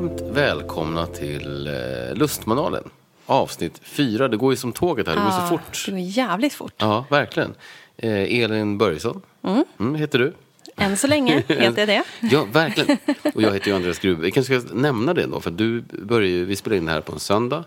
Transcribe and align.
Varmt 0.00 0.20
välkomna 0.20 1.06
till 1.06 1.66
eh, 1.66 2.14
Lustmanualen. 2.14 2.82
Avsnitt 3.26 3.80
fyra. 3.82 4.28
Det 4.28 4.36
går 4.36 4.52
ju 4.52 4.56
som 4.56 4.72
tåget 4.72 5.08
här, 5.08 5.16
det 5.16 5.22
går 5.22 5.30
så 5.30 5.46
fort. 5.46 5.82
Det 5.86 5.90
går 5.92 6.00
jävligt 6.00 6.54
fort. 6.54 6.74
Ja, 6.76 7.04
verkligen. 7.10 7.54
Eh, 7.96 8.42
Elin 8.42 8.78
Börjesson 8.78 9.22
mm, 9.78 9.94
heter 9.94 10.18
du. 10.18 10.32
Än 10.76 10.96
så 10.96 11.06
länge 11.06 11.34
heter 11.48 11.78
jag 11.78 11.88
det. 11.88 12.02
Ja, 12.20 12.46
verkligen. 12.52 12.98
Och 13.34 13.42
jag 13.42 13.52
heter 13.52 13.68
ju 13.68 13.76
Andreas 13.76 13.98
Grube. 13.98 14.22
Vi 14.22 14.30
kanske 14.30 14.60
ska 14.60 14.74
nämna 14.74 15.14
det 15.14 15.26
då, 15.26 15.40
för 15.40 15.50
du 15.50 15.80
börjar 15.80 16.28
ju, 16.28 16.44
vi 16.44 16.56
spelar 16.56 16.76
in 16.76 16.84
det 16.84 16.92
här 16.92 17.00
på 17.00 17.12
en 17.12 17.20
söndag. 17.20 17.64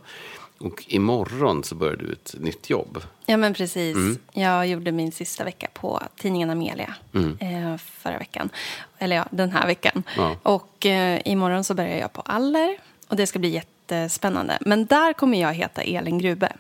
Och 0.64 0.84
imorgon 0.88 1.64
så 1.64 1.76
börjar 1.76 1.96
du 1.96 2.12
ett 2.14 2.36
nytt 2.40 2.70
jobb. 2.70 3.02
Ja, 3.26 3.38
men 3.38 3.54
precis. 3.54 3.98
Jag 4.34 4.68
gjorde 4.68 4.92
min 4.92 5.12
sista 5.12 5.44
vecka 5.44 5.68
på 5.74 6.02
tidningen 6.18 6.50
Amelia 6.50 6.94
eh, 7.40 7.78
förra 7.78 8.18
veckan. 8.18 8.50
Eller 8.98 9.16
ja, 9.16 9.26
den 9.32 9.52
här 9.52 9.68
veckan. 9.68 10.04
Ja. 10.18 10.36
Och 10.44 10.86
eh, 10.86 11.22
imorgon 11.26 11.64
så 11.64 11.74
börjar 11.74 11.98
jag 11.98 12.14
på 12.14 12.22
Aller. 12.22 12.78
Och 13.08 13.16
det 13.16 13.28
ska 13.28 13.40
bli 13.40 13.50
jättespännande. 13.50 14.58
Men 14.62 14.86
där 14.86 15.14
kommer 15.14 15.42
jag 15.42 15.54
heta 15.54 15.82
Elin 15.82 16.18
Grube. 16.20 16.52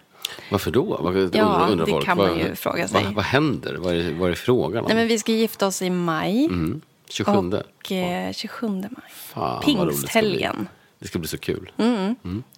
Varför 0.51 0.71
då? 0.71 0.83
Vad, 1.01 1.35
Ja, 1.35 1.67
undrar 1.71 1.85
det 1.85 1.91
folk. 1.91 2.05
kan 2.05 2.17
man 2.17 2.29
Vad- 2.29 2.37
ju 2.37 2.55
fråga 2.55 2.87
sig. 2.87 3.03
Vad, 3.03 3.13
vad 3.13 3.25
händer? 3.25 3.75
Vad 3.75 3.95
är, 3.95 4.11
vad 4.13 4.31
är 4.31 4.35
frågan 4.35 4.83
om? 4.83 4.87
Nej, 4.87 4.95
men 4.97 5.07
vi 5.07 5.19
ska 5.19 5.31
gifta 5.31 5.67
oss 5.67 5.81
i 5.81 5.89
maj. 5.89 6.45
Mm, 6.45 6.81
27. 7.09 7.31
Och 7.31 7.91
eh, 7.91 8.31
27 8.33 8.67
maj. 8.67 8.87
Fan, 9.13 9.41
vad. 9.55 9.63
Pingsthelgen. 9.65 10.67
Det 11.03 11.07
ska 11.07 11.19
bli 11.19 11.27
så 11.27 11.37
kul. 11.37 11.71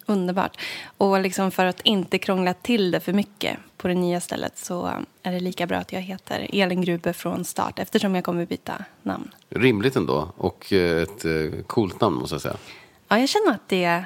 Underbart. 0.06 0.58
Och 0.98 1.22
liksom 1.22 1.52
för 1.52 1.66
att 1.66 1.82
inte 1.82 2.18
krångla 2.18 2.54
till 2.54 2.92
det 2.92 3.00
för 3.00 3.14
mycket 3.14 3.58
på 3.78 3.88
det 3.88 3.94
nya 3.94 4.20
stället 4.22 4.58
så 4.58 4.92
är 5.24 5.32
det 5.32 5.40
lika 5.40 5.68
bra 5.68 5.78
att 5.78 5.94
jag 5.94 6.02
heter 6.02 6.48
Elin 6.54 6.82
Grube 6.82 7.14
från 7.14 7.46
start 7.46 7.80
eftersom 7.80 8.16
jag 8.16 8.24
kommer 8.24 8.46
byta 8.46 8.74
namn. 9.04 9.32
Rimligt 9.50 9.96
ändå. 9.96 10.32
Och 10.38 10.74
eh, 10.74 11.02
ett 11.02 11.26
eh, 11.26 11.62
coolt 11.68 12.02
namn 12.02 12.16
måste 12.18 12.34
jag 12.36 12.42
säga. 12.42 12.58
Ja, 13.08 13.20
jag 13.20 13.30
känner 13.30 13.52
att 13.52 13.70
det, 13.70 14.04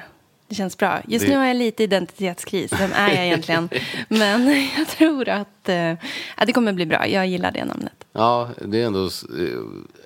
det 0.48 0.54
känns 0.54 0.76
bra. 0.78 1.00
Just 1.08 1.24
Det- 1.26 1.32
nu 1.32 1.38
har 1.38 1.44
jag 1.46 1.56
lite 1.56 1.82
identitetskris. 1.82 2.72
Vem 2.80 2.90
är 2.94 3.08
jag 3.14 3.26
egentligen? 3.26 3.68
Men 4.08 4.68
jag 4.78 4.88
tror 4.88 5.28
att, 5.28 5.68
eh, 5.68 5.92
att 6.36 6.46
det 6.46 6.52
kommer 6.52 6.72
bli 6.72 6.86
bra. 6.86 7.06
Jag 7.08 7.26
gillar 7.26 7.50
det 7.52 7.64
namnet. 7.64 7.92
Ja, 8.12 8.50
det 8.64 8.82
är 8.82 8.86
ändå, 8.86 9.10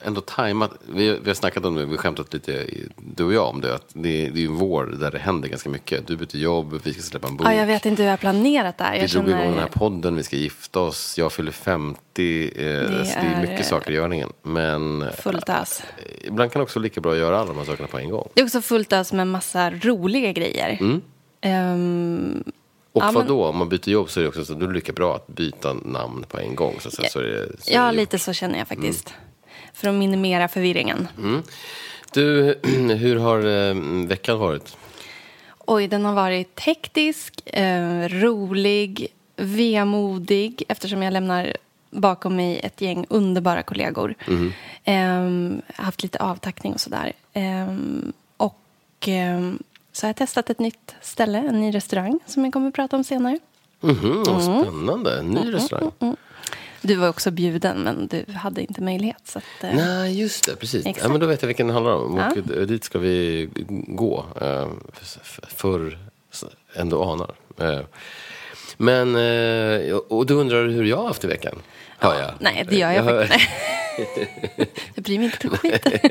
ändå 0.02 0.20
tajmat. 0.20 0.70
Vi, 0.86 1.18
vi 1.18 1.30
har 1.30 1.34
snackat 1.34 1.64
om 1.64 1.74
det, 1.74 1.84
vi 1.84 1.90
har 1.90 1.96
skämtat 1.98 2.34
lite, 2.34 2.52
i- 2.52 2.88
du 3.16 3.24
och 3.24 3.32
jag, 3.34 3.48
om 3.48 3.60
det. 3.60 3.74
Att 3.74 3.88
det, 3.92 4.28
det 4.28 4.38
är 4.38 4.42
ju 4.42 4.48
vår 4.48 4.86
där 4.86 5.10
det 5.10 5.18
händer 5.18 5.48
ganska 5.48 5.70
mycket. 5.70 6.06
Du 6.06 6.16
byter 6.16 6.36
jobb, 6.36 6.80
vi 6.84 6.92
ska 6.92 7.02
släppa 7.02 7.28
en 7.28 7.36
bok. 7.36 7.46
Ja, 7.46 7.54
jag 7.54 7.66
vet 7.66 7.86
inte 7.86 8.02
hur 8.02 8.06
jag 8.06 8.12
har 8.12 8.16
planerat 8.16 8.78
det 8.78 8.84
här. 8.84 8.92
vi 8.92 9.00
Jag 9.00 9.10
drog 9.10 9.28
igång 9.28 9.40
den 9.40 9.58
här 9.58 9.68
podden, 9.68 10.16
vi 10.16 10.22
ska 10.22 10.36
gifta 10.36 10.80
oss, 10.80 11.18
jag 11.18 11.32
fyller 11.32 11.52
50. 11.52 11.94
Eh, 11.96 12.52
det, 12.56 12.62
är, 12.62 12.88
det 12.88 13.12
är 13.14 13.36
är, 13.36 13.40
mycket 13.40 13.60
eh, 13.60 13.66
saker 13.66 13.90
i 13.90 13.94
görningen. 13.94 14.32
Men 14.42 15.02
eh, 15.02 15.10
fullt 15.10 15.48
ös. 15.48 15.82
ibland 16.24 16.52
kan 16.52 16.60
det 16.60 16.64
också 16.64 16.78
lika 16.80 17.00
bra 17.00 17.12
att 17.12 17.18
göra 17.18 17.38
alla 17.38 17.46
de 17.46 17.58
här 17.58 17.64
sakerna 17.64 17.88
på 17.88 17.98
en 17.98 18.10
gång. 18.10 18.28
Det 18.34 18.40
är 18.40 18.44
också 18.44 18.60
fullt 18.62 18.92
ös 18.92 19.12
med 19.12 19.26
massa 19.26 19.70
roliga 19.70 20.32
grejer. 20.32 20.78
Mm. 20.80 21.00
Ehm, 21.40 22.44
Och 22.92 23.02
Ja, 23.02 23.12
men- 23.12 23.26
då? 23.26 23.44
Om 23.44 23.56
man 23.56 23.68
byter 23.68 23.88
jobb 23.88 24.10
så 24.10 24.20
är 24.20 24.22
det 24.22 24.28
också 24.28 24.44
så, 24.44 24.54
då 24.54 24.64
är 24.64 24.68
det 24.68 24.74
lika 24.74 24.92
bra 24.92 25.16
att 25.16 25.26
byta 25.26 25.72
namn 25.72 26.24
på 26.28 26.38
en 26.38 26.54
gång. 26.54 26.74
Så, 26.80 26.90
så, 26.90 27.02
så 27.10 27.18
är 27.18 27.52
så 27.58 27.70
är 27.70 27.74
ja, 27.74 27.90
lite 27.90 28.18
så 28.18 28.32
känner 28.32 28.58
jag 28.58 28.68
faktiskt. 28.68 29.14
För 29.74 29.88
att 29.88 29.94
minimera 29.94 30.48
förvirringen. 30.48 31.08
Du, 32.14 32.54
hur 32.98 33.16
har 33.16 33.38
eh, 33.68 33.74
veckan 34.06 34.38
varit? 34.38 34.76
Oj, 35.66 35.88
den 35.88 36.04
har 36.04 36.14
varit 36.14 36.60
hektisk, 36.60 37.40
eh, 37.46 38.08
rolig, 38.08 39.06
vemodig 39.36 40.62
eftersom 40.68 41.02
jag 41.02 41.12
lämnar 41.12 41.56
bakom 41.90 42.36
mig 42.36 42.60
ett 42.62 42.80
gäng 42.80 43.06
underbara 43.08 43.62
kollegor. 43.62 44.14
Eh, 44.84 45.30
haft 45.74 46.02
lite 46.02 46.18
avtackning 46.18 46.72
och 46.74 46.80
sådär. 46.80 47.12
Eh, 47.32 47.74
och 48.36 49.08
eh, 49.08 49.52
så 49.92 50.06
har 50.06 50.08
jag 50.08 50.16
testat 50.16 50.50
ett 50.50 50.58
nytt 50.58 50.94
ställe, 51.00 51.38
en 51.38 51.60
ny 51.60 51.74
restaurang 51.74 52.18
som 52.26 52.44
jag 52.44 52.52
kommer 52.52 52.68
att 52.68 52.74
prata 52.74 52.96
om 52.96 53.04
senare. 53.04 53.38
Mhm, 53.80 54.22
vad 54.26 54.42
Mm. 54.48 54.62
spännande. 54.64 55.18
En 55.18 55.30
ny 55.30 55.52
restaurang. 55.52 55.90
Du 56.86 56.94
var 56.94 57.08
också 57.08 57.30
bjuden, 57.30 57.82
men 57.82 58.06
du 58.06 58.24
hade 58.32 58.60
inte 58.60 58.82
möjlighet. 58.82 59.16
Så 59.24 59.38
att, 59.38 59.44
eh, 59.64 59.74
Nej, 59.74 60.20
just 60.20 60.46
det. 60.46 60.56
Precis. 60.56 60.86
Ja, 61.02 61.08
men 61.08 61.20
då 61.20 61.26
vet 61.26 61.42
jag 61.42 61.46
vilken 61.46 61.66
det 61.66 61.72
handlar 61.72 61.92
om. 61.94 62.14
Och 62.18 62.36
d- 62.46 62.64
dit 62.64 62.84
ska 62.84 62.98
vi 62.98 63.48
gå. 63.88 64.24
Eh, 64.40 64.68
Förr 65.48 65.98
än 66.76 66.88
du 66.88 66.96
anar. 66.96 67.34
Eh, 67.58 67.80
Men, 68.76 69.16
eh, 69.16 69.94
och 69.96 70.26
du 70.26 70.34
undrar 70.34 70.68
hur 70.68 70.84
jag 70.84 70.96
har 70.96 71.06
haft 71.06 71.24
i 71.24 71.26
veckan? 71.26 71.54
Hör 71.98 72.20
jag. 72.20 72.30
Nej, 72.40 72.66
det 72.70 72.76
gör 72.76 72.92
jag, 72.92 73.02
hör- 73.02 73.26
faktiskt 73.26 73.50
Jag 74.94 75.04
bryr 75.04 75.18
mig 75.18 75.24
inte 75.26 75.48
skit. 75.48 75.86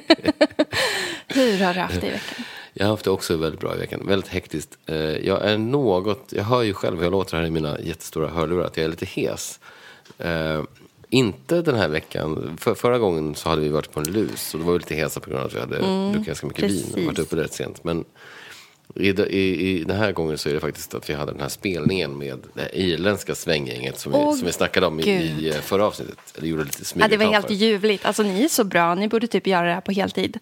Hur 1.27 1.63
har 1.63 1.73
du 1.73 1.79
haft 1.79 2.01
det 2.01 2.07
i 2.07 2.09
veckan? 2.11 2.45
Jag 2.73 2.85
har 2.85 2.91
haft 2.91 3.03
det 3.05 3.11
också 3.11 3.37
väldigt 3.37 3.59
bra 3.61 3.75
i 3.75 3.77
veckan. 3.79 4.07
Väldigt 4.07 4.29
hektiskt. 4.29 4.77
Eh, 4.85 4.95
Jag 4.95 5.45
är 5.45 5.57
något, 5.57 6.27
jag 6.29 6.43
hör 6.43 6.61
ju 6.61 6.73
själv 6.73 6.97
hur 6.97 7.03
jag 7.03 7.11
låter 7.11 7.37
här 7.37 7.45
i 7.45 7.49
mina 7.49 7.79
jättestora 7.79 8.27
hörlurar 8.29 8.65
att 8.65 8.77
jag 8.77 8.83
är 8.83 8.89
lite 8.89 9.05
hes. 9.05 9.59
Eh, 10.23 10.63
inte 11.09 11.61
den 11.61 11.75
här 11.75 11.87
veckan. 11.87 12.57
För, 12.61 12.75
förra 12.75 12.99
gången 12.99 13.35
så 13.35 13.49
hade 13.49 13.61
vi 13.61 13.69
varit 13.69 13.91
på 13.91 13.99
en 13.99 14.11
lus 14.11 14.53
och 14.53 14.59
då 14.59 14.65
var 14.65 14.73
lite 14.73 14.95
hesa 14.95 15.19
på 15.19 15.29
grund 15.29 15.41
av 15.41 15.47
att 15.47 15.55
vi 15.55 15.59
hade 15.59 16.09
druckit 16.11 16.27
ganska 16.27 16.47
mycket 16.47 16.63
vin 16.63 16.83
och 16.83 16.93
precis. 16.93 17.05
varit 17.05 17.19
uppe 17.19 17.35
rätt 17.35 17.53
sent. 17.53 17.83
Men 17.83 18.05
i, 18.95 19.09
i, 19.09 19.69
i 19.69 19.83
den 19.83 19.97
här 19.97 20.11
gången 20.11 20.37
så 20.37 20.49
är 20.49 20.53
det 20.53 20.59
faktiskt 20.59 20.93
att 20.93 21.09
vi 21.09 21.13
hade 21.13 21.31
den 21.31 21.41
här 21.41 21.49
spelningen 21.49 22.17
med 22.17 22.39
det 22.53 22.69
irländska 22.73 23.35
svänggänget 23.35 23.99
som, 23.99 24.13
Åh, 24.13 24.31
vi, 24.31 24.37
som 24.37 24.45
vi 24.45 24.53
snackade 24.53 24.87
om 24.87 24.99
i, 24.99 25.03
i 25.03 25.49
eh, 25.49 25.55
förra 25.55 25.85
avsnittet. 25.85 26.17
Eller 26.37 26.47
gjorde 26.47 26.63
lite 26.63 26.83
Ja, 26.95 27.07
det 27.07 27.17
var 27.17 27.25
helt 27.25 27.51
ljuvligt. 27.51 28.05
Alltså, 28.05 28.23
ni 28.23 28.43
är 28.43 28.47
så 28.47 28.63
bra. 28.63 28.95
Ni 28.95 29.07
borde 29.07 29.27
typ 29.27 29.47
göra 29.47 29.67
det 29.67 29.73
här 29.73 29.81
på 29.81 29.91
heltid. 29.91 30.39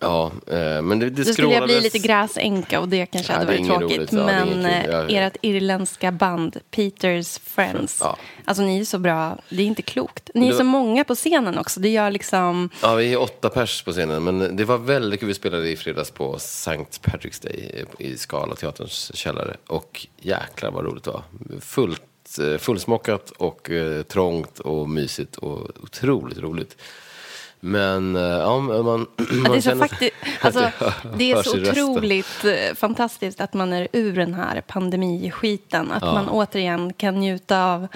Ja, 0.00 0.32
eh, 0.46 0.82
men 0.82 0.98
det, 0.98 1.10
det 1.10 1.24
Då 1.24 1.32
skulle 1.32 1.48
jag 1.54 1.64
bli 1.64 1.80
lite 1.80 1.98
gräsänka 1.98 2.80
och 2.80 2.88
det 2.88 3.06
kanske 3.06 3.32
Ja, 3.32 3.38
hade 3.38 3.46
varit 3.58 3.66
tråkigt. 3.66 3.98
roligt, 3.98 4.12
ja, 4.12 4.24
Men 4.26 4.66
eh, 4.66 4.86
Ja, 4.86 5.04
ja. 5.08 5.20
ert 5.20 5.36
irländska 5.42 6.12
band, 6.12 6.56
Peters 6.70 7.38
Friends. 7.38 7.98
Ja. 8.00 8.16
Alltså 8.44 8.62
ni 8.62 8.80
är 8.80 8.84
så 8.84 8.98
bra. 8.98 9.38
Det 9.48 9.62
är 9.62 9.66
inte 9.66 9.82
klokt. 9.82 10.30
Ni 10.34 10.46
är 10.46 10.50
Du- 10.52 10.58
så 10.58 10.64
många 10.64 11.04
på 11.04 11.14
scenen 11.14 11.58
också. 11.58 11.80
Det 11.80 11.88
gör 11.88 12.10
liksom... 12.10 12.70
Ja, 12.82 12.94
vi 12.94 13.12
är 13.12 13.20
åtta 13.20 13.48
pers 13.48 13.82
på 13.82 13.92
scenen, 13.92 14.24
men 14.24 14.56
det 14.56 14.64
var 14.64 14.78
väldigt 14.78 15.20
kul. 15.20 15.26
Vi 15.26 15.34
spelade 15.34 15.68
i 15.70 15.76
fredags 15.76 16.10
på 16.10 16.36
St. 16.36 16.70
Patrick's 17.02 17.42
Day 17.42 17.84
i 17.98 18.16
Skala 18.16 18.54
teaterns 18.54 19.10
källare. 19.16 19.56
Och 19.66 20.06
jäklar 20.20 20.70
vad 20.70 20.84
roligt 20.84 21.04
det 21.04 21.10
var. 21.10 21.22
Fullt, 21.60 22.02
eh, 22.40 22.58
fullsmockat 22.58 23.30
och 23.30 23.70
eh, 23.70 24.02
trångt 24.02 24.58
och 24.58 24.88
mysigt 24.88 25.36
och 25.36 25.70
otroligt 25.82 26.38
roligt. 26.38 26.76
Men 27.60 28.16
eh, 28.16 28.22
ja, 28.22 28.60
men 28.60 28.84
man, 28.84 29.06
Ja, 29.18 29.24
man 29.34 29.52
det 29.52 29.56
är 29.58 29.60
så, 29.60 29.70
fakti- 29.70 30.10
alltså, 30.40 30.70
det 31.16 31.32
är 31.32 31.42
så 31.42 31.60
otroligt 31.70 32.44
eh, 32.44 32.74
fantastiskt 32.74 33.40
att 33.40 33.54
man 33.54 33.72
är 33.72 33.88
ur 33.92 34.16
den 34.16 34.34
här 34.34 34.60
pandemiskiten. 34.60 35.92
Att 35.92 36.02
Ja. 36.02 36.12
man 36.12 36.28
återigen 36.28 36.92
kan 36.92 37.14
njuta 37.20 37.64
av 37.64 37.88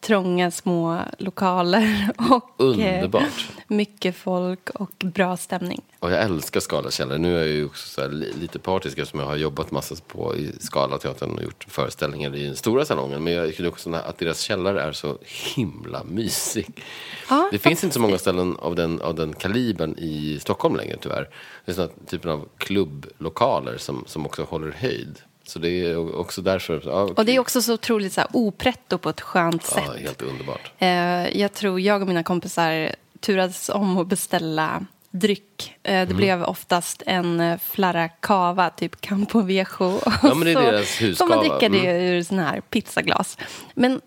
trånga 0.00 0.50
små 0.50 0.98
lokaler 1.18 2.10
och 2.30 2.60
eh, 2.60 2.66
Underbart. 2.66 3.48
mycket 3.68 4.16
folk 4.16 4.70
och 4.70 4.92
bra 4.98 5.36
stämning. 5.36 5.80
Och 5.98 6.10
jag 6.12 6.22
älskar 6.22 6.60
Skala 6.60 6.90
källare. 6.90 7.18
Nu 7.18 7.34
är 7.34 7.38
jag 7.38 7.48
ju 7.48 7.64
också 7.64 8.08
lite 8.40 8.58
partisk 8.58 8.98
eftersom 8.98 9.20
jag 9.20 9.26
har 9.26 9.36
jobbat 9.36 9.70
massa 9.70 9.94
på 10.06 10.36
i 10.36 10.52
Skala 10.60 10.98
teatern 10.98 11.30
och 11.36 11.42
gjort 11.42 11.66
föreställningar 11.68 12.34
i 12.36 12.46
den 12.46 12.56
stora 12.56 12.84
salongen. 12.84 13.24
Men 13.24 13.32
jag 13.32 13.48
tycker 13.48 13.68
också 13.68 13.94
att 13.94 14.18
deras 14.18 14.40
källare 14.40 14.82
är 14.82 14.92
så 14.92 15.18
himla 15.54 16.04
mysig. 16.04 16.82
Ja, 17.30 17.48
det 17.52 17.58
finns 17.58 17.84
inte 17.84 17.94
så 17.94 18.00
många 18.00 18.18
ställen 18.18 18.56
av 18.56 18.74
den, 18.74 19.00
av 19.00 19.14
den 19.14 19.32
kalibern 19.32 19.94
i 19.98 20.38
Stockholm 20.40 20.76
längre 20.76 20.96
tyvärr. 21.00 21.28
Det 21.64 21.72
är 21.72 21.74
sådana 21.74 21.92
typen 22.06 22.30
av 22.30 22.48
klubblokaler 22.58 23.76
som, 23.78 24.04
som 24.06 24.26
också 24.26 24.42
håller 24.44 24.70
höjd. 24.72 25.18
Så 25.46 25.58
det 25.58 25.68
är 25.68 26.16
också 26.16 26.42
därför. 26.42 26.82
Ja, 26.84 27.02
Och 27.16 27.24
det 27.24 27.32
är 27.36 27.38
också 27.40 27.62
så 27.62 27.74
otroligt 27.74 28.12
så 28.12 28.20
här, 28.20 28.30
opretto 28.32 28.98
på 28.98 29.08
ett 29.08 29.20
skönt 29.20 29.64
sätt. 29.64 29.82
ja, 29.86 29.92
helt 29.92 30.22
underbart. 30.22 30.72
Eh, 30.78 31.38
jag 31.40 31.52
tror 31.54 31.80
jag 31.80 32.02
och 32.02 32.08
mina 32.08 32.22
kompisar 32.22 32.94
turades 33.20 33.68
om 33.68 33.98
att 33.98 34.06
beställa 34.06 34.86
dryck. 35.10 35.74
Eh, 35.82 35.94
Mm. 35.94 36.08
det 36.08 36.14
blev 36.14 36.42
oftast 36.44 37.02
en 37.06 37.40
eh, 37.40 37.58
flarra 37.58 38.08
cava, 38.08 38.70
typ 38.70 39.00
Campo 39.00 39.40
Viejo. 39.40 40.00
Ja, 40.22 40.34
men 40.34 40.40
det 40.40 40.50
är 40.50 40.54
Så 40.54 41.04
deras 41.04 41.18
får 41.18 41.26
man 41.28 41.38
dricka 41.38 41.68
det 41.68 41.86
Mm. 41.90 42.02
ur 42.02 42.22
sån 42.22 42.38
här 42.38 42.60
pizzaglas. 42.60 43.38
Men 43.74 44.00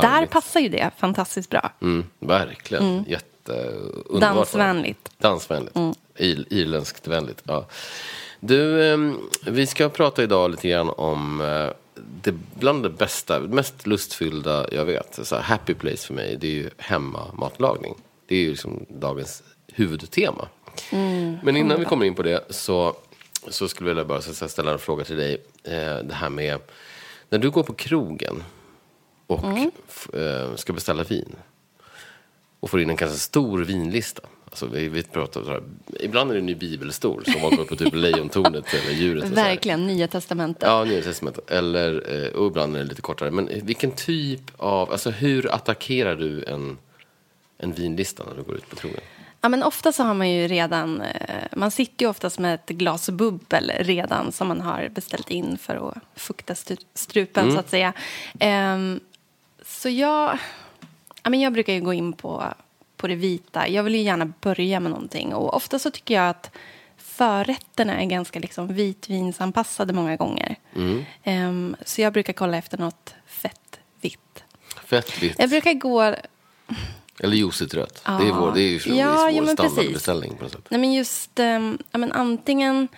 där 0.00 0.26
passar 0.26 0.60
ju 0.60 0.68
det 0.68 0.90
fantastiskt 0.98 1.50
bra. 1.50 1.72
Mm, 1.82 2.04
verkligen. 2.20 3.04
Jätteunderbart. 3.08 4.20
Dansvänligt. 4.20 5.10
Dansvänligt. 5.18 5.76
Ir, 6.16 6.44
irländskt 6.50 7.06
vänligt. 7.08 7.42
Ja. 7.44 7.66
Du, 8.44 8.84
ehm, 8.92 9.18
vi 9.46 9.66
ska 9.66 9.88
prata 9.88 10.22
idag 10.22 10.50
lite 10.50 10.68
grann 10.68 10.90
om 10.90 11.40
eh, 11.40 11.68
det, 12.22 12.34
bland 12.54 12.82
det 12.82 12.90
bästa, 12.90 13.40
mest 13.40 13.86
lustfyllda 13.86 14.66
jag 14.72 14.84
vet. 14.84 15.18
Så 15.22 15.36
happy 15.36 15.74
place 15.74 16.06
för 16.06 16.14
mig, 16.14 16.36
det 16.36 16.46
är 16.46 16.52
ju 16.52 16.70
hemmamatlagning. 16.78 17.94
Det 18.26 18.36
är 18.36 18.40
ju 18.40 18.50
liksom 18.50 18.86
dagens 18.88 19.42
huvudtema. 19.66 20.48
Men 21.42 21.56
innan 21.56 21.78
vi 21.78 21.84
kommer 21.84 22.06
in 22.06 22.14
på 22.14 22.22
det 22.22 22.44
så, 22.50 22.96
så 23.48 23.68
skulle 23.68 23.90
jag 23.90 23.94
vilja 23.94 24.08
bara 24.08 24.48
ställa 24.48 24.72
en 24.72 24.78
fråga 24.78 25.04
till 25.04 25.16
dig. 25.16 25.42
Eh, 25.64 25.98
det 26.04 26.14
här 26.14 26.28
med, 26.30 26.58
när 27.28 27.38
du 27.38 27.50
går 27.50 27.62
på 27.62 27.72
krogen 27.74 28.42
och 29.26 29.40
f- 29.88 30.08
eh, 30.14 30.54
ska 30.56 30.72
beställa 30.72 31.02
vin 31.02 31.36
och 32.60 32.70
får 32.70 32.80
in 32.80 32.90
en 32.90 32.96
ganska 32.96 33.18
stor 33.18 33.58
vinlista 33.64 34.22
Alltså, 34.52 34.66
vi, 34.66 34.88
vi 34.88 35.02
pratar 35.02 35.44
så 35.44 35.50
här, 35.50 35.62
ibland 36.00 36.30
är 36.30 36.34
det 36.34 36.40
en 36.40 36.46
ny 36.46 36.54
bibelstol 36.54 37.24
som 37.24 37.42
man 37.42 37.56
går 37.56 37.64
på 37.64 37.76
typ 37.76 37.94
lejontornet 37.94 38.74
eller 38.74 38.92
djuret. 38.92 39.24
Verkligen, 39.30 39.86
Nya 39.86 40.08
Testamentet. 40.08 40.62
Ja, 40.68 40.84
Nya 40.84 41.02
Testamentet. 41.02 41.50
Eller, 41.50 42.14
eh, 42.24 42.32
och 42.32 42.46
ibland 42.46 42.76
är 42.76 42.80
det 42.80 42.84
lite 42.86 43.02
kortare. 43.02 43.30
Men 43.30 43.48
vilken 43.62 43.90
typ 43.90 44.40
av, 44.56 44.92
alltså 44.92 45.10
hur 45.10 45.54
attackerar 45.54 46.16
du 46.16 46.44
en, 46.44 46.78
en 47.58 47.72
vinlista 47.72 48.24
när 48.24 48.36
du 48.36 48.42
går 48.42 48.56
ut 48.56 48.70
på 48.70 48.76
tronen? 48.76 49.00
Ja, 49.40 49.48
men 49.48 49.62
ofta 49.62 49.92
så 49.92 50.02
har 50.02 50.14
man 50.14 50.30
ju 50.30 50.48
redan, 50.48 51.00
eh, 51.00 51.44
man 51.56 51.70
sitter 51.70 52.04
ju 52.04 52.10
oftast 52.10 52.38
med 52.38 52.54
ett 52.54 52.68
glas 52.68 53.10
bubbel 53.10 53.72
redan 53.78 54.32
som 54.32 54.48
man 54.48 54.60
har 54.60 54.88
beställt 54.88 55.30
in 55.30 55.58
för 55.58 55.88
att 55.88 56.20
fukta 56.20 56.54
strupen 56.94 57.42
Mm. 57.44 57.54
så 57.54 57.60
att 57.60 57.70
säga. 57.70 57.92
Ehm, 58.40 59.00
så 59.66 59.88
jag, 59.88 60.38
ja, 61.22 61.30
men 61.30 61.40
jag 61.40 61.52
brukar 61.52 61.72
ju 61.72 61.80
gå 61.80 61.92
in 61.92 62.12
på, 62.12 62.44
på 63.02 63.08
det 63.08 63.14
vita. 63.14 63.68
Jag 63.68 63.82
vill 63.82 63.94
ju 63.94 64.00
gärna 64.00 64.32
börja 64.40 64.80
med 64.80 64.90
någonting 64.90 65.34
och 65.34 65.54
ofta 65.54 65.78
så 65.78 65.90
tycker 65.90 66.14
jag 66.14 66.28
att 66.28 66.50
förrätterna 66.96 68.00
är 68.00 68.06
ganska 68.06 68.38
liksom 68.40 68.74
vitvinsanpassade 68.74 69.92
många 69.92 70.16
gånger. 70.16 70.56
Mm. 70.76 71.04
Ehm, 71.22 71.76
så 71.84 72.00
jag 72.00 72.12
brukar 72.12 72.32
kolla 72.32 72.56
efter 72.56 72.78
något 72.78 73.14
fett 73.26 73.80
vitt. 74.00 74.44
Fett 74.84 75.22
vitt 75.22 75.38
Jag 75.38 75.50
brukar 75.50 75.72
gå 75.72 76.14
eller 77.18 77.36
juicigt 77.36 77.74
rött. 77.74 78.02
Ja. 78.06 78.12
Det 78.12 78.28
är 78.28 78.32
vår, 78.32 78.52
det 78.52 78.60
är 78.60 78.68
ju 78.68 78.94
Ja, 78.94 79.30
ja, 79.30 79.40
vår 79.40 79.46
men 79.46 79.56
precis. 79.56 79.72
standardbeställning 79.72 80.36
på 80.36 80.42
något 80.42 80.52
sätt. 80.52 80.66
Nej, 80.68 80.80
men 80.80 80.92
just 80.92 81.38
ehm, 81.38 81.78
ja, 81.90 81.98
men 81.98 82.12
antingen 82.12 82.88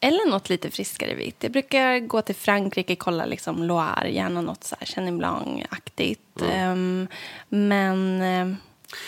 eller 0.00 0.30
något 0.30 0.48
lite 0.48 0.70
friskare 0.70 1.14
vitt. 1.14 1.36
Jag 1.42 1.52
brukar 1.52 1.98
gå 1.98 2.22
till 2.22 2.34
Frankrike 2.34 2.92
och 2.92 2.98
kolla 2.98 3.24
liksom 3.24 3.62
Loire, 3.62 4.08
gärna 4.08 4.40
något 4.40 4.64
så 4.64 4.76
här 4.80 4.86
Chenin 4.86 5.18
Blanc-aktigt. 5.18 6.42
Ehm, 6.52 7.08
men 7.48 8.22
eh, 8.22 8.56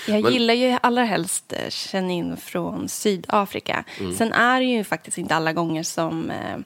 jag 0.09 0.23
Men- 0.23 0.33
gillar 0.33 0.55
ju 0.55 0.79
allra 0.83 1.05
helst 1.05 1.53
eh, 1.53 1.71
Chenin 1.71 2.37
från 2.37 2.89
Sydafrika. 2.89 3.85
Sen 4.19 4.33
är 4.33 4.61
det 4.61 4.67
ju 4.67 4.85
faktiskt 4.85 5.19
inte 5.19 5.35
alla 5.35 5.53
gånger 5.53 5.83
som 5.83 6.31
eh, 6.31 6.59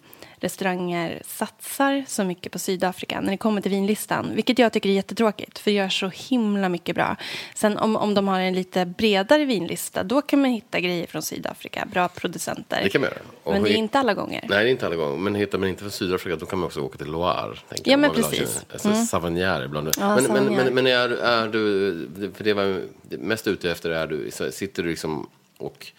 restauranger 0.46 1.22
satsar 1.24 2.04
så 2.08 2.24
mycket 2.24 2.52
på 2.52 2.58
Sydafrika 2.58 3.20
när 3.20 3.30
det 3.30 3.36
kommer 3.36 3.60
till 3.60 3.70
vinlistan. 3.70 4.30
Vilket 4.34 4.58
jag 4.58 4.72
tycker 4.72 4.88
är 4.88 4.92
jättetråkigt, 4.92 5.58
för 5.58 5.70
det 5.70 5.76
gör 5.76 5.88
så 5.88 6.08
himla 6.08 6.68
mycket 6.68 6.94
bra. 6.94 7.16
Sen 7.54 7.78
om, 7.78 7.96
om 7.96 8.14
de 8.14 8.28
har 8.28 8.40
en 8.40 8.54
lite 8.54 8.86
bredare 8.86 9.44
vinlista, 9.44 10.02
då 10.02 10.22
kan 10.22 10.40
man 10.40 10.50
hitta 10.50 10.80
grejer 10.80 11.06
från 11.06 11.22
Sydafrika. 11.22 11.88
Bra 11.92 12.08
producenter. 12.08 12.80
Det 12.82 12.88
kan 12.88 13.00
man 13.00 13.10
göra. 13.10 13.20
Och 13.42 13.52
Men 13.52 13.62
det 13.62 13.70
är 13.70 13.76
inte 13.76 13.98
alla 13.98 14.14
gånger. 14.14 14.44
Nej, 14.48 14.64
det 14.64 14.68
är 14.68 14.70
inte 14.70 14.86
alla 14.86 14.96
gånger. 14.96 15.16
Men 15.16 15.34
hittar 15.34 15.58
man 15.58 15.68
inte 15.68 15.80
från 15.80 15.90
Sydafrika 15.90 16.36
då 16.36 16.46
kan 16.46 16.58
man 16.58 16.66
också 16.66 16.80
åka 16.80 16.98
till 16.98 17.10
Loire. 17.10 17.56
tänker 17.68 17.90
Ja, 17.90 17.96
men 17.96 18.10
precis. 18.10 18.64
Alltså, 18.72 18.94
Savagnier 18.94 19.64
ibland. 19.64 19.90
Ja, 19.98 20.16
men, 20.16 20.32
men, 20.32 20.54
men, 20.56 20.74
men 20.74 20.86
är, 20.86 21.08
är 21.08 21.48
du, 21.48 22.32
för 22.34 22.44
det 22.44 22.54
var 22.54 22.82
mest 23.08 23.46
ute 23.46 23.70
efter, 23.70 23.90
är 23.90 24.06
du, 24.06 24.30
sitter 24.52 24.82
du 24.82 24.88
liksom 24.88 25.28
och 25.58 25.92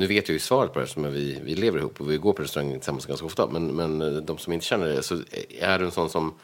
nu 0.00 0.06
vet 0.06 0.28
jag 0.28 0.32
ju 0.32 0.38
svaret 0.38 0.72
på 0.72 0.78
det 0.78 0.82
eftersom 0.82 1.12
vi, 1.12 1.40
vi 1.42 1.54
lever 1.54 1.78
ihop 1.78 2.00
och 2.00 2.10
vi 2.10 2.16
går 2.16 2.32
på 2.32 2.42
restaurang 2.42 2.72
tillsammans 2.72 3.06
ganska 3.06 3.26
ofta. 3.26 3.46
Men, 3.46 3.66
men 3.66 4.02
eh, 4.02 4.22
de 4.22 4.38
som 4.38 4.52
inte 4.52 4.66
känner 4.66 4.86
det, 4.86 5.02
så 5.02 5.14
eh, 5.14 5.70
är 5.72 5.78
du 5.78 5.84
en 5.84 5.90
sån 5.90 6.10
som, 6.10 6.34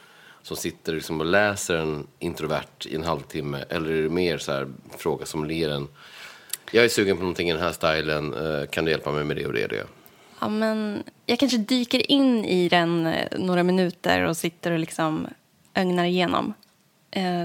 som 0.43 0.57
sitter 0.57 0.95
liksom 0.95 1.21
och 1.21 1.27
läser 1.27 1.77
en 1.77 2.07
introvert 2.19 2.87
i 2.87 2.95
en 2.95 3.05
halvtimme? 3.05 3.65
Eller 3.69 3.91
är 3.91 4.03
det 4.03 4.09
mer 4.09 4.39
så 4.39 4.53
här, 4.53 4.69
fråga 4.99 5.27
som 5.27 5.45
ler 5.45 5.69
en? 5.69 5.89
Jag 6.71 6.85
är 6.85 6.89
sugen 6.89 7.17
på 7.17 7.23
någonting 7.23 7.51
i 7.51 7.53
den 7.53 7.63
här 7.63 7.73
stilen, 7.73 8.35
eh, 8.35 8.67
kan 8.67 8.85
du 8.85 8.91
hjälpa 8.91 9.13
mig 9.13 9.25
med 9.25 9.37
det 9.37 9.47
och 9.47 9.53
det 9.53 9.65
och 9.65 9.71
det? 9.71 9.87
Ja, 10.41 10.49
men 10.49 11.03
jag 11.27 11.39
kanske 11.39 11.59
dyker 11.59 12.11
in 12.11 12.45
i 12.45 12.69
den 12.69 13.15
några 13.39 13.63
minuter 13.63 14.23
och 14.23 14.37
sitter 14.37 14.71
och 14.71 14.79
liksom 14.79 15.27
ögnar 15.75 16.05
igenom. 16.05 16.55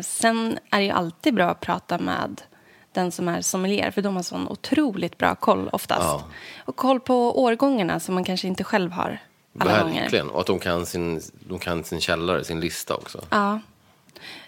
Sen 0.04 0.60
är 0.70 0.78
det 0.78 0.86
ju 0.86 0.92
alltid 0.92 1.34
bra 1.34 1.50
att 1.50 1.60
prata 1.60 1.98
med 1.98 2.42
den 2.94 3.12
som 3.12 3.28
är 3.28 3.42
sommelier 3.42 3.92
för 3.92 4.02
de 4.02 4.16
har 4.16 4.24
sån 4.24 4.48
otroligt 4.48 5.18
bra 5.18 5.36
koll 5.36 5.70
oftast. 5.72 6.02
Ja. 6.02 6.24
Och 6.66 6.76
koll 6.76 7.00
på 7.00 7.42
årgångarna 7.44 8.00
som 8.00 8.16
man 8.16 8.24
kanske 8.24 8.48
inte 8.48 8.64
själv 8.64 8.92
har 8.92 9.20
alla 9.60 9.84
gånger. 9.84 10.02
Verkligen. 10.02 10.30
Och 10.30 10.40
att 10.40 10.48
de 10.48 10.60
kan, 10.60 10.86
sin, 10.86 11.22
de 11.48 11.60
kan 11.60 11.84
sin 11.84 12.02
källare, 12.02 12.44
sin 12.44 12.60
lista 12.60 12.96
också. 12.96 13.22
Ja. 13.30 13.60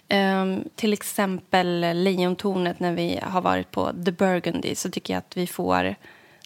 Ehm, 0.08 0.64
till 0.74 0.92
exempel 0.92 1.80
Lejontornet 2.04 2.80
när 2.80 2.92
vi 2.92 3.20
har 3.22 3.40
varit 3.40 3.70
på 3.70 3.92
The 4.04 4.12
Burgundy 4.12 4.74
så 4.74 4.90
tycker 4.90 5.14
jag 5.14 5.18
att 5.18 5.36
vi 5.36 5.46
får 5.46 5.94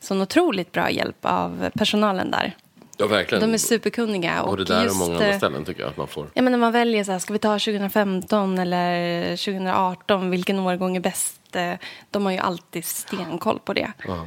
sån 0.01 0.23
otroligt 0.23 0.73
bra 0.73 0.91
hjälp 0.91 1.17
av 1.21 1.71
personalen 1.75 2.31
där. 2.31 2.57
Ja, 2.97 3.07
verkligen. 3.07 3.43
De 3.43 3.55
är 3.55 3.59
superkunniga. 3.59 4.43
Både 4.45 4.63
och 4.63 4.69
där 4.69 4.83
just, 4.83 4.93
och 4.93 4.99
många 4.99 5.15
andra 5.15 5.29
eh, 5.29 5.37
ställen 5.37 5.65
tycker 5.65 5.81
jag 5.81 5.91
att 5.91 5.97
man 5.97 6.09
får. 6.09 6.27
Ja, 6.35 6.43
men 6.43 6.53
när 6.53 6.59
man 6.59 6.73
väljer 6.73 7.05
så 7.05 7.13
här, 7.13 7.19
ska 7.19 7.33
vi 7.33 7.39
ta 7.39 7.59
2015 7.59 8.59
eller 8.59 9.37
2018, 9.37 10.31
vilken 10.31 10.59
årgång 10.59 10.97
är 10.97 11.01
bäst? 11.01 11.38
Eh, 11.57 11.75
De 12.11 12.25
har 12.25 12.33
ju 12.33 12.39
alltid 12.39 12.85
stenkoll 12.85 13.59
på 13.65 13.73
det. 13.73 13.93
Ja, 14.07 14.27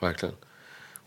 verkligen. 0.00 0.34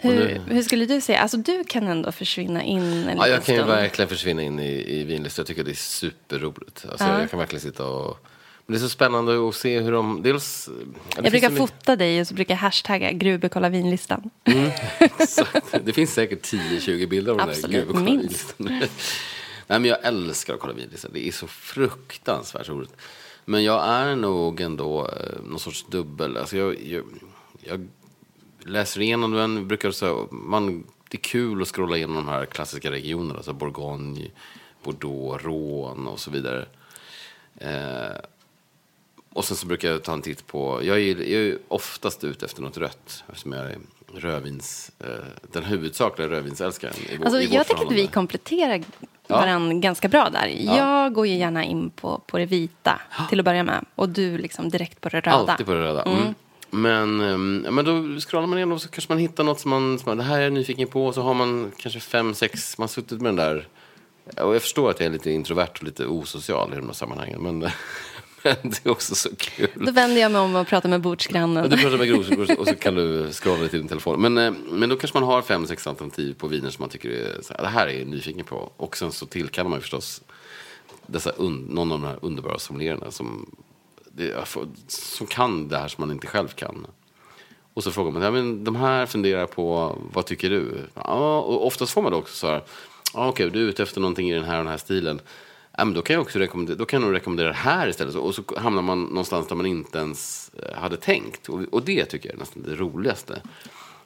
Hur, 0.01 0.11
nu- 0.15 0.41
hur 0.56 0.63
skulle 0.63 0.85
du 0.85 1.01
säga? 1.01 1.19
Alltså 1.19 1.38
du 1.38 1.63
kan 1.63 1.88
ändå 1.88 2.11
försvinna 2.11 2.63
in 2.63 2.81
en 2.83 3.17
Ja, 3.17 3.25
liten 3.25 3.31
jag 3.31 3.45
kan 3.45 3.67
verkligen 3.67 4.09
försvinna 4.09 4.41
in 4.41 4.59
i, 4.59 5.00
i 5.00 5.03
vinlistan. 5.03 5.41
Jag 5.44 5.47
tycker 5.47 5.63
det 5.63 5.71
är 5.71 5.75
superroligt. 5.75 6.85
Alltså, 6.89 7.06
Ja. 7.07 7.19
Jag 7.21 7.29
kan 7.29 7.39
verkligen 7.39 7.61
sitta 7.61 7.85
och... 7.88 8.17
Men 8.65 8.73
det 8.73 8.77
är 8.77 8.81
så 8.81 8.89
spännande 8.89 9.47
att 9.50 9.56
se 9.56 9.79
hur 9.79 9.91
de... 9.91 10.21
Dels, 10.23 10.69
ja, 10.69 10.83
Jag 11.15 11.31
brukar 11.31 11.50
mycket- 11.50 11.57
fota 11.69 11.95
dig 11.95 12.21
och 12.21 12.27
så 12.27 12.33
brukar 12.33 12.53
jag 12.53 12.59
hashtagga 12.59 13.11
Grube 13.11 13.50
kolla 13.50 13.69
vinlistan. 13.69 14.29
Exakt. 15.00 15.75
Det 15.85 15.94
finns 15.94 16.13
säkert 16.13 16.45
10-20 16.53 17.07
bilder 17.07 17.31
av 17.31 17.38
den 17.38 17.47
där 17.47 17.85
kolla 17.88 18.00
minst. 18.00 18.56
vinlistan. 18.59 18.67
Nej, 19.67 19.79
men 19.79 19.85
jag 19.85 19.97
älskar 20.03 20.53
att 20.53 20.59
kolla 20.59 20.73
vinlistan. 20.73 21.11
Det 21.13 21.27
är 21.27 21.31
så 21.31 21.47
fruktansvärt 21.47 22.69
roligt. 22.69 22.94
Men 23.49 23.63
jag 23.63 23.85
är 23.85 24.15
nog 24.15 24.61
ändå 24.61 25.07
eh, 25.07 25.41
någon 25.43 25.59
sorts 25.59 25.85
dubbel. 25.89 26.37
Alltså 26.37 26.57
jag, 26.57 26.81
jag, 26.81 27.03
jag 27.59 27.87
läser 28.59 29.01
igenom 29.01 29.31
den. 29.31 29.67
Brukar 29.67 29.91
säga, 29.91 30.27
man, 30.31 30.83
det 31.09 31.17
är 31.17 31.21
kul 31.21 31.61
att 31.61 31.67
scrolla 31.67 31.97
igenom 31.97 32.15
de 32.15 32.27
här 32.27 32.45
klassiska 32.45 32.91
regionerna. 32.91 33.35
Alltså 33.35 33.53
Bourgogne, 33.53 34.31
Bordeaux, 34.83 35.43
Rhône 35.43 36.07
och 36.07 36.19
så 36.19 36.31
vidare. 36.31 36.65
Eh, 37.55 38.17
och 39.33 39.45
sen 39.45 39.57
så 39.57 39.67
brukar 39.67 39.89
jag 39.89 40.03
ta 40.03 40.13
en 40.13 40.21
titt 40.21 40.47
på, 40.47 40.79
jag 40.83 40.99
är, 40.99 41.15
jag 41.15 41.41
är 41.41 41.57
oftast 41.67 42.23
ute 42.23 42.45
efter 42.45 42.61
något 42.61 42.77
rött 42.77 43.23
eftersom 43.27 43.51
jag 43.51 43.65
är 43.65 43.77
rödvins, 44.15 44.91
eh, 45.00 45.07
den 45.51 45.63
huvudsakliga 45.63 46.27
rödvinsälskaren 46.29 46.94
i, 47.09 47.18
vår, 47.18 47.25
Alltså, 47.25 47.42
i 47.42 47.45
jag 47.45 47.68
tycker 47.68 47.85
att 47.85 47.92
vi 47.92 48.07
kompletterar 48.07 48.83
Ja. 49.28 49.35
varandra 49.35 49.73
ganska 49.73 50.07
bra 50.07 50.30
där. 50.30 50.47
Ja. 50.47 50.78
Jag 50.78 51.13
går 51.13 51.28
ju 51.28 51.35
gärna 51.35 51.63
in 51.63 51.89
på, 51.89 52.21
på 52.28 52.37
det 52.37 52.45
vita 52.45 53.01
till 53.30 53.39
att 53.39 53.45
börja 53.45 53.63
med. 53.63 53.85
Och 53.95 54.09
du 54.09 54.37
liksom 54.37 54.69
direkt 54.69 55.01
på 55.01 55.09
det 55.09 55.19
röda. 55.19 55.31
Alltid 55.31 55.66
på 55.66 55.73
det 55.73 55.81
röda. 55.81 56.04
Mm. 56.04 56.33
Men, 56.69 57.21
ehm, 57.21 57.61
ja, 57.66 57.71
men 57.71 57.85
då 57.85 58.19
scrollar 58.19 58.47
man 58.47 58.57
igenom 58.57 58.75
och 58.75 58.81
så 58.81 58.87
kanske 58.89 59.11
man 59.13 59.18
hittar 59.19 59.44
något 59.44 59.59
som 59.59 59.69
man, 59.71 59.99
som 59.99 60.09
man, 60.09 60.18
det 60.18 60.23
här 60.23 60.37
är 60.37 60.44
jag 60.44 60.54
nyfiken 60.54 60.87
på. 60.87 61.06
Och 61.06 61.13
så 61.13 61.21
har 61.21 61.33
man 61.33 61.71
kanske 61.78 61.99
fem, 61.99 62.33
sex, 62.33 62.78
man 62.78 62.83
har 62.83 62.87
suttit 62.87 63.21
med 63.21 63.30
den 63.30 63.35
där. 63.35 63.68
Och 64.44 64.56
jag 64.56 64.61
förstår 64.61 64.89
att 64.89 64.99
jag 64.99 65.07
är 65.07 65.11
lite 65.11 65.31
introvert 65.31 65.71
och 65.80 65.83
lite 65.83 66.06
osocial 66.06 66.73
i 66.73 66.75
de 66.75 66.85
här 66.85 66.94
sammanhangen. 66.94 67.42
Men, 67.42 67.69
men 68.43 68.55
det 68.63 68.85
är 68.85 68.89
också 68.89 69.15
så 69.15 69.29
kul. 69.35 69.69
Då 69.75 69.91
vänder 69.91 70.21
jag 70.21 70.31
mig 70.31 70.41
om 70.41 70.55
och 70.55 70.67
pratar 70.67 70.89
med 70.89 71.01
bordsgrannen. 71.01 71.69
Du 71.69 71.77
pratar 71.77 71.97
med 71.97 72.07
Grosor 72.07 72.59
och 72.59 72.67
så 72.67 72.75
kan 72.75 72.95
du 72.95 73.31
scrolla 73.31 73.67
till 73.67 73.79
din 73.79 73.87
telefon. 73.87 74.21
Men, 74.21 74.37
eh, 74.37 74.53
men 74.71 74.89
då 74.89 74.95
kanske 74.95 75.19
man 75.19 75.29
har 75.29 75.41
fem, 75.41 75.67
sex 75.67 75.87
alternativ 75.87 76.33
på 76.33 76.47
viner 76.47 76.69
som 76.69 76.83
man 76.83 76.89
tycker 76.89 77.09
är, 77.09 77.41
så 77.41 77.53
här, 77.53 77.61
det 77.61 77.67
här 77.67 77.87
är 77.87 77.99
jag 77.99 78.07
nyfiken 78.07 78.45
på. 78.45 78.71
Och 78.77 78.97
sen 78.97 79.11
så 79.11 79.25
tillkallar 79.25 79.69
man 79.69 79.81
förstås 79.81 80.21
dessa 81.05 81.31
un, 81.31 81.67
någon 81.69 81.91
av 81.91 82.01
de 82.01 82.07
här 82.07 82.19
underbara 82.21 82.59
sommeliererna 82.59 83.11
som, 83.11 83.55
som 84.87 85.27
kan 85.27 85.67
det 85.67 85.77
här 85.77 85.87
som 85.87 86.01
man 86.01 86.11
inte 86.11 86.27
själv 86.27 86.47
kan. 86.47 86.87
Och 87.73 87.83
så 87.83 87.91
frågar 87.91 88.11
man, 88.11 88.21
ja, 88.21 88.31
men 88.31 88.63
de 88.63 88.75
här 88.75 89.05
funderar 89.05 89.45
på, 89.45 89.97
vad 90.13 90.25
tycker 90.25 90.49
du? 90.49 90.77
Ja, 90.93 91.39
och 91.39 91.67
oftast 91.67 91.93
får 91.93 92.01
man 92.01 92.11
då 92.11 92.17
också 92.17 92.35
så 92.35 92.47
här, 92.47 92.63
ja, 93.13 93.27
okej, 93.27 93.49
du 93.49 93.63
är 93.63 93.69
ute 93.69 93.83
efter 93.83 94.01
någonting 94.01 94.31
i 94.31 94.33
den 94.33 94.43
här 94.43 94.57
och 94.57 94.63
den 94.63 94.71
här 94.71 94.77
stilen. 94.77 95.21
Ja, 95.80 95.86
men 95.86 95.94
då 95.94 96.02
kan 96.02 96.14
jag 96.14 96.21
också 96.21 96.40
rekommendera, 96.40 96.78
då 96.78 96.86
kan 96.86 97.02
jag 97.02 97.07
nog 97.07 97.16
rekommendera 97.16 97.48
det 97.48 97.54
här 97.54 97.88
istället. 97.88 98.16
Och 98.16 98.36
så 98.36 98.44
hamnar 98.57 98.81
man 98.81 99.04
någonstans 99.04 99.48
där 99.48 99.56
man 99.56 99.66
inte 99.66 99.98
ens 99.98 100.52
eh, 100.64 100.81
hade 100.81 100.98
tänkt. 100.98 101.50
Och, 101.50 101.62
och 101.71 101.83
det 101.83 102.06
tycker 102.06 102.30
jag 102.30 102.36
är 102.36 102.40
nästan 102.40 102.64
det 102.64 102.76
roligaste. 102.76 103.42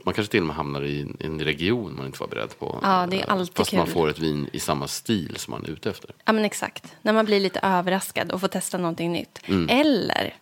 Man 0.03 0.13
kanske 0.13 0.31
till 0.31 0.39
och 0.39 0.45
med 0.47 0.55
hamnar 0.55 0.83
i 0.83 1.07
en, 1.19 1.39
region 1.39 1.95
man 1.95 2.05
inte 2.05 2.19
var 2.19 2.27
beredd 2.27 2.59
på. 2.59 2.79
Ja, 2.81 3.07
det 3.09 3.17
är 3.21 3.27
Eh, 3.27 3.33
alltid 3.33 3.57
Fast 3.57 3.73
man 3.73 3.85
kul. 3.85 3.93
får 3.93 4.09
ett 4.09 4.19
vin 4.19 4.49
i 4.53 4.59
samma 4.59 4.87
stil 4.87 5.35
som 5.37 5.51
man 5.51 5.65
är 5.65 5.69
ute 5.69 5.89
efter. 5.89 6.11
Ja, 6.25 6.33
men 6.33 6.45
exakt. 6.45 6.95
När 7.01 7.13
man 7.13 7.25
blir 7.25 7.39
lite 7.39 7.59
överraskad 7.63 8.31
och 8.31 8.41
får 8.41 8.47
testa 8.47 8.77
någonting 8.77 9.11
nytt. 9.11 9.39
Mm. 9.45 9.69
Eller 9.69 10.33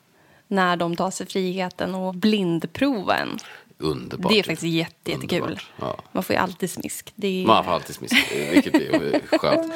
när 0.48 0.78
de 0.78 0.96
tar 0.96 1.12
sig 1.12 1.28
friheten 1.28 1.96
och 1.96 2.16
blindprova 2.16 3.18
en. 3.18 3.40
Underbart. 3.78 4.32
Det 4.32 4.40
är 4.40 4.44
faktiskt 4.44 4.64
jätte, 4.74 5.12
jättekul. 5.12 5.60
Ja. 5.80 5.98
Man 6.12 6.24
får 6.24 6.34
ju 6.34 6.42
alltid 6.42 6.72
smisk. 6.72 7.14
Är... 7.22 7.46
Man 7.48 7.64
får 7.64 7.72
alltid 7.72 7.96
smisk, 7.96 8.16
vilket 8.52 8.76
är 8.76 9.38
skönt. 9.38 9.74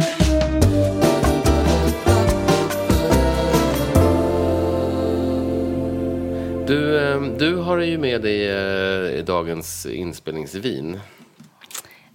Du, 6.67 7.00
eh, 7.00 7.22
du 7.22 7.55
har 7.55 7.77
ju 7.77 7.98
med 7.98 8.22
dig 8.22 8.48
eh, 9.17 9.24
dagens 9.25 9.86
inspelningsvin. 9.86 11.00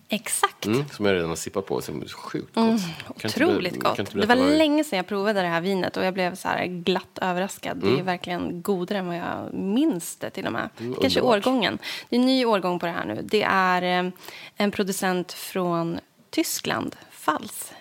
Exakt. 0.09 0.66
Mm, 0.66 0.85
som 0.88 1.07
jag 1.07 1.14
redan 1.14 1.28
har 1.28 1.37
sippat 1.37 1.66
på. 1.66 1.80
Som 1.80 2.02
är 2.02 2.09
sjukt 2.09 2.54
gott. 2.54 2.64
Inte 2.66 3.26
Otroligt 3.26 3.75
du- 3.75 3.80
gott. 3.80 3.97
Det 3.97 4.14
var 4.14 4.26
vad 4.26 4.38
länge 4.38 4.85
sedan 4.85 4.97
jag 4.97 5.07
provade 5.07 5.40
det 5.42 5.47
här 5.49 5.61
vinet 5.61 5.97
och 5.97 6.04
jag 6.04 6.14
blev 6.14 6.35
så 6.35 6.49
här 6.49 6.66
glatt 6.66 7.19
överraskad. 7.23 7.76
Det 7.76 7.87
Mm. 7.87 7.99
är 8.00 8.04
verkligen 8.04 8.62
godare 8.62 8.99
än 8.99 9.07
vad 9.07 9.16
jag 9.16 9.54
minns 9.54 10.16
det 10.16 10.30
till 10.30 10.47
och 10.47 10.52
med. 10.52 10.69
Kanske 10.76 11.21
underbart. 11.21 11.47
årgången. 11.47 11.78
Det 12.09 12.16
är 12.16 12.21
en 12.21 12.26
ny 12.26 12.45
årgång 12.45 12.78
på 12.78 12.87
det 12.87 12.92
här 12.92 13.04
nu. 13.04 13.21
Det 13.25 13.42
är 13.42 13.83
eh, 14.04 14.11
en 14.57 14.71
producent 14.71 15.33
från 15.33 16.00
Tyskland, 16.30 16.97
Fals, 17.11 17.73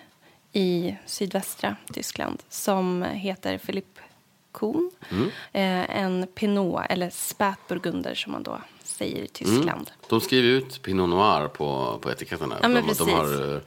i 0.52 0.96
sydvästra 1.06 1.76
Tyskland 1.92 2.42
som 2.48 3.02
heter 3.02 3.58
Philipp 3.58 3.98
Kuhn. 4.52 4.90
Mm. 5.10 5.24
Eh, 5.52 5.96
en 6.02 6.26
Pinot, 6.34 6.80
eller 6.88 7.10
spätburgunder 7.10 8.14
som 8.14 8.32
man 8.32 8.42
då 8.42 8.60
säger 8.84 9.22
i 9.22 9.28
Tyskland. 9.28 9.90
De 10.08 10.20
skriver 10.20 10.48
ut 10.48 10.82
Pinot 10.82 11.08
Noir 11.08 11.48
på, 11.48 11.98
på 12.02 12.10
etiketterna. 12.10 12.56
Ja, 12.62 12.68
de, 12.68 12.92
de 12.98 13.10
har 13.10 13.54
eh, 13.54 13.60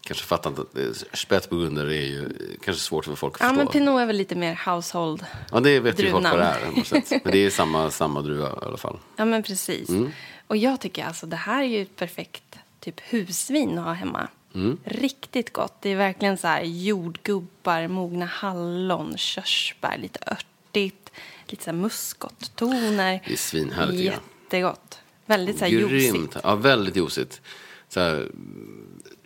kanske 0.00 0.24
fattat 0.24 0.58
att 0.58 0.76
eh, 0.78 0.84
spätburgunder 1.12 1.86
är 1.86 2.06
ju 2.06 2.28
kanske 2.64 2.82
svårt 2.82 3.04
för 3.04 3.14
folk 3.14 3.34
att 3.34 3.40
Ja, 3.40 3.46
förstå. 3.48 3.58
men 3.58 3.66
Pinot 3.72 4.00
är 4.00 4.06
väl 4.06 4.16
lite 4.16 4.34
mer 4.34 4.60
household. 4.66 5.24
ja, 5.52 5.60
det 5.60 5.80
vet 5.80 6.00
ju 6.00 6.10
folk 6.10 6.24
vad 6.24 6.38
det 6.38 6.44
är. 6.44 7.20
Men 7.24 7.32
det 7.32 7.38
är 7.38 7.50
samma, 7.50 7.90
samma 7.90 8.20
druva 8.22 8.48
i 8.48 8.64
alla 8.66 8.76
fall. 8.76 8.98
Ja, 9.16 9.24
men 9.24 9.42
precis. 9.42 9.88
Mm. 9.88 10.10
Och 10.46 10.56
jag 10.56 10.80
tycker 10.80 11.04
alltså 11.04 11.26
det 11.26 11.36
här 11.36 11.62
är 11.62 11.66
ju 11.66 11.82
ett 11.82 11.96
perfekt 11.96 12.58
typ 12.80 13.00
husvin 13.00 13.78
att 13.78 13.84
ha 13.84 13.92
hemma. 13.92 14.28
Mm. 14.54 14.78
Riktigt 14.84 15.52
gott. 15.52 15.74
Det 15.80 15.90
är 15.90 15.96
verkligen 15.96 16.38
så 16.38 16.46
här 16.46 16.62
jordgubbar, 16.62 17.88
mogna 17.88 18.26
hallon, 18.26 19.16
körsbär, 19.16 19.98
lite 19.98 20.18
örtigt, 20.26 21.10
lite 21.46 21.64
så 21.64 21.70
här 21.70 21.78
muskottoner. 21.78 23.20
Det 23.26 23.32
är 23.32 23.36
svinhärligt. 23.36 24.00
Jättegott. 24.00 24.98
Väldigt 25.26 25.58
så 25.58 25.64
här 25.64 25.72
juicigt. 25.72 26.14
Grymt. 26.14 26.36
Ja, 26.42 26.54
väldigt 26.54 26.96
juicigt. 26.96 27.40
Så 27.88 28.00
här, 28.00 28.28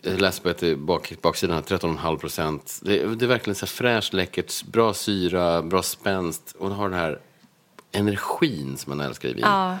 jag 0.01 0.21
läste 0.21 0.41
på 0.41 0.49
ett 0.49 0.79
bak, 0.79 1.13
baksidan 1.21 1.55
här, 1.55 1.77
13,5 1.77 2.17
procent. 2.17 2.79
Det, 2.83 3.15
det 3.15 3.25
är 3.25 3.27
verkligen 3.27 3.55
så 3.55 3.65
här 3.65 3.71
fräscht, 3.71 4.13
läckert, 4.13 4.63
bra 4.65 4.93
syra, 4.93 5.61
bra 5.61 5.83
spänst. 5.83 6.55
Och 6.59 6.69
det 6.69 6.75
har 6.75 6.89
den 6.89 6.99
här 6.99 7.19
energin 7.91 8.77
som 8.77 8.97
man 8.97 9.05
älskar 9.07 9.29
i 9.29 9.33
vin. 9.33 9.43
Ja, 9.43 9.77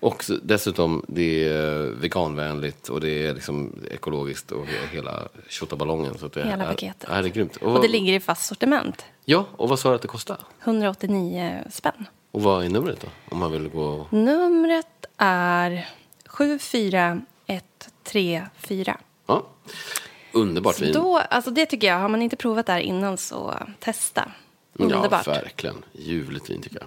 Och 0.00 0.24
så, 0.24 0.38
dessutom, 0.42 1.04
det 1.08 1.48
är 1.48 1.78
veganvänligt 2.00 2.88
och 2.88 3.00
det 3.00 3.26
är 3.26 3.34
liksom 3.34 3.72
ekologiskt 3.90 4.52
och 4.52 4.66
he- 4.66 4.86
hela 4.92 5.28
tjottaballongen. 5.48 6.18
Så 6.18 6.28
det 6.28 6.42
Hela 6.44 6.64
är, 6.64 6.68
paketet. 6.68 7.08
Det 7.08 7.14
är 7.14 7.22
grymt. 7.22 7.56
och 7.56 7.82
det 7.82 7.88
ligger 7.88 8.12
i 8.12 8.20
fast 8.20 8.46
sortiment. 8.46 9.04
Ja, 9.24 9.46
och 9.56 9.68
vad 9.68 9.78
sa 9.78 9.88
du 9.88 9.94
att 9.94 10.02
det 10.02 10.08
kostar? 10.08 10.36
189 10.64 11.64
spänn. 11.70 12.06
Och 12.30 12.42
vad 12.42 12.64
är 12.64 12.68
numret 12.68 13.00
då? 13.00 13.06
Om 13.30 13.38
man 13.38 13.52
vill 13.52 13.68
gå... 13.68 14.06
Numret 14.10 14.86
är 15.16 15.88
74134. 16.26 18.98
Ja. 19.26 19.46
Underbart 20.32 20.80
vin. 20.80 20.92
Då, 20.92 21.18
alltså 21.18 21.50
det 21.50 21.66
tycker 21.66 21.86
jag, 21.86 21.98
har 21.98 22.08
man 22.08 22.22
inte 22.22 22.36
provat 22.36 22.66
det 22.66 22.72
här 22.72 22.80
innan 22.80 23.16
så 23.18 23.54
testa. 23.78 24.32
Underbart. 24.74 25.26
Ja, 25.26 25.32
verkligen. 25.32 25.84
Ljuvligt 25.92 26.50
vin 26.50 26.62
tycker 26.62 26.76
jag. 26.78 26.86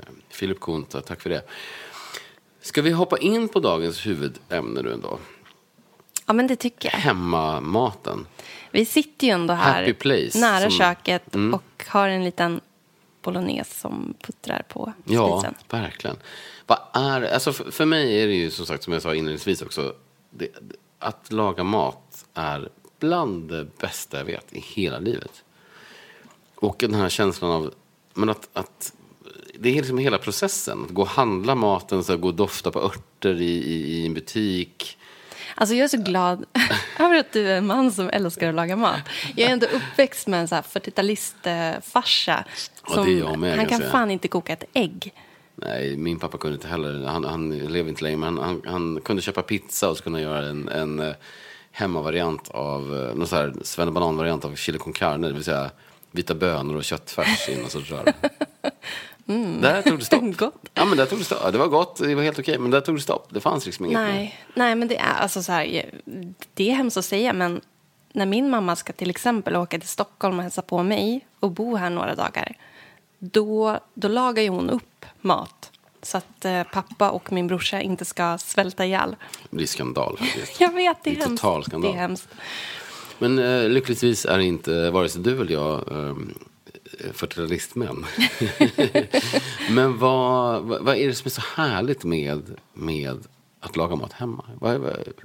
Eh, 0.00 0.06
Filip 0.30 0.60
Kunta, 0.60 1.00
tack 1.00 1.20
för 1.20 1.30
det. 1.30 1.42
Ska 2.62 2.82
vi 2.82 2.90
hoppa 2.90 3.18
in 3.18 3.48
på 3.48 3.60
dagens 3.60 4.06
huvudämne 4.06 4.82
nu 4.82 4.92
ändå? 4.92 5.18
Ja, 6.26 6.32
men 6.32 6.46
det 6.46 6.56
tycker 6.56 6.88
jag. 6.92 6.98
Hemmamaten. 6.98 8.26
Vi 8.70 8.84
sitter 8.84 9.26
ju 9.26 9.32
ändå 9.32 9.54
här 9.54 9.92
place, 9.92 10.38
nära 10.40 10.60
som- 10.70 10.78
köket 10.78 11.34
Mm. 11.34 11.54
och 11.54 11.84
har 11.88 12.08
en 12.08 12.24
liten 12.24 12.60
bolognese 13.22 13.80
som 13.80 14.14
puttrar 14.22 14.62
på 14.68 14.92
Ja, 15.04 15.40
spisen. 15.40 15.54
verkligen. 15.70 16.16
Vad 16.66 16.78
är, 16.92 17.22
alltså 17.34 17.52
för, 17.52 17.70
för 17.70 17.84
mig 17.84 18.22
är 18.22 18.26
det 18.26 18.34
ju 18.34 18.50
som 18.50 18.66
sagt, 18.66 18.84
som 18.84 18.92
jag 18.92 19.02
sa 19.02 19.14
inledningsvis 19.14 19.62
också, 19.62 19.94
det, 20.30 20.48
att 20.98 21.32
laga 21.32 21.64
mat 21.64 22.24
är 22.34 22.68
bland 22.98 23.48
det 23.48 23.78
bästa 23.78 24.18
jag 24.18 24.24
vet 24.24 24.52
i 24.52 24.60
hela 24.60 24.98
livet. 24.98 25.44
Och 26.54 26.76
den 26.78 26.94
här 26.94 27.08
känslan 27.08 27.50
av, 27.50 27.74
men 28.14 28.28
att, 28.28 28.48
att 28.52 28.92
det 29.58 29.68
är 29.68 29.74
liksom 29.74 29.98
hela 29.98 30.18
processen. 30.18 30.84
Att 30.84 30.90
gå 30.90 31.02
och 31.02 31.08
handla 31.08 31.54
maten, 31.54 32.04
så 32.04 32.16
gå 32.16 32.28
och 32.28 32.34
dofta 32.34 32.70
på 32.70 32.80
örter 32.80 33.40
i, 33.40 33.50
i, 33.50 34.00
i 34.00 34.06
en 34.06 34.14
butik. 34.14 34.98
Alltså 35.54 35.74
jag 35.74 35.84
är 35.84 35.88
så 35.88 35.96
glad 35.96 36.44
över 36.98 37.18
att 37.18 37.32
du 37.32 37.48
är 37.48 37.58
en 37.58 37.66
man 37.66 37.92
som 37.92 38.08
älskar 38.08 38.48
att 38.48 38.54
laga 38.54 38.76
mat. 38.76 39.00
Jag 39.36 39.48
är 39.48 39.52
ändå 39.52 39.66
uppväxt 39.66 40.26
med 40.26 40.40
en 40.40 40.48
så 40.48 40.54
här 40.54 40.62
40-talistfarsa. 40.62 42.44
Ja, 42.88 43.54
han 43.56 43.66
kan 43.66 43.82
fan 43.82 44.10
inte 44.10 44.28
koka 44.28 44.52
ett 44.52 44.64
ägg. 44.72 45.12
Nej, 45.54 45.96
min 45.96 46.18
pappa 46.18 46.38
kunde 46.38 46.54
inte 46.54 46.68
heller. 46.68 47.06
Han, 47.06 47.24
han 47.24 47.58
lever 47.58 47.88
inte 47.88 48.04
längre, 48.04 48.16
men 48.16 48.38
han, 48.38 48.62
han 48.66 49.00
kunde 49.04 49.22
köpa 49.22 49.42
pizza 49.42 49.90
och 49.90 49.96
så 49.96 50.02
kunde 50.02 50.18
han 50.18 50.22
göra 50.22 50.46
en, 50.46 50.68
en 50.68 51.00
eh, 51.00 51.14
hemmavariant 51.72 52.48
av, 52.48 52.82
eh, 52.82 53.14
någon 53.16 53.26
så 53.26 53.36
här 53.36 53.54
svennebanan-variant 53.62 54.44
av 54.44 54.54
chili 54.54 54.78
con 54.78 54.92
carne, 54.92 55.26
det 55.26 55.34
vill 55.34 55.44
säga 55.44 55.70
vita 56.10 56.34
bönor 56.34 56.76
och 56.76 56.84
köttfärs 56.84 57.48
i 57.48 57.56
någon 57.56 57.70
sorts 57.70 57.92
rör. 59.26 59.60
Där 59.62 59.82
tog 59.82 59.98
det 59.98 60.04
stopp. 60.04 60.20
Mm. 60.20 60.32
Gott. 60.38 60.54
Ja, 60.74 60.84
men 60.84 60.98
där 60.98 61.06
tog 61.06 61.18
det 61.18 61.24
stopp. 61.24 61.52
Det 61.52 61.58
var 61.58 61.66
gott, 61.68 61.96
det 61.96 62.14
var 62.14 62.22
helt 62.22 62.38
okej, 62.38 62.58
men 62.58 62.70
där 62.70 62.80
tog 62.80 62.96
det 62.96 63.00
stopp. 63.00 63.26
Det 63.30 63.40
fanns 63.40 63.66
liksom 63.66 63.84
inget 63.86 63.98
mer. 63.98 64.12
Nej, 64.12 64.38
nej, 64.54 64.74
men 64.74 64.88
det 64.88 64.96
är 64.96 65.14
alltså 65.14 65.42
så 65.42 65.52
här, 65.52 65.90
det 66.54 66.70
är 66.70 66.74
hemskt 66.74 66.96
att 66.96 67.04
säga, 67.04 67.32
men 67.32 67.60
när 68.12 68.26
min 68.26 68.50
mamma 68.50 68.76
ska 68.76 68.92
till 68.92 69.10
exempel 69.10 69.56
åka 69.56 69.78
till 69.78 69.88
Stockholm 69.88 70.36
och 70.38 70.42
hälsa 70.42 70.62
på 70.62 70.82
mig 70.82 71.26
och 71.40 71.50
bo 71.50 71.76
här 71.76 71.90
några 71.90 72.14
dagar, 72.14 72.56
då, 73.18 73.78
då 73.94 74.08
lagar 74.08 74.42
ju 74.42 74.48
hon 74.48 74.70
upp 74.70 75.04
mat 75.20 75.70
så 76.02 76.18
att 76.18 76.44
eh, 76.44 76.62
pappa 76.62 77.10
och 77.10 77.32
min 77.32 77.46
brorsa 77.46 77.80
inte 77.80 78.04
ska 78.04 78.38
svälta 78.38 78.84
ihjäl. 78.86 79.16
Det 79.50 79.56
blir 79.56 79.66
skandal 79.66 80.16
faktiskt. 80.18 80.60
Jag 80.60 80.72
vet, 80.72 80.96
det 81.04 81.10
är, 81.10 81.14
Det 81.14 81.20
är 81.20 81.24
hemskt. 81.26 81.42
total 81.42 81.64
skandal. 81.64 81.92
Det 81.92 81.98
är 81.98 82.00
hemskt. 82.00 82.28
Men 83.18 83.38
eh, 83.38 83.68
lyckligtvis 83.68 84.24
är 84.24 84.38
inte 84.38 84.90
vare 84.90 85.08
sig 85.08 85.22
du 85.22 85.40
eller 85.40 85.52
jag 85.52 85.92
eh, 85.92 86.14
40-talistmän. 87.14 88.04
Men 89.70 89.98
vad, 89.98 90.62
vad, 90.62 90.96
är 90.96 91.06
det 91.06 91.14
som 91.14 91.26
är 91.26 91.30
så 91.30 91.42
härligt 91.56 92.04
med, 92.04 92.56
med 92.72 93.26
att 93.60 93.76
laga 93.76 93.96
mat 93.96 94.12
hemma? 94.12 94.44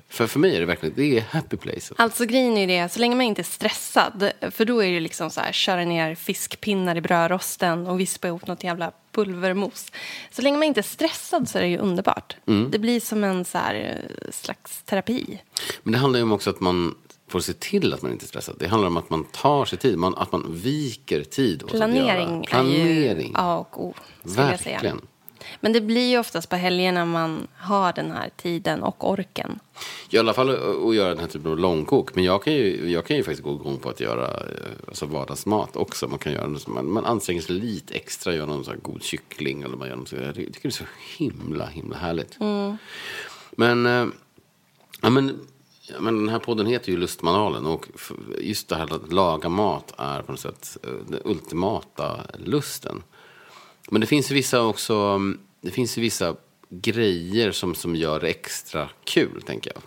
För, 0.09 0.27
för 0.27 0.39
mig 0.39 0.55
är 0.55 0.59
det 0.59 0.65
verkligen 0.65 0.95
det 0.95 1.17
är 1.17 1.21
happy 1.21 1.57
place. 1.57 1.93
Alltså 1.97 2.25
grejen 2.25 2.57
är 2.57 2.67
det, 2.67 2.91
så 2.91 2.99
länge 2.99 3.15
man 3.15 3.25
inte 3.25 3.41
är 3.41 3.43
stressad, 3.43 4.31
för 4.51 4.65
då 4.65 4.83
är 4.83 4.91
det 4.91 4.99
liksom 4.99 5.29
så 5.29 5.41
här, 5.41 5.51
köra 5.51 5.85
ner 5.85 6.15
fiskpinnar 6.15 6.95
i 6.95 7.01
brödrosten 7.01 7.87
och 7.87 7.99
vispa 7.99 8.27
ihop 8.27 8.47
något 8.47 8.63
jävla 8.63 8.91
pulvermos. 9.11 9.91
Så 10.31 10.41
länge 10.41 10.57
man 10.57 10.67
inte 10.67 10.79
är 10.79 10.83
stressad 10.83 11.49
så 11.49 11.57
är 11.57 11.61
det 11.61 11.67
ju 11.67 11.77
underbart. 11.77 12.35
Mm. 12.45 12.71
Det 12.71 12.79
blir 12.79 12.99
som 12.99 13.23
en 13.23 13.45
så 13.45 13.57
här, 13.57 14.01
slags 14.31 14.83
terapi. 14.83 15.41
Men 15.83 15.93
det 15.93 15.99
handlar 15.99 16.19
ju 16.19 16.23
om 16.23 16.31
också 16.31 16.49
att 16.49 16.59
man 16.59 16.95
får 17.27 17.39
se 17.39 17.53
till 17.53 17.93
att 17.93 18.01
man 18.01 18.11
inte 18.11 18.25
är 18.25 18.27
stressad. 18.27 18.55
Det 18.59 18.67
handlar 18.67 18.87
om 18.87 18.97
att 18.97 19.09
man 19.09 19.23
tar 19.23 19.65
sig 19.65 19.79
tid, 19.79 19.97
man, 19.97 20.15
att 20.15 20.31
man 20.31 20.45
viker 20.49 21.23
tid. 21.23 21.63
åt 21.63 21.73
att 21.73 21.79
göra. 21.79 21.87
Planering, 21.91 22.43
Planering. 22.47 22.85
är 23.17 23.21
ju 23.21 23.31
A 23.35 23.57
och 23.57 23.85
O, 23.85 23.93
säga. 24.25 24.47
Verkligen. 24.47 25.01
Men 25.61 25.73
det 25.73 25.81
blir 25.81 26.09
ju 26.09 26.19
oftast 26.19 26.49
på 26.49 26.55
helgerna 26.55 27.05
man 27.05 27.47
har 27.57 27.93
den 27.93 28.11
här 28.11 28.29
tiden 28.37 28.83
och 28.83 29.09
orken. 29.09 29.59
I 30.09 30.17
alla 30.17 30.33
fall 30.33 30.49
att- 30.49 30.95
göra 30.95 31.09
den 31.09 31.19
här 31.19 31.27
typen 31.27 31.51
av 31.51 31.57
långkok. 31.59 32.15
Men 32.15 32.23
jag 32.23 32.43
kan 32.43 32.53
ju, 32.53 32.89
jag 32.91 33.05
kan 33.05 33.17
ju 33.17 33.23
faktiskt 33.23 33.43
gå 33.43 33.53
igång 33.55 33.77
på 33.77 33.89
att 33.89 33.99
göra 33.99 34.27
eh, 34.27 34.71
alltså 34.87 35.05
vardagsmat 35.05 35.75
också. 35.75 36.07
Man, 36.07 36.19
kan 36.19 36.33
göra, 36.33 36.47
något 36.47 36.67
man, 36.67 36.91
man 36.91 37.05
anstränger 37.05 37.41
sig 37.41 37.55
lite 37.55 37.93
extra, 37.93 38.35
gör 38.35 38.45
någon 38.45 38.63
sån 38.63 38.73
här 38.73 38.81
god 38.81 39.03
kyckling. 39.03 39.61
Eller 39.61 39.77
man 39.77 39.87
gör 39.87 39.95
något, 39.95 40.11
jag 40.11 40.35
tycker 40.35 40.61
det 40.61 40.67
är 40.67 40.71
så 40.71 40.83
himla, 41.17 41.65
himla 41.65 41.97
härligt. 41.97 42.37
Men, 43.51 43.85
eh, 43.85 44.07
ja, 45.01 45.09
men, 45.09 45.39
ja, 45.87 45.95
men 46.01 46.17
den 46.17 46.29
här 46.29 46.39
podden 46.39 46.65
heter 46.67 46.91
ju 46.91 46.97
Lustmanualen. 46.97 47.65
Och 47.65 47.87
just 48.39 48.67
det 48.69 48.75
här 48.75 48.93
att 48.95 49.13
laga 49.13 49.49
mat 49.49 49.93
är 49.97 50.21
på 50.21 50.31
något 50.31 50.41
sätt 50.41 50.77
eh, 50.83 50.89
den 51.07 51.21
ultimata 51.25 52.21
lusten. 52.37 53.03
Men 53.91 54.01
det 54.01 54.07
finns 54.07 54.31
vissa 54.31 54.61
också, 54.63 54.93
mm, 54.95 55.39
det 55.61 55.71
finns 55.71 55.97
vissa 55.97 56.35
grejer 56.69 57.51
som, 57.51 57.75
som 57.75 57.95
gör 57.95 58.19
det 58.19 58.27
extra 58.27 58.89
kul, 59.03 59.41
tänker 59.41 59.71
jag. 59.73 59.81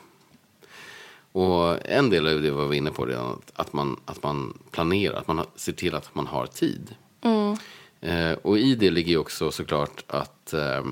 Och 1.32 1.86
en 1.90 2.10
del 2.10 2.26
av 2.26 2.42
det 2.42 2.50
var 2.50 2.66
vi 2.66 2.76
inne 2.76 2.90
på 2.90 3.06
redan, 3.06 3.30
att- 3.32 3.52
att 3.54 3.72
man, 3.72 4.00
att 4.04 4.22
man 4.22 4.58
planerar, 4.70 5.16
att 5.18 5.28
man 5.28 5.46
ser 5.56 5.72
till 5.72 5.94
att 5.94 6.14
man 6.14 6.26
har 6.26 6.46
tid. 6.46 6.94
Eh, 8.00 8.32
och 8.32 8.58
i 8.58 8.74
det 8.74 8.90
ligger 8.90 9.10
ju 9.10 9.18
också 9.18 9.50
såklart 9.50 10.04
att 10.06 10.52
eh, 10.52 10.84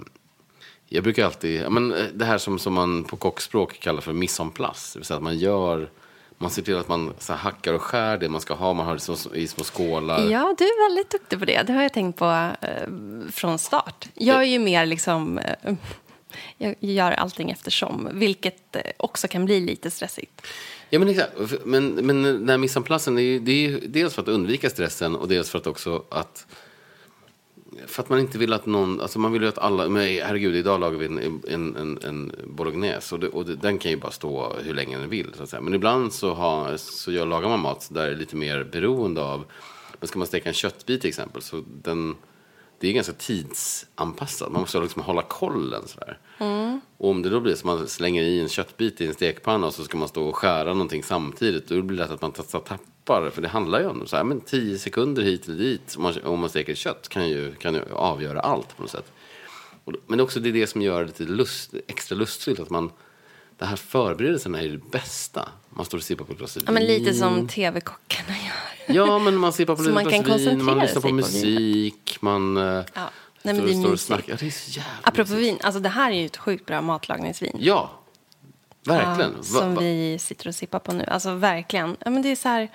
jag 0.89 1.05
brukar 1.05 1.25
alltid, 1.25 1.63
ja, 1.63 1.71
men 1.71 1.95
eh, 1.95 2.07
det 2.15 2.25
här 2.25 2.39
som, 2.39 2.59
som 2.59 2.75
man 2.75 3.05
på 3.05 3.17
kockspråk 3.17 3.81
kallar 3.81 4.01
för 4.01 4.13
mise 4.13 4.43
en 4.43 4.51
place, 4.51 4.91
det 4.95 4.99
vill 4.99 5.07
säga 5.07 5.17
att 5.17 5.23
man 5.23 5.39
gör, 5.39 5.91
man 6.39 6.51
ser 6.51 6.63
till 6.63 6.77
att 6.77 6.89
man 6.89 7.15
så 7.19 7.33
här, 7.33 7.41
hackar 7.41 7.73
och 7.75 7.83
skär 7.83 8.19
det 8.19 8.29
man 8.29 8.41
ska 8.41 8.55
ha, 8.55 8.73
man 8.73 8.87
har 8.87 8.95
det 9.33 9.39
i 9.39 9.49
små 9.49 9.65
skålar. 9.65 10.31
Ja, 10.31 10.55
du 10.59 10.65
är 10.65 10.89
väldigt 10.89 11.11
duktig 11.11 11.39
på 11.39 11.45
det. 11.45 11.63
Det 11.67 11.73
har 11.73 11.83
jag 11.83 11.93
tänkt 11.93 12.19
på 12.19 12.51
eh, 12.61 12.89
från 13.33 13.59
start. 13.59 14.09
Jag 14.15 14.37
är 14.39 14.43
ju 14.47 14.59
mer 14.59 14.87
liksom... 14.87 15.39
Eh, 15.39 15.75
jag 16.59 16.75
gör 16.81 17.13
allting 17.13 17.51
eftersom, 17.51 18.09
vilket 18.13 18.77
eh, 18.77 18.83
också 18.97 19.29
kan 19.29 19.45
bli 19.45 19.61
lite 19.61 19.91
stressigt. 19.91 20.47
Ja, 20.91 20.99
men 20.99 21.09
exakt. 21.09 21.33
Men, 21.65 21.89
men 21.89 22.23
den 22.23 22.49
här 22.49 22.59
mise 22.59 22.79
en 22.79 22.83
placen, 22.83 23.15
det 23.15 23.23
är, 23.23 23.25
ju- 23.25 23.39
det 23.39 23.53
är 23.53 23.69
ju 23.69 23.81
dels 23.87 24.15
för 24.15 24.23
att 24.23 24.29
undvika 24.29 24.71
stressen 24.71 25.17
och 25.17 25.29
dels 25.29 25.51
för 25.51 25.59
att 25.59 25.67
också 25.67 26.05
att 26.09 26.47
för 27.87 28.03
att 28.03 28.09
man 28.09 28.19
inte 28.19 28.39
vill 28.39 28.53
att 28.53 28.67
någon, 28.67 29.01
alltså 29.01 29.19
man 29.19 29.33
vill 29.33 29.43
ju 29.43 29.49
att 29.49 29.59
alla, 29.59 29.89
men 29.89 30.03
herregud 30.03 30.57
idag 30.57 30.81
lagar 30.81 30.99
vi 30.99 31.07
en, 31.07 31.43
en, 31.49 31.77
en, 31.77 31.99
en 32.03 32.33
bolognese 32.47 33.15
och, 33.15 33.21
det, 33.21 33.29
och 33.29 33.45
det, 33.45 33.55
den 33.55 33.79
kan 33.79 33.91
ju 33.91 33.97
bara 33.97 34.13
stå 34.13 34.57
hur 34.65 34.75
länge 34.75 34.99
den 34.99 35.09
vill 35.09 35.35
så 35.37 35.43
att 35.43 35.49
säga. 35.49 35.61
Men 35.61 35.75
ibland 35.75 36.13
så, 36.13 36.35
har, 36.35 36.77
så 36.77 37.13
gör, 37.13 37.27
lagar 37.27 37.49
man 37.49 37.61
mat 37.61 37.89
där 37.91 38.07
det 38.07 38.13
är 38.13 38.17
lite 38.17 38.37
mer 38.37 38.65
beroende 38.65 39.23
av, 39.23 39.45
men 40.01 40.09
ska 40.09 40.19
man 40.19 40.29
steka 40.29 40.49
en 40.49 40.55
köttbit 40.55 41.01
till 41.01 41.09
exempel 41.09 41.43
så 41.43 41.65
den, 41.83 42.15
det 42.81 42.89
är 42.89 42.93
ganska 42.93 43.13
tidsanpassat. 43.13 44.53
Man 44.53 44.61
måste 44.61 44.81
liksom 44.81 45.03
hålla 45.03 45.23
kollen 45.23 45.89
sådär. 45.89 46.19
Mm. 46.39 46.81
Och 46.97 47.11
om 47.11 47.23
det 47.23 47.31
då 47.31 47.41
blir 47.41 47.55
så 47.55 47.59
att 47.71 47.79
man 47.79 47.89
slänger 47.89 48.23
i 48.23 48.41
en 48.41 48.49
köttbit 48.49 49.01
i 49.01 49.07
en 49.07 49.15
stekpanna 49.15 49.67
och 49.67 49.75
så 49.75 49.85
ska 49.85 49.99
man 49.99 50.09
stå 50.09 50.29
och 50.29 50.37
skära 50.37 50.73
någonting 50.73 51.03
samtidigt. 51.03 51.69
Då 51.69 51.83
blir 51.83 51.99
det 51.99 52.03
lätt 52.03 52.13
att 52.13 52.23
man 52.23 52.33
tappar. 52.33 52.79
För 53.09 53.43
det 53.43 53.49
handlar 53.49 53.81
ju 53.81 53.87
om 53.87 54.07
så 54.07 54.17
här, 54.17 54.25
men 54.25 54.41
tio 54.41 54.79
sekunder 54.79 55.23
hit 55.23 55.49
eller 55.49 55.59
dit. 55.59 55.95
Om 55.97 56.03
man, 56.03 56.15
om 56.25 56.41
man 56.41 56.49
steker 56.51 56.75
kött 56.75 57.09
kan 57.09 57.29
ju, 57.29 57.55
kan 57.55 57.75
ju 57.75 57.83
avgöra 57.93 58.41
allt 58.41 58.77
på 58.77 58.83
något 58.83 58.91
sätt. 58.91 59.13
Men 60.07 60.21
också 60.21 60.41
det 60.41 60.49
är 60.49 60.53
det 60.53 60.67
som 60.67 60.83
gör 60.83 61.01
det 61.01 61.07
lite 61.07 61.23
lust, 61.23 61.75
extra 61.87 62.17
lustfyllt. 62.17 62.61
Att 62.61 62.71
man, 62.71 62.91
det 63.59 63.65
här 63.65 63.77
förberedelserna 63.77 64.63
är 64.63 64.69
det 64.69 64.91
bästa. 64.91 65.49
Man 65.71 65.85
står 65.85 65.99
och 65.99 66.05
sippar 66.05 66.25
på 66.25 66.33
ett 66.33 66.39
glas 66.39 66.57
vin. 66.57 66.65
Ja, 66.67 66.73
men 66.73 66.85
lite 66.85 67.15
som 67.15 67.49
tv-kockarna 67.49 68.35
gör. 68.39 68.95
Ja, 68.97 69.19
men 69.19 69.37
man 69.37 69.53
sippar 69.53 69.77
på 69.77 69.83
ett 69.83 70.25
glas 70.25 70.41
vin, 70.41 70.65
man 70.65 70.79
lyssnar 70.79 71.03
på 71.03 71.13
musik, 71.13 72.17
man... 72.21 72.57
Eh, 72.57 72.63
ja. 72.95 73.11
Nej, 73.43 73.55
men 73.55 73.67
det 73.67 73.73
är 73.73 73.91
mysigt. 73.91 74.29
Ja, 74.29 74.37
det 74.41 74.47
är 74.47 74.51
så 74.51 74.71
jävla 74.71 74.93
Apropå 75.03 75.33
mysigt. 75.33 75.49
vin, 75.49 75.59
alltså 75.63 75.81
det 75.81 75.89
här 75.89 76.11
är 76.11 76.15
ju 76.15 76.27
ett 76.27 76.37
sjukt 76.37 76.67
bra 76.67 76.81
matlagningsvin. 76.81 77.57
Ja, 77.61 77.91
verkligen. 78.85 79.35
Ja, 79.37 79.43
som 79.43 79.69
va, 79.69 79.75
va? 79.75 79.81
vi 79.81 80.19
sitter 80.21 80.49
och 80.49 80.55
sippar 80.55 80.79
på 80.79 80.93
nu. 80.93 81.05
Alltså 81.05 81.35
verkligen. 81.35 81.97
Ja, 82.05 82.11
men 82.11 82.23
det 82.23 82.29
är 82.29 82.37
så 82.37 82.49
här, 82.49 82.69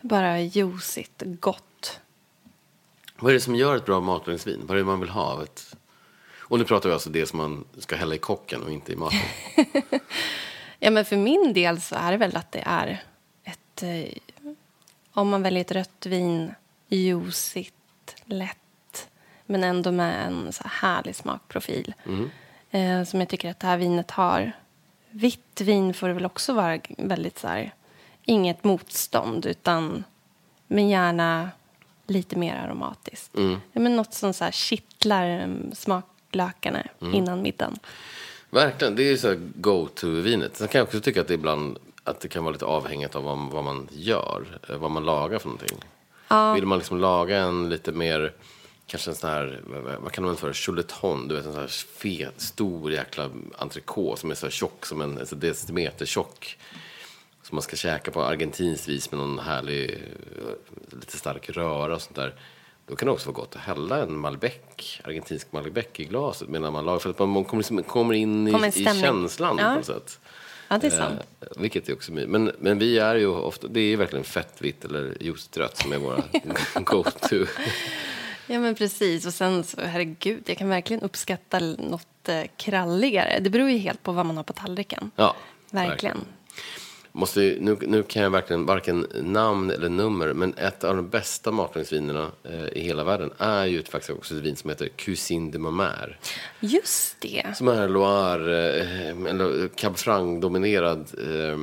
bara 0.00 0.40
juicigt, 0.40 1.22
gott. 1.26 2.00
Vad 3.18 3.30
är 3.30 3.34
det 3.34 3.40
som 3.40 3.54
gör 3.54 3.76
ett 3.76 3.86
bra 3.86 4.00
matlagningsvin? 4.00 4.60
Vad 4.66 4.76
är 4.76 4.78
det 4.78 4.86
man 4.86 5.00
vill 5.00 5.08
ha 5.08 5.22
av 5.22 5.42
ett... 5.42 5.76
Och 6.38 6.58
nu 6.58 6.64
pratar 6.64 6.88
vi 6.88 6.92
alltså 6.92 7.10
det 7.10 7.26
som 7.26 7.36
man 7.36 7.64
ska 7.78 7.96
hälla 7.96 8.14
i 8.14 8.18
kocken 8.18 8.62
och 8.62 8.70
inte 8.70 8.92
i 8.92 8.96
maten. 8.96 9.18
ja, 10.78 10.90
men 10.90 11.04
för 11.04 11.16
min 11.16 11.52
del 11.52 11.80
så 11.80 11.94
är 11.94 12.10
det 12.10 12.16
väl 12.16 12.36
att 12.36 12.52
det 12.52 12.62
är 12.66 13.02
ett... 13.44 13.82
Eh, 13.82 14.18
om 15.12 15.28
man 15.28 15.42
väljer 15.42 15.60
ett 15.60 15.72
rött 15.72 16.06
vin, 16.06 16.54
juicigt, 16.88 18.16
lätt 18.24 18.58
men 19.48 19.64
ändå 19.64 19.92
med 19.92 20.26
en 20.26 20.52
så 20.52 20.62
här 20.62 20.88
härlig 20.88 21.16
smakprofil 21.16 21.94
mm. 22.06 22.30
eh, 22.70 23.04
som 23.04 23.20
jag 23.20 23.28
tycker 23.28 23.50
att 23.50 23.60
det 23.60 23.66
här 23.66 23.76
vinet 23.76 24.10
har. 24.10 24.52
Vitt 25.10 25.60
vin 25.60 25.94
får 25.94 26.08
det 26.08 26.14
väl 26.14 26.26
också 26.26 26.52
vara 26.52 26.80
väldigt 26.98 27.38
så 27.38 27.48
här, 27.48 27.74
inget 28.28 28.64
motstånd 28.64 29.46
utan 29.46 30.04
men 30.66 30.88
gärna 30.88 31.50
lite 32.06 32.36
mer 32.38 32.56
aromatiskt. 32.56 33.36
Mm. 33.36 33.60
men 33.72 33.96
något 33.96 34.14
som 34.14 34.32
så 34.32 34.44
här 34.44 34.50
kittlar 34.50 35.24
mm, 35.24 35.74
smaklökarna 35.74 36.82
mm. 37.00 37.14
innan 37.14 37.42
middagen. 37.42 37.78
Verkligen, 38.50 38.96
det 38.96 39.02
är 39.02 39.16
så 39.16 39.36
go-to-vinet. 39.54 40.56
Sen 40.56 40.68
kan 40.68 40.78
jag 40.78 40.86
också 40.86 41.00
tycka 41.00 41.20
att 41.20 41.28
det 41.28 41.34
ibland 41.34 41.78
att 42.04 42.20
det 42.20 42.28
kan 42.28 42.44
vara 42.44 42.52
lite 42.52 42.64
avhängigt 42.64 43.14
av 43.14 43.24
vad, 43.24 43.38
vad 43.38 43.64
man 43.64 43.88
gör, 43.92 44.60
eh, 44.68 44.76
vad 44.76 44.90
man 44.90 45.04
lagar 45.04 45.38
för 45.38 45.48
någonting. 45.48 45.78
Ja. 46.28 46.54
Vill 46.54 46.66
man 46.66 46.78
liksom 46.78 47.00
laga 47.00 47.38
en 47.38 47.68
lite 47.68 47.92
mer, 47.92 48.32
kanske 48.86 49.10
en 49.10 49.16
sån 49.16 49.30
här, 49.30 49.60
vad 50.00 50.12
kan 50.12 50.24
man 50.24 50.36
för 50.36 50.52
chuleton, 50.52 51.28
du 51.28 51.34
vet 51.34 51.46
en 51.46 51.52
sån 51.52 51.60
här 51.60 51.68
fet, 51.98 52.40
stor 52.40 52.92
jäkla 52.92 53.30
entrecote 53.58 54.20
som 54.20 54.30
är 54.30 54.34
så 54.34 54.46
här 54.46 54.50
tjock 54.50 54.86
som 54.86 55.00
en, 55.00 55.18
alltså 55.18 55.36
decimeter 55.36 56.06
tjock. 56.06 56.58
Som 57.48 57.56
man 57.56 57.62
ska 57.62 57.76
käka 57.76 58.10
på 58.10 58.22
argentinskt 58.22 58.88
vis 58.88 59.10
med 59.10 59.20
någon 59.20 59.38
härlig, 59.38 59.90
eh, 59.90 60.96
lite 61.00 61.18
stark 61.18 61.50
röra 61.50 61.94
och 61.94 62.02
sånt 62.02 62.16
där. 62.16 62.34
Då 62.86 62.96
kan 62.96 63.06
det 63.06 63.12
också 63.12 63.26
vara 63.26 63.36
gott 63.36 63.56
att 63.56 63.62
hälla 63.62 64.02
en 64.02 64.18
Malbec, 64.18 65.00
argentinsk 65.04 65.52
Malbec 65.52 65.86
i 65.96 66.04
glaset 66.04 66.48
medan 66.48 66.72
man 66.72 66.84
lagar. 66.84 66.98
För 66.98 67.10
att 67.10 67.18
man 67.18 67.44
kommer, 67.44 67.62
liksom, 67.62 67.82
kommer 67.82 68.14
in 68.14 68.48
i, 68.48 68.52
kommer 68.52 68.78
i 68.78 68.84
känslan 68.84 69.56
ja. 69.58 69.64
på 69.64 69.74
något 69.74 69.86
sätt. 69.86 70.20
Ja, 70.68 70.78
det 70.78 70.86
är 70.86 70.90
sant. 70.90 71.20
Eh, 71.40 71.46
vilket 71.56 71.88
är 71.88 71.92
också 71.92 72.12
men, 72.12 72.52
men 72.58 72.78
vi 72.78 72.98
är 72.98 73.14
ju 73.14 73.26
ofta, 73.26 73.68
det 73.68 73.80
är 73.80 73.96
verkligen 73.96 74.24
fett, 74.24 74.54
vitt 74.58 74.84
eller 74.84 75.16
juicerött 75.20 75.76
som 75.76 75.92
är 75.92 75.98
våra 75.98 76.22
go-to. 76.74 77.46
Ja, 78.46 78.60
men 78.60 78.74
precis. 78.74 79.26
Och 79.26 79.34
sen 79.34 79.64
så, 79.64 79.80
herregud, 79.80 80.42
jag 80.46 80.58
kan 80.58 80.68
verkligen 80.68 81.02
uppskatta 81.02 81.58
något 81.60 82.28
eh, 82.28 82.42
kralligare. 82.56 83.38
Det 83.40 83.50
beror 83.50 83.70
ju 83.70 83.78
helt 83.78 84.02
på 84.02 84.12
vad 84.12 84.26
man 84.26 84.36
har 84.36 84.44
på 84.44 84.52
tallriken. 84.52 85.10
Ja, 85.16 85.36
verkligen. 85.70 85.88
verkligen. 85.88 86.24
Måste, 87.12 87.40
nu, 87.60 87.76
nu 87.80 88.02
kan 88.02 88.22
jag 88.22 88.30
verkligen 88.30 88.66
varken 88.66 89.06
namn 89.14 89.70
eller 89.70 89.88
nummer, 89.88 90.32
men 90.32 90.54
ett 90.54 90.84
av 90.84 90.96
de 90.96 91.08
bästa 91.08 91.50
matlagningsvinerna 91.50 92.30
eh, 92.44 92.68
i 92.68 92.80
hela 92.80 93.04
världen 93.04 93.30
är 93.38 93.66
ju 93.66 93.82
faktiskt 93.82 94.10
också 94.10 94.34
ett 94.34 94.40
vin 94.40 94.56
som 94.56 94.70
heter 94.70 94.88
Cuisine 94.88 95.50
de 95.50 95.58
Mamère. 95.58 96.14
Just 96.60 97.20
det. 97.20 97.56
Som 97.56 97.68
är 97.68 97.88
Loire, 97.88 98.80
eh, 98.80 99.08
eller 99.10 99.68
Cab 99.68 99.96
Franc-dominerad 99.96 101.06
eh, 101.18 101.58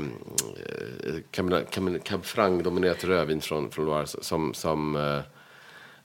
Cab, 1.31 1.53
Cab 2.03 2.25
Franc-dominerat 2.25 3.03
rödvin 3.03 3.41
från, 3.41 3.71
från 3.71 3.85
Loire 3.85 4.07
som, 4.07 4.53
som 4.53 4.95
eh, 4.95 5.19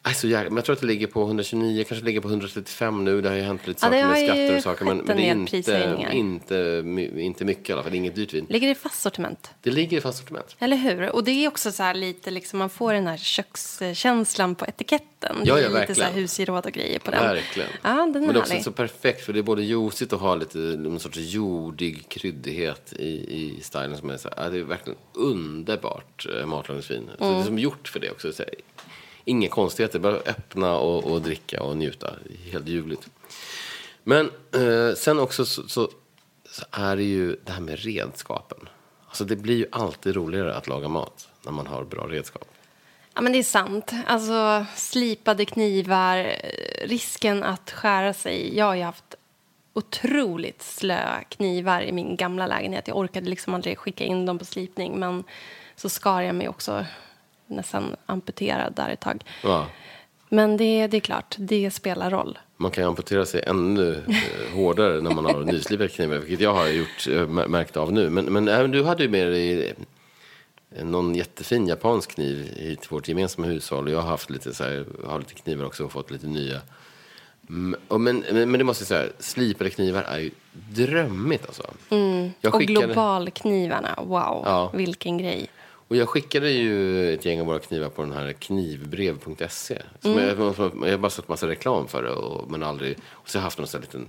Alltså, 0.02 0.28
jag, 0.28 0.52
jag 0.52 0.64
tror 0.64 0.72
att 0.72 0.80
det 0.80 0.86
ligger 0.86 1.06
på 1.06 1.22
129, 1.22 1.84
kanske 1.88 2.06
ligger 2.06 2.20
på 2.20 2.28
135 2.28 3.04
nu. 3.04 3.20
Det 3.20 3.28
har 3.28 3.36
ju 3.36 3.42
hänt 3.42 3.66
lite 3.66 3.86
ja, 3.86 3.90
saker 3.90 4.06
med 4.06 4.18
skatter 4.18 4.56
och 4.56 4.62
saker. 4.62 4.84
Men, 4.84 4.96
men 4.96 5.16
det 5.16 5.22
är 5.22 5.30
inte, 5.30 6.08
inte, 6.12 6.82
inte 7.20 7.44
mycket 7.44 7.70
i 7.70 7.72
alla 7.72 7.82
fall. 7.82 7.94
Inget 7.94 8.14
dyrt 8.14 8.34
vin. 8.34 8.46
Ligger 8.48 8.66
det 8.66 8.72
i 8.72 8.74
fast 8.74 9.00
sortiment? 9.00 9.50
Det 9.62 9.70
ligger 9.70 9.98
i 9.98 10.00
fast 10.00 10.18
sortiment. 10.18 10.56
Eller 10.58 10.76
hur? 10.76 11.10
Och 11.10 11.24
det 11.24 11.30
är 11.30 11.48
också 11.48 11.72
så 11.72 11.82
här 11.82 11.94
lite, 11.94 12.30
liksom, 12.30 12.58
man 12.58 12.70
får 12.70 12.92
den 12.92 13.06
här 13.06 13.16
kökskänslan 13.16 14.54
på 14.54 14.66
etiketten. 14.66 15.36
Ja, 15.44 15.60
ja, 15.60 15.68
det 15.68 15.76
är 15.76 15.80
lite 15.80 15.94
så 15.94 16.02
här 16.02 16.12
husgeråd 16.12 16.66
och 16.66 16.72
grejer 16.72 16.98
på 16.98 17.10
den. 17.10 17.22
Verkligen. 17.22 17.68
Ja, 17.82 17.88
den 17.88 18.16
är 18.16 18.20
men 18.20 18.28
det 18.28 18.34
är 18.34 18.38
också 18.38 18.52
härlig. 18.52 18.64
så 18.64 18.72
perfekt 18.72 19.24
för 19.24 19.32
det 19.32 19.38
är 19.38 19.42
både 19.42 19.62
juicigt 19.62 20.12
och 20.12 20.20
har 20.20 20.36
lite 20.36 20.58
någon 20.58 21.00
sorts 21.00 21.18
jordig 21.18 22.08
kryddighet 22.08 22.92
i, 22.92 23.08
i 23.08 23.60
stilen. 23.62 23.96
Som 23.96 24.10
är 24.10 24.16
så 24.16 24.28
här, 24.28 24.44
ja, 24.44 24.50
det 24.50 24.58
är 24.58 24.62
verkligen 24.62 24.98
underbart 25.12 26.26
äh, 26.40 26.46
matlagningsvin. 26.46 27.02
Mm. 27.02 27.16
Så 27.18 27.24
det 27.24 27.40
är 27.40 27.44
som 27.44 27.58
gjort 27.58 27.88
för 27.88 28.00
det 28.00 28.10
också. 28.10 28.32
Så 28.32 28.42
här, 28.42 28.54
Inga 29.24 29.48
konstigheter, 29.48 29.98
bara 29.98 30.14
öppna 30.14 30.76
och, 30.76 31.12
och 31.12 31.22
dricka 31.22 31.62
och 31.62 31.76
njuta. 31.76 32.14
Helt 32.52 32.68
ljuvligt. 32.68 33.08
Men 34.02 34.30
eh, 34.54 34.94
sen 34.96 35.18
också 35.18 35.44
så, 35.44 35.68
så, 35.68 35.90
så, 36.50 36.64
är 36.70 36.96
det 36.96 37.02
ju 37.02 37.36
det 37.44 37.52
här 37.52 37.60
med 37.60 37.78
redskapen. 37.78 38.68
Alltså 39.06 39.24
det 39.24 39.36
blir 39.36 39.56
ju 39.56 39.66
alltid 39.72 40.16
roligare 40.16 40.54
att 40.54 40.68
laga 40.68 40.88
mat 40.88 41.28
när 41.42 41.52
man 41.52 41.66
har 41.66 41.84
bra 41.84 42.06
redskap. 42.06 42.48
Ja, 43.14 43.20
men 43.20 43.32
det 43.32 43.38
är 43.38 43.42
sant. 43.42 43.92
Alltså, 44.06 44.66
slipade 44.76 45.44
knivar, 45.44 46.36
risken 46.84 47.44
att 47.44 47.70
skära 47.70 48.14
sig. 48.14 48.56
Jag 48.56 48.64
har 48.64 48.74
ju 48.74 48.82
haft 48.82 49.14
otroligt 49.72 50.62
slöa 50.62 51.22
knivar 51.28 51.82
i 51.82 51.92
min 51.92 52.16
gamla 52.16 52.46
lägenhet. 52.46 52.88
Jag 52.88 52.96
orkade 52.96 53.30
liksom 53.30 53.54
aldrig 53.54 53.78
skicka 53.78 54.04
in 54.04 54.26
dem 54.26 54.38
på 54.38 54.44
slipning, 54.44 54.98
men 54.98 55.24
så 55.76 55.88
skar 55.88 56.20
jag 56.20 56.34
mig 56.34 56.48
också 56.48 56.86
nästan 57.50 57.96
amputerad 58.06 58.72
där 58.76 58.88
ett 58.88 59.00
tag. 59.00 59.24
Ja. 59.42 59.66
Men 60.28 60.56
det, 60.56 60.86
det 60.86 60.96
är 60.96 61.00
klart, 61.00 61.34
det 61.38 61.70
spelar 61.70 62.10
roll. 62.10 62.38
Man 62.56 62.70
kan 62.70 62.84
amputera 62.84 63.26
sig 63.26 63.42
ännu 63.46 64.04
eh, 64.08 64.56
hårdare 64.56 65.00
när 65.00 65.10
man 65.10 65.24
har 65.24 65.44
nyslipade 65.44 65.88
knivar, 65.88 66.16
vilket 66.16 66.40
jag 66.40 66.54
har 66.54 66.68
gjort, 66.68 67.06
eh, 67.10 67.26
märkt 67.48 67.76
av 67.76 67.92
nu. 67.92 68.10
Men, 68.10 68.24
men 68.24 68.48
även 68.48 68.70
du 68.70 68.84
hade 68.84 69.02
ju 69.02 69.08
med 69.08 69.26
dig 69.26 69.74
någon 70.82 71.14
jättefin 71.14 71.66
japansk 71.66 72.14
kniv 72.14 72.54
till 72.80 72.90
vårt 72.90 73.08
gemensamma 73.08 73.46
hushåll. 73.46 73.90
Jag 73.90 74.00
har 74.00 74.08
haft 74.08 74.30
lite, 74.30 74.54
så 74.54 74.64
här, 74.64 74.84
har 75.06 75.18
lite 75.18 75.34
knivar 75.34 75.64
också 75.64 75.84
och 75.84 75.92
fått 75.92 76.10
lite 76.10 76.26
nya. 76.26 76.60
Men, 77.40 77.76
men, 77.88 78.24
men 78.30 78.52
det 78.52 78.64
måste 78.64 78.82
jag 78.82 78.88
säga, 78.88 79.12
slipade 79.18 79.70
knivar 79.70 80.02
är 80.02 80.18
ju 80.18 80.30
drömmigt 80.52 81.46
alltså. 81.46 81.70
Mm. 81.90 82.30
Och 82.52 82.60
globalknivarna, 82.60 83.94
wow, 83.98 84.42
ja. 84.44 84.70
vilken 84.74 85.18
grej. 85.18 85.50
Och 85.90 85.96
jag 85.96 86.08
skickade 86.08 86.50
ju 86.50 87.14
ett 87.14 87.24
gäng 87.24 87.40
av 87.40 87.46
våra 87.46 87.58
knivar 87.58 87.88
på 87.88 88.02
den 88.02 88.12
här 88.12 88.32
knivbrev.se. 88.32 89.82
Mm. 90.02 90.18
Jag, 90.18 90.38
jag 90.38 90.90
har 90.90 90.98
bara 90.98 91.10
sett 91.10 91.28
massa 91.28 91.48
reklam 91.48 91.88
för 91.88 92.02
det, 92.02 92.10
och, 92.10 92.50
men 92.50 92.62
aldrig... 92.62 92.98
Och 93.10 93.30
så 93.30 93.38
har 93.38 93.40
jag 93.40 93.44
haft 93.44 93.58
någon 93.58 93.66
sån 93.66 93.80
här 93.80 93.86
liten 93.86 94.08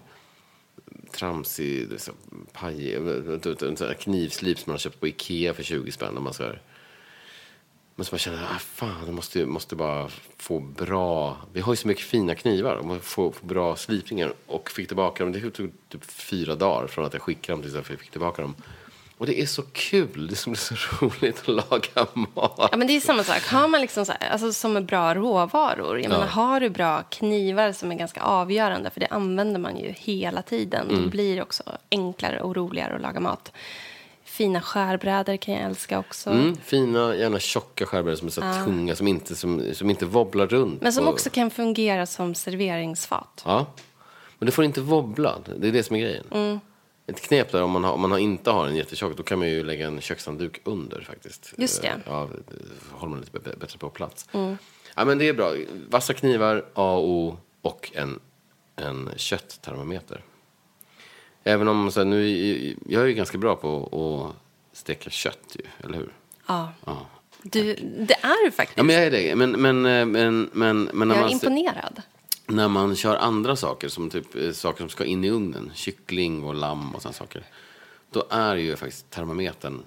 tramsig 1.12 1.88
så, 1.98 2.12
paj, 2.54 2.96
en 2.96 3.78
sån 3.78 3.88
här 3.88 3.94
knivslip 3.94 4.60
som 4.60 4.72
man 4.72 4.74
har 4.74 4.80
köpt 4.80 5.00
på 5.00 5.08
Ikea 5.08 5.54
för 5.54 5.64
20 5.64 5.92
spänn. 5.92 6.18
Och 6.18 6.24
man 6.24 6.34
ska, 6.34 6.52
men 7.96 8.06
så 8.06 8.14
man 8.14 8.20
känner, 8.20 8.44
ah, 8.44 8.60
fan, 8.60 9.04
jag 9.06 9.14
måste, 9.14 9.46
måste 9.46 9.76
bara 9.76 10.10
få 10.38 10.60
bra... 10.60 11.38
Vi 11.54 11.62
har 11.62 11.74
ju 11.74 11.78
så 11.78 11.88
mycket 11.88 12.06
fina 12.06 12.36
knivar. 12.36 12.82
Man 12.84 13.00
får, 13.00 13.32
få 13.32 13.46
bra 13.46 13.76
slipningar. 13.76 14.34
Och 14.48 14.72
fick 14.72 14.88
tillbaka 14.88 15.24
dem. 15.24 15.34
Det 15.34 15.52
tog 15.52 15.72
typ 15.90 16.06
fyra 16.06 16.56
dagar 16.56 16.88
från 16.88 17.06
att 17.06 17.14
jag 17.14 17.22
skickade 17.22 17.54
dem 17.54 17.62
tills 17.62 17.76
jag 17.76 17.86
fick 17.86 18.12
tillbaka 18.12 18.42
dem. 18.42 18.56
Och 19.22 19.28
det 19.28 19.42
är 19.42 19.46
så 19.46 19.62
kul, 19.62 20.28
det 20.28 20.34
är 20.34 20.56
så 20.56 20.76
roligt 21.06 21.40
att 21.40 21.48
laga 21.48 22.08
mat. 22.34 22.70
Ja, 22.72 22.78
men 22.78 22.88
det 22.88 22.96
är 22.96 23.00
samma 23.00 23.24
sak. 23.24 23.48
Har 23.48 23.68
man 23.68 23.82
liksom 23.82 24.06
så 24.06 24.12
här, 24.20 24.30
alltså, 24.30 24.54
som 24.54 24.78
är 24.78 24.82
bra 24.82 25.16
råvaror, 25.16 26.00
jag 26.00 26.06
ja. 26.06 26.10
menar, 26.10 26.26
har 26.26 26.60
du 26.60 26.70
bra 26.70 27.04
knivar 27.04 27.72
som 27.72 27.92
är 27.92 27.96
ganska 27.96 28.22
avgörande, 28.22 28.90
för 28.90 29.00
det 29.00 29.08
använder 29.08 29.60
man 29.60 29.78
ju 29.78 29.94
hela 29.98 30.42
tiden, 30.42 30.90
mm. 30.90 31.04
då 31.04 31.10
blir 31.10 31.36
det 31.36 31.42
också 31.42 31.64
enklare 31.92 32.42
och 32.42 32.56
roligare 32.56 32.96
att 32.96 33.02
laga 33.02 33.20
mat. 33.20 33.52
Fina 34.24 34.62
skärbrädor 34.62 35.38
kan 35.38 35.54
jag 35.54 35.64
älska 35.64 36.00
också. 36.00 36.30
Mm, 36.30 36.58
fina, 36.64 37.16
gärna 37.16 37.40
tjocka 37.40 37.86
skärbrädor 37.86 38.18
som 38.18 38.28
är 38.28 38.32
så 38.32 38.42
här 38.42 38.66
tunga, 38.66 38.96
som 38.96 39.08
inte, 39.08 39.36
som, 39.36 39.64
som 39.74 39.90
inte 39.90 40.06
wobblar 40.06 40.48
runt. 40.48 40.82
Men 40.82 40.94
som 40.94 41.08
och- 41.08 41.14
också 41.14 41.30
kan 41.30 41.52
fungera 41.52 42.06
som 42.06 42.36
serveringsfat. 42.36 43.42
Ja, 43.46 43.66
men 44.40 44.46
det 44.46 44.52
får 44.52 44.66
inte 44.66 44.82
wobbla. 44.82 45.36
Det 45.58 45.68
är 45.68 45.72
det 45.72 45.84
som 45.84 45.96
är 45.96 46.00
grejen. 46.00 46.26
Mm. 46.32 46.60
Ett 47.08 47.22
knep 47.22 47.52
där 47.52 47.64
om 47.64 47.72
man, 47.72 47.84
har, 47.84 47.94
om 47.94 48.02
man 48.10 48.20
inte 48.20 48.52
har 48.52 48.68
en 48.68 48.76
jättetjock, 48.76 49.18
då 49.18 49.24
kan 49.24 49.40
man 49.40 49.48
ju 49.48 49.64
lägga 49.64 49.88
en 49.88 50.02
kökshandduk 50.02 50.62
under 50.64 51.02
faktiskt. 51.02 51.54
Just 51.58 51.82
det. 51.82 51.88
Eh, 51.88 51.96
Ja, 52.06 52.30
håller 52.92 53.10
man 53.10 53.20
lite 53.20 53.40
bättre 53.58 53.78
på 53.80 53.90
plats. 53.90 54.28
Mm. 54.32 54.58
Ja, 54.96 55.06
men 55.06 55.18
det 55.18 55.28
är 55.28 55.34
bra. 55.34 55.54
Vassa 55.90 56.14
knivar, 56.14 56.66
A 56.74 56.96
och 57.62 57.92
en, 57.96 58.20
en 58.76 59.10
kötttermometer. 59.16 60.24
Även 61.44 61.68
om, 61.68 61.92
så 61.92 62.00
här, 62.00 62.06
nu, 62.06 62.76
jag 62.86 63.04
är 63.04 63.08
ju 63.08 63.14
ganska 63.14 63.38
bra 63.38 63.56
på 63.56 64.34
att 64.34 64.78
steka 64.78 65.10
kött 65.10 65.56
ju, 65.60 65.86
eller 65.86 65.98
hur? 65.98 66.14
Ja. 66.48 66.74
Ja. 66.86 67.06
Du, 67.44 67.74
det 68.08 68.14
är 68.22 68.46
du 68.46 68.52
faktiskt. 68.52 68.78
Ja, 68.78 68.84
men 68.84 68.96
jag 68.96 69.06
är 69.06 69.12
det. 69.12 69.36
Men, 69.36 69.52
men, 69.52 69.86
eh, 69.86 70.06
men, 70.06 70.50
men, 70.54 70.90
men 70.94 71.08
när 71.08 71.16
jag 71.16 71.18
är 71.18 71.22
man... 71.22 71.32
imponerad. 71.32 72.02
När 72.52 72.68
man 72.68 72.96
kör 72.96 73.16
andra 73.16 73.56
saker, 73.56 73.90
som 73.90 74.10
typ 74.10 74.36
eh, 74.36 74.52
saker 74.52 74.80
som 74.80 74.90
ska 74.90 75.06
in 75.06 75.24
i 75.24 75.30
ugnen, 75.30 75.72
kyckling 75.76 76.44
och 76.44 76.56
lamm 76.56 76.96
och 76.96 77.02
sådana 77.02 77.14
saker, 77.14 77.44
då 78.12 78.26
är 78.30 78.56
ju 78.56 78.76
faktiskt 78.76 79.10
termometern 79.10 79.84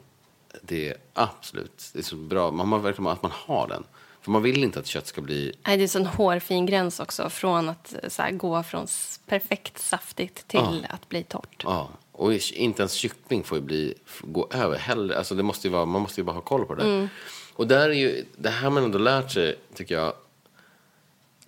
det 0.62 0.88
är 0.88 0.96
absolut, 1.14 1.90
det 1.92 1.98
är 1.98 2.03
så 2.03 2.16
bra, 2.16 2.50
man 2.50 2.72
har 2.72 2.79
verkligen 2.79 3.07
att 3.11 3.22
man 3.22 3.33
har 3.35 3.68
den. 3.68 3.85
För 4.20 4.31
man 4.31 4.42
vill 4.42 4.64
inte 4.64 4.79
att 4.79 4.87
kött 4.87 5.07
ska 5.07 5.20
bli, 5.20 5.53
Nej, 5.66 5.77
det 5.77 5.81
är 5.81 5.85
en 5.85 5.88
sån 5.88 6.07
hårfin 6.07 6.66
gräns 6.66 7.00
också. 7.00 7.31
Från 7.31 7.68
att 7.68 7.94
så 8.09 8.22
här, 8.22 8.31
gå 8.31 8.62
från 8.62 8.87
perfekt 9.27 9.79
saftigt 9.79 10.48
till 10.48 10.61
Ja. 10.83 10.94
att 10.94 11.09
bli 11.09 11.22
torrt. 11.22 11.62
ja, 11.64 11.88
och 12.12 12.33
inte 12.53 12.83
ens 12.83 12.92
kyckling 12.92 13.44
får 13.44 13.59
ju 13.59 13.64
bli, 13.64 13.94
gå 14.22 14.48
över 14.53 14.79
heller, 14.79 15.14
alltså 15.14 15.35
det 15.35 15.42
måste 15.42 15.68
ju 15.68 15.72
vara, 15.72 15.85
man 15.85 16.03
måste 16.03 16.20
ju 16.20 16.24
bara 16.24 16.33
ha 16.33 16.40
koll 16.40 16.64
på 16.64 16.74
det 16.74 16.85
där. 16.85 17.09
Och 17.53 17.66
där 17.66 17.88
är 17.88 17.94
ju, 17.94 18.24
det 18.37 18.50
här 18.50 18.70
man 18.70 18.85
ändå 18.85 18.98
lärt 18.98 19.33
sig, 19.33 19.59
tycker 19.74 19.94
jag, 19.94 20.12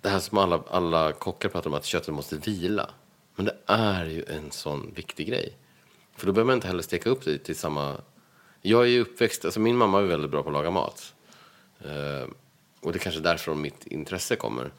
det 0.01 0.09
här 0.09 0.19
som 0.19 0.37
alla, 0.37 0.63
alla 0.69 1.11
kockar 1.11 1.49
pratar 1.49 1.69
om 1.69 1.73
att 1.73 1.85
köttet 1.85 2.13
måste 2.13 2.35
vila. 2.35 2.89
Men 3.35 3.45
det 3.45 3.55
är 3.65 4.05
ju 4.05 4.23
en 4.27 4.51
sån 4.51 4.93
viktig 4.95 5.27
grej. 5.27 5.57
För 6.15 6.27
då 6.27 6.33
behöver 6.33 6.47
man 6.47 6.55
inte 6.55 6.67
heller 6.67 6.83
steka 6.83 7.09
upp 7.09 7.25
det 7.25 7.37
till 7.37 7.55
samma... 7.55 7.95
Jag 8.61 8.81
är 8.81 8.87
ju 8.87 9.01
uppväxt, 9.01 9.45
alltså 9.45 9.59
min 9.59 9.77
mamma 9.77 9.99
är 9.99 10.03
väldigt 10.03 10.31
bra 10.31 10.43
på 10.43 10.49
att 10.49 10.53
laga 10.53 10.71
mat. 10.71 11.13
Eh, 11.79 12.29
och 12.81 12.91
det 12.91 12.97
är 12.97 12.99
kanske 12.99 13.21
därför 13.21 13.55
mitt 13.55 13.87
intresse 13.87 14.35
kommer. 14.35 14.71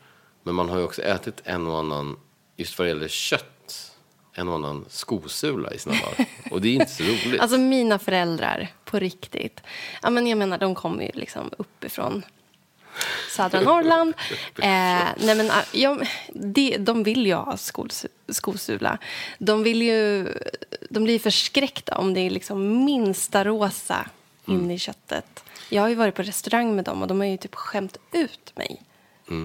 Men 0.42 0.54
man 0.54 0.68
har 0.68 0.78
ju 0.78 0.85
också 0.85 1.02
ätit 1.02 1.42
en 1.44 1.66
och 1.66 1.78
annan, 1.78 2.16
just 2.57 2.78
vad 2.78 2.87
det 2.87 2.88
gäller 2.88 3.09
kött, 3.09 3.92
en 4.33 4.48
och 4.48 4.54
annan 4.54 4.85
skosula 4.88 5.72
i 5.72 5.78
sina 5.78 5.94
dagar. 5.94 6.26
Och 6.50 6.61
det 6.61 6.68
är 6.68 6.72
inte 6.72 6.90
så 6.90 7.02
roligt. 7.02 7.40
Alltså 7.40 7.59
mina 7.59 7.98
föräldrar, 7.98 8.68
på 8.85 8.98
riktigt. 8.98 9.61
Ja, 10.02 10.11
men 10.11 10.26
jag 10.26 10.38
menar, 10.38 10.59
de 10.59 10.74
kommer 10.74 11.04
ju 11.04 11.11
liksom 11.14 11.50
uppifrån 11.59 12.24
södra 13.30 13.61
Norrland. 13.61 14.14
Eh, 14.58 15.08
nej 15.16 15.34
men, 15.37 15.50
ah, 15.50 15.62
ja, 15.72 15.98
de, 16.32 16.76
de 16.78 17.02
vill 17.02 17.26
ju 17.26 17.34
ha 17.34 17.56
skos, 17.56 18.06
skosula. 18.28 18.98
De, 19.38 19.62
vill 19.62 19.82
ju, 19.82 20.32
de 20.90 21.04
blir 21.04 21.18
förskräckta 21.18 21.94
om 21.98 22.14
det 22.14 22.20
är 22.20 22.30
liksom 22.30 22.84
minsta 22.84 23.44
rosa 23.44 24.06
in 24.46 24.70
i 24.70 24.78
köttet. 24.78 25.44
Jag 25.68 25.82
har 25.82 25.88
ju 25.88 25.94
varit 25.94 26.14
på 26.14 26.22
restaurang 26.22 26.76
med 26.76 26.84
dem 26.84 27.02
och 27.02 27.08
de 27.08 27.20
har 27.20 27.26
ju 27.26 27.37
typ 27.37 27.54
skämt 27.54 27.96
ut 28.12 28.52
mig. 28.56 28.82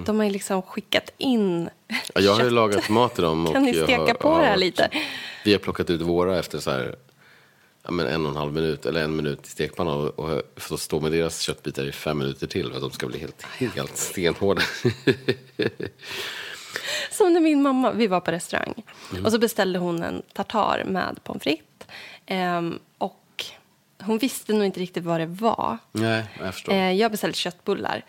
De 0.05 0.17
har 0.17 0.23
ju 0.25 0.31
liksom 0.31 0.61
skickat 0.61 1.09
in 1.17 1.69
Ja, 1.87 2.21
jag 2.21 2.33
har 2.33 2.43
ju 2.43 2.49
lagat 2.49 2.89
mat 2.89 3.13
till 3.15 3.23
dem. 3.23 3.47
och 3.47 3.53
Kan 3.53 3.63
ni 3.63 3.73
steka 3.73 3.97
har- 4.01 4.13
på 4.13 4.37
det 4.39 4.45
här 4.45 4.57
lite? 4.57 4.89
Vi 5.45 5.51
har 5.51 5.59
plockat 5.59 5.89
ut 5.89 6.01
våra 6.01 6.39
efter 6.39 6.59
så 6.59 6.71
här, 6.71 6.95
ja, 7.83 7.91
men 7.91 8.07
en 8.07 8.25
och 8.25 8.31
en 8.31 8.37
halv 8.37 8.53
minut 8.53 8.85
eller 8.85 9.03
en 9.03 9.15
minut 9.15 9.45
i 9.47 9.49
stekpannan 9.49 9.93
och, 10.07 10.19
och 10.19 10.41
får 10.55 10.77
stå 10.77 10.99
med 10.99 11.11
deras 11.11 11.39
köttbitar 11.41 11.83
i 11.83 11.91
fem 11.91 12.17
minuter 12.17 12.47
till 12.47 12.69
för 12.69 12.75
att 12.75 12.81
de 12.81 12.91
ska 12.91 13.07
bli 13.07 13.19
helt, 13.19 13.43
helt 13.75 13.97
stenhårda. 13.97 14.61
Som 17.11 17.33
när 17.33 17.39
min 17.41 17.61
mamma, 17.61 17.91
vi 17.91 18.07
var 18.07 18.19
på 18.19 18.31
restaurang 18.31 18.73
Mm. 19.11 19.25
och 19.25 19.31
så 19.31 19.39
beställde 19.39 19.79
hon 19.79 20.03
en 20.03 20.21
tartar 20.33 20.83
med 20.85 21.23
pommes 21.23 21.43
frites. 21.43 21.87
Ehm, 22.25 22.79
och 22.97 23.45
hon 24.01 24.17
visste 24.17 24.53
nog 24.53 24.65
inte 24.65 24.79
riktigt 24.79 25.03
vad 25.03 25.19
det 25.19 25.25
var. 25.25 25.77
Nej, 25.91 26.23
jag 26.39 26.53
förstår. 26.53 26.73
Eh, 26.73 26.91
jag 26.91 27.11
beställde 27.11 27.37
köttbullar. 27.37 28.05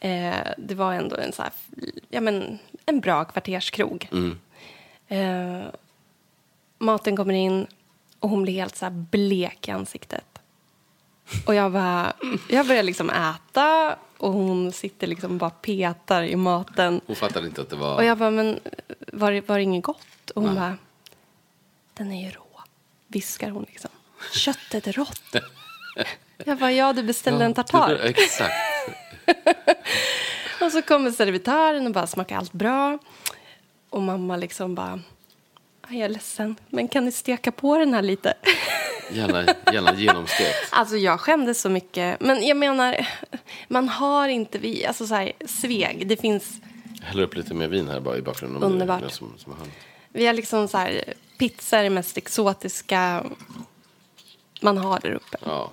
Eh, 0.00 0.34
det 0.58 0.74
var 0.74 0.92
ändå 0.94 1.16
en, 1.16 1.32
så 1.32 1.42
här, 1.42 1.52
ja, 2.10 2.20
men, 2.20 2.58
en 2.86 3.00
bra 3.00 3.24
kvarterskrog. 3.24 4.08
Mm. 4.12 4.38
Eh, 5.08 5.66
maten 6.78 7.16
kommer 7.16 7.34
in 7.34 7.66
och 8.20 8.28
hon 8.30 8.42
blir 8.42 8.54
helt 8.54 8.76
så 8.76 8.84
här 8.84 8.90
blek 8.92 9.68
i 9.68 9.70
ansiktet. 9.70 10.24
Och 11.46 11.54
jag, 11.54 11.72
bara, 11.72 12.12
jag 12.48 12.66
börjar 12.66 12.82
liksom 12.82 13.10
äta 13.10 13.96
och 14.18 14.32
hon 14.32 14.72
sitter 14.72 15.06
liksom 15.06 15.38
bara 15.38 15.50
petar 15.50 16.22
i 16.22 16.36
maten. 16.36 17.00
Hon 17.06 17.16
fattade 17.16 17.46
inte 17.46 17.60
att 17.60 17.70
det 17.70 17.76
var... 17.76 17.94
Och 17.96 18.04
jag 18.04 18.18
bara, 18.18 18.30
men 18.30 18.60
var, 19.12 19.32
det- 19.32 19.48
var 19.48 19.56
det 19.56 19.62
inget 19.62 19.84
gott? 19.84 20.30
Och 20.34 20.42
hon 20.42 20.54
bara, 20.54 20.76
den 21.94 22.12
är 22.12 22.24
ju 22.24 22.30
rå, 22.30 22.46
viskar 23.06 23.50
hon 23.50 23.62
liksom. 23.68 23.90
Köttet 24.32 24.86
är 24.86 24.92
rått. 24.92 25.22
Jag 26.44 26.58
bara, 26.58 26.72
ja 26.72 26.92
du 26.92 27.02
beställde 27.02 27.44
en 27.44 27.54
tartar. 27.54 27.88
Du- 27.88 28.00
Exakt. 28.00 28.54
Och 30.60 30.72
så 30.72 30.82
kommer 30.82 31.10
servitören 31.10 31.86
och 31.86 31.92
bara, 31.92 32.06
smakar 32.06 32.36
allt 32.36 32.52
bra? 32.52 32.98
Och 33.90 34.02
mamma 34.02 34.36
liksom 34.36 34.74
bara, 34.74 34.92
"Aj, 34.92 35.00
jag 35.96 36.04
är 36.04 36.08
ledsen, 36.08 36.56
men 36.68 36.88
kan 36.88 37.04
ni 37.04 37.12
steka 37.12 37.52
på 37.52 37.78
den 37.78 37.94
här 37.94 38.02
lite? 38.02 38.34
Gärna, 39.12 39.44
gärna 39.72 39.94
genomstekt. 39.94 40.56
Alltså 40.70 40.96
jag 40.96 41.20
skämdes 41.20 41.60
så 41.60 41.68
mycket. 41.68 42.20
Men 42.20 42.46
jag 42.46 42.56
menar, 42.56 43.06
man 43.68 43.88
har 43.88 44.28
inte, 44.28 44.58
vi, 44.58 44.86
alltså 44.86 45.06
så 45.06 45.14
här, 45.14 45.32
Sveg, 45.46 46.06
det 46.06 46.16
finns 46.16 46.54
Jag 47.00 47.06
häller 47.06 47.22
upp 47.22 47.36
lite 47.36 47.54
mer 47.54 47.68
vin 47.68 47.88
här 47.88 48.00
bara 48.00 48.16
i 48.16 48.22
bakgrunden. 48.22 48.60
det 48.60 48.66
Underbart. 48.66 49.00
någon 49.00 49.10
Som, 49.10 49.34
som. 49.38 49.54
Vi 50.08 50.26
har 50.26 50.32
liksom 50.34 50.68
så 50.68 50.78
här, 50.78 51.04
pizza 51.38 51.78
är 51.78 51.82
det 51.82 51.90
mest 51.90 52.16
exotiska 52.16 53.24
man 54.60 54.78
har 54.78 55.00
där 55.00 55.12
uppe. 55.14 55.36
Ja. 55.44 55.70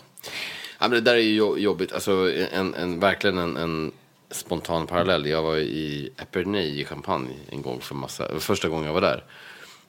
ja 0.80 0.88
men 0.88 0.92
det 0.92 1.02
där 1.02 1.14
är 1.16 1.20
ju 1.20 1.36
jo- 1.36 1.58
jobbigt. 1.58 1.92
Alltså, 1.94 2.32
en, 2.52 2.74
en, 2.74 3.00
verkligen 3.00 3.38
en, 3.38 3.58
en 3.58 3.92
spontan 4.32 4.88
parallell. 4.88 5.26
Jag 5.26 5.42
var 5.42 5.58
i 5.58 6.10
Epernay 6.18 6.80
i 6.82 6.86
Champagne 6.86 7.34
en 7.50 7.62
gång 7.62 7.82
för 7.82 7.96
massa, 7.96 8.40
första 8.40 8.70
gången 8.70 8.86
jag 8.86 8.94
var 8.94 9.02
där. 9.02 9.24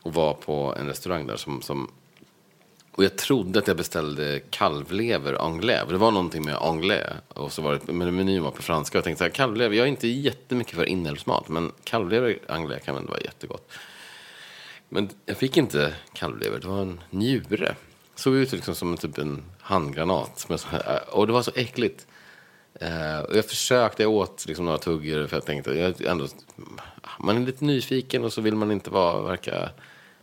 Och 0.02 0.14
var 0.14 0.34
på 0.34 0.74
en 0.78 0.86
restaurang 0.86 1.26
där 1.26 1.36
som, 1.36 1.62
som 1.62 1.90
och 2.98 3.04
jag 3.04 3.16
trodde 3.16 3.58
att 3.58 3.68
jag 3.68 3.76
beställde 3.76 4.40
kalvlever 4.50 5.44
anglais. 5.44 5.84
För 5.84 5.92
det 5.92 5.98
var 5.98 6.10
någonting 6.10 6.44
med 6.44 6.56
anglais. 6.56 7.06
Och 7.28 7.52
så 7.52 7.62
var 7.62 7.80
det, 7.86 7.92
men 7.92 8.16
menyn 8.16 8.42
var 8.42 8.50
på 8.50 8.62
franska. 8.62 8.98
Och 8.98 9.00
jag 9.00 9.04
tänkte 9.04 9.18
så 9.18 9.24
här, 9.24 9.30
kalvlever, 9.30 9.76
jag 9.76 9.84
är 9.84 9.88
inte 9.88 10.08
jättemycket 10.08 10.74
för 10.74 10.84
inälvsmat. 10.84 11.48
Men 11.48 11.72
kalvlever 11.84 12.38
anglais 12.48 12.84
kan 12.84 12.94
väl 12.94 13.06
vara 13.06 13.20
jättegott. 13.20 13.72
Men 14.88 15.08
jag 15.26 15.36
fick 15.36 15.56
inte 15.56 15.94
kalvlever, 16.12 16.58
det 16.58 16.68
var 16.68 16.82
en 16.82 17.00
njure. 17.10 17.74
Såg 18.14 18.34
ut 18.34 18.52
liksom 18.52 18.74
som 18.74 18.96
typ 18.96 19.18
en 19.18 19.44
handgranat. 19.60 20.48
Med 20.48 20.60
så 20.60 20.68
här, 20.68 21.00
äh, 21.08 21.14
och 21.14 21.26
det 21.26 21.32
var 21.32 21.42
så 21.42 21.52
äckligt. 21.54 22.06
Uh, 22.82 23.20
och 23.20 23.36
jag 23.36 23.44
försökte, 23.44 24.02
jag 24.02 24.12
åt 24.12 24.46
liksom 24.46 24.64
några 24.64 24.78
tuggor 24.78 25.26
för 25.26 25.36
jag 25.36 25.44
tänkte, 25.44 25.70
jag 25.70 26.00
ändå, 26.00 26.26
man 27.18 27.36
är 27.36 27.46
lite 27.46 27.64
nyfiken 27.64 28.24
och 28.24 28.32
så 28.32 28.40
vill 28.40 28.54
man 28.54 28.70
inte 28.70 28.90
vara, 28.90 29.22
verka, 29.22 29.70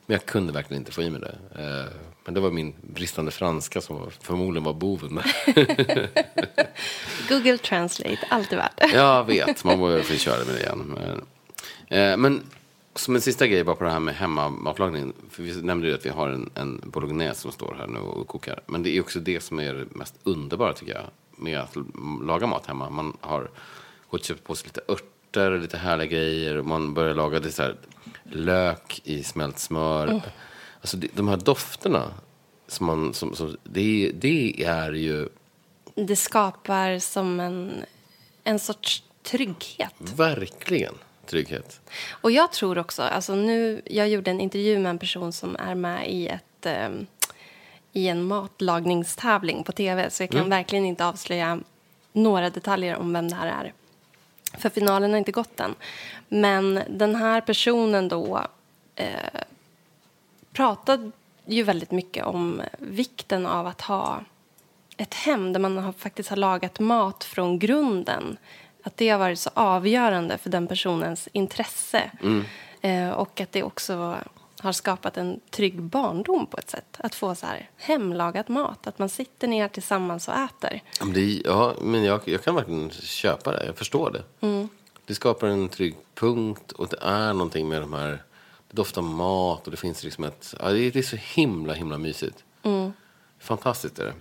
men 0.05 0.15
jag 0.15 0.25
kunde 0.25 0.53
verkligen 0.53 0.81
inte 0.81 0.91
få 0.91 1.01
i 1.01 1.09
mig 1.09 1.21
det. 1.21 1.37
Eh, 1.63 1.93
men 2.25 2.33
det 2.33 2.39
var 2.39 2.51
min 2.51 2.75
bristande 2.81 3.31
franska 3.31 3.81
som 3.81 4.11
förmodligen 4.21 4.63
var 4.63 4.73
boven. 4.73 5.19
Google 7.29 7.57
Translate, 7.57 8.27
alltid 8.29 8.57
värt. 8.57 8.93
Jag 8.93 9.23
vet, 9.23 9.63
man 9.63 9.77
får 9.77 10.17
köra 10.17 10.45
med 10.45 10.55
det 10.55 10.61
igen. 10.61 10.95
Men, 10.95 11.21
eh, 11.87 12.17
men 12.17 12.43
som 12.95 13.15
en 13.15 13.21
sista 13.21 13.47
grej 13.47 13.63
bara 13.63 13.75
på 13.75 13.83
det 13.83 13.89
här 13.89 13.99
med 13.99 14.15
hemmamatlagning. 14.15 15.13
För 15.29 15.43
vi 15.43 15.61
nämnde 15.61 15.87
ju 15.87 15.93
att 15.93 16.05
vi 16.05 16.09
har 16.09 16.29
en, 16.29 16.49
en 16.55 16.81
bolognese 16.83 17.41
som 17.41 17.51
står 17.51 17.75
här 17.79 17.87
nu 17.87 17.99
och 17.99 18.27
kokar. 18.27 18.59
Men 18.65 18.83
det 18.83 18.97
är 18.97 19.01
också 19.01 19.19
det 19.19 19.39
som 19.39 19.59
är 19.59 19.73
det 19.73 19.85
mest 19.95 20.15
underbara 20.23 20.73
tycker 20.73 20.93
jag. 20.93 21.03
Med 21.37 21.59
att 21.59 21.75
laga 22.23 22.47
mat 22.47 22.65
hemma. 22.65 22.89
Man 22.89 23.17
har 23.21 23.41
gått 24.09 24.21
och 24.21 24.25
köpt 24.25 24.43
på 24.43 24.55
sig 24.55 24.67
lite 24.67 24.81
örter, 24.87 25.59
lite 25.59 25.77
härliga 25.77 26.07
grejer. 26.07 26.57
och 26.57 26.65
Man 26.65 26.93
börjar 26.93 27.13
laga 27.13 27.39
det 27.39 27.51
så 27.51 27.63
här, 27.63 27.75
lök 28.29 29.01
i 29.03 29.23
smält 29.23 29.59
smör. 29.59 30.21
Alltså 30.81 30.97
det, 30.97 31.07
de 31.13 31.27
här 31.27 31.37
dofterna. 31.37 32.11
Som 32.67 32.85
man, 32.85 33.13
som, 33.13 33.35
som, 33.35 33.57
det, 33.63 34.11
det 34.13 34.63
är 34.63 34.91
ju 34.91 35.29
Det 35.95 36.15
skapar 36.15 36.99
som 36.99 37.39
en, 37.39 37.85
en 38.43 38.59
sorts 38.59 39.03
trygghet. 39.23 39.93
verkligen 39.99 40.93
trygghet. 41.25 41.81
Och 42.11 42.31
jag 42.31 42.51
tror 42.51 42.77
också, 42.77 43.01
alltså 43.01 43.35
nu, 43.35 43.81
jag 43.85 44.09
gjorde 44.09 44.31
en 44.31 44.41
intervju 44.41 44.79
med 44.79 44.89
en 44.89 44.99
person 44.99 45.33
som 45.33 45.55
är 45.55 45.75
med 45.75 46.09
i 46.09 46.27
ett 46.27 46.65
ehm, 46.65 47.07
i 47.95 48.07
en 48.07 48.23
matlagningstävling 48.23 49.63
på 49.63 49.71
tv 49.71 50.09
så 50.09 50.23
jag 50.23 50.29
kan 50.29 50.49
verkligen 50.49 50.85
inte 50.85 51.05
avslöja 51.05 51.59
några 52.13 52.49
detaljer 52.49 52.95
om 52.95 53.13
vem 53.13 53.29
det 53.29 53.35
här 53.35 53.47
är. 53.47 53.73
För 54.57 54.69
finalen 54.69 55.11
har 55.11 55.17
inte 55.17 55.31
gått 55.31 55.59
än. 55.59 55.75
Men 56.27 56.79
den 56.89 57.15
här 57.15 57.41
personen 57.41 58.07
då 58.07 58.41
eh, 58.95 59.41
pratade 60.53 61.11
ju 61.45 61.63
väldigt 61.63 61.91
mycket 61.91 62.25
om 62.25 62.61
vikten 62.79 63.45
av 63.45 63.67
att 63.67 63.81
ha 63.81 64.19
ett 64.97 65.13
hem 65.13 65.53
där 65.53 65.59
man 65.59 65.77
har, 65.77 65.91
faktiskt 65.91 66.29
har 66.29 66.37
lagat 66.37 66.79
mat 66.79 67.23
från 67.23 67.59
grunden. 67.59 68.37
Att 68.83 68.97
det 68.97 69.09
har 69.09 69.19
varit 69.19 69.39
så 69.39 69.49
avgörande 69.53 70.37
för 70.37 70.49
den 70.49 70.67
personens 70.67 71.29
intresse. 71.31 72.11
Eh, 72.81 73.09
och 73.09 73.41
att 73.41 73.51
det 73.51 73.63
också 73.63 74.15
har 74.59 74.71
skapat 74.71 75.17
en 75.17 75.39
trygg 75.49 75.81
barndom 75.81 76.45
på 76.45 76.57
ett 76.57 76.69
sätt. 76.69 76.97
Att 76.97 77.15
få 77.15 77.35
så 77.35 77.45
här 77.45 77.69
hemlagad 77.77 78.49
mat, 78.49 78.87
att 78.87 78.99
man 78.99 79.09
sitter 79.09 79.47
ner 79.47 79.67
tillsammans 79.67 80.27
och 80.27 80.33
äter. 80.33 80.81
Ja, 80.99 81.05
men, 81.05 81.13
det, 81.13 81.41
ja, 81.45 81.73
men 81.81 82.03
jag, 82.03 82.21
jag 82.25 82.43
kan 82.43 82.55
verkligen 82.55 82.89
köpa 82.89 83.51
det. 83.51 83.65
Jag 83.65 83.77
förstår 83.77 84.11
det. 84.11 84.23
Det 85.05 85.15
skapar 85.15 85.47
en 85.47 85.69
trygg 85.69 85.95
punkt 86.15 86.71
och 86.71 86.87
det 86.87 86.97
är 87.01 87.33
någonting 87.33 87.67
med 87.67 87.81
de 87.81 87.93
här... 87.93 88.23
Det 88.69 88.75
doftar 88.75 89.01
mat 89.01 89.65
och 89.65 89.71
det 89.71 89.77
finns 89.77 90.03
liksom 90.03 90.23
ett... 90.23 90.55
Ja, 90.59 90.69
det, 90.69 90.95
är, 90.95 91.01
så 91.01 91.15
himla, 91.15 91.73
himla 91.73 91.97
mysigt. 91.97 92.43
Fantastiskt 93.39 93.99
är 93.99 94.05
det. 94.05 94.13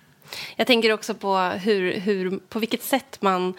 Jag 0.57 0.67
tänker 0.67 0.93
också 0.93 1.15
på 1.15 1.37
hur, 1.39 1.93
hur, 1.93 2.39
på 2.49 2.59
vilket 2.59 2.83
sätt 2.83 3.17
man 3.21 3.55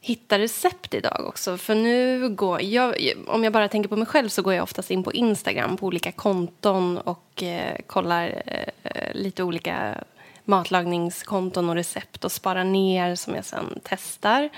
hittar 0.00 0.38
recept 0.38 0.94
idag 0.94 1.24
också. 1.26 1.56
För 1.56 1.74
nu 1.74 2.28
går 2.28 2.62
jag, 2.62 2.94
om 3.26 3.44
jag 3.44 3.52
bara 3.52 3.68
tänker 3.68 3.88
på 3.88 3.96
mig 3.96 4.06
själv 4.06 4.28
så 4.28 4.42
går 4.42 4.54
jag 4.54 4.62
oftast 4.62 4.90
in 4.90 5.02
på 5.02 5.12
Instagram 5.12 5.76
på 5.76 5.86
olika 5.86 6.12
konton 6.12 6.98
och 6.98 7.42
eh, 7.42 7.76
kollar 7.86 8.42
eh, 8.46 9.14
lite 9.14 9.42
olika 9.42 10.04
matlagningskonton 10.44 11.68
och 11.68 11.74
recept 11.74 12.24
och 12.24 12.32
sparar 12.32 12.64
ner 12.64 13.14
som 13.14 13.34
jag 13.34 13.44
sen 13.44 13.80
testar. 13.82 14.48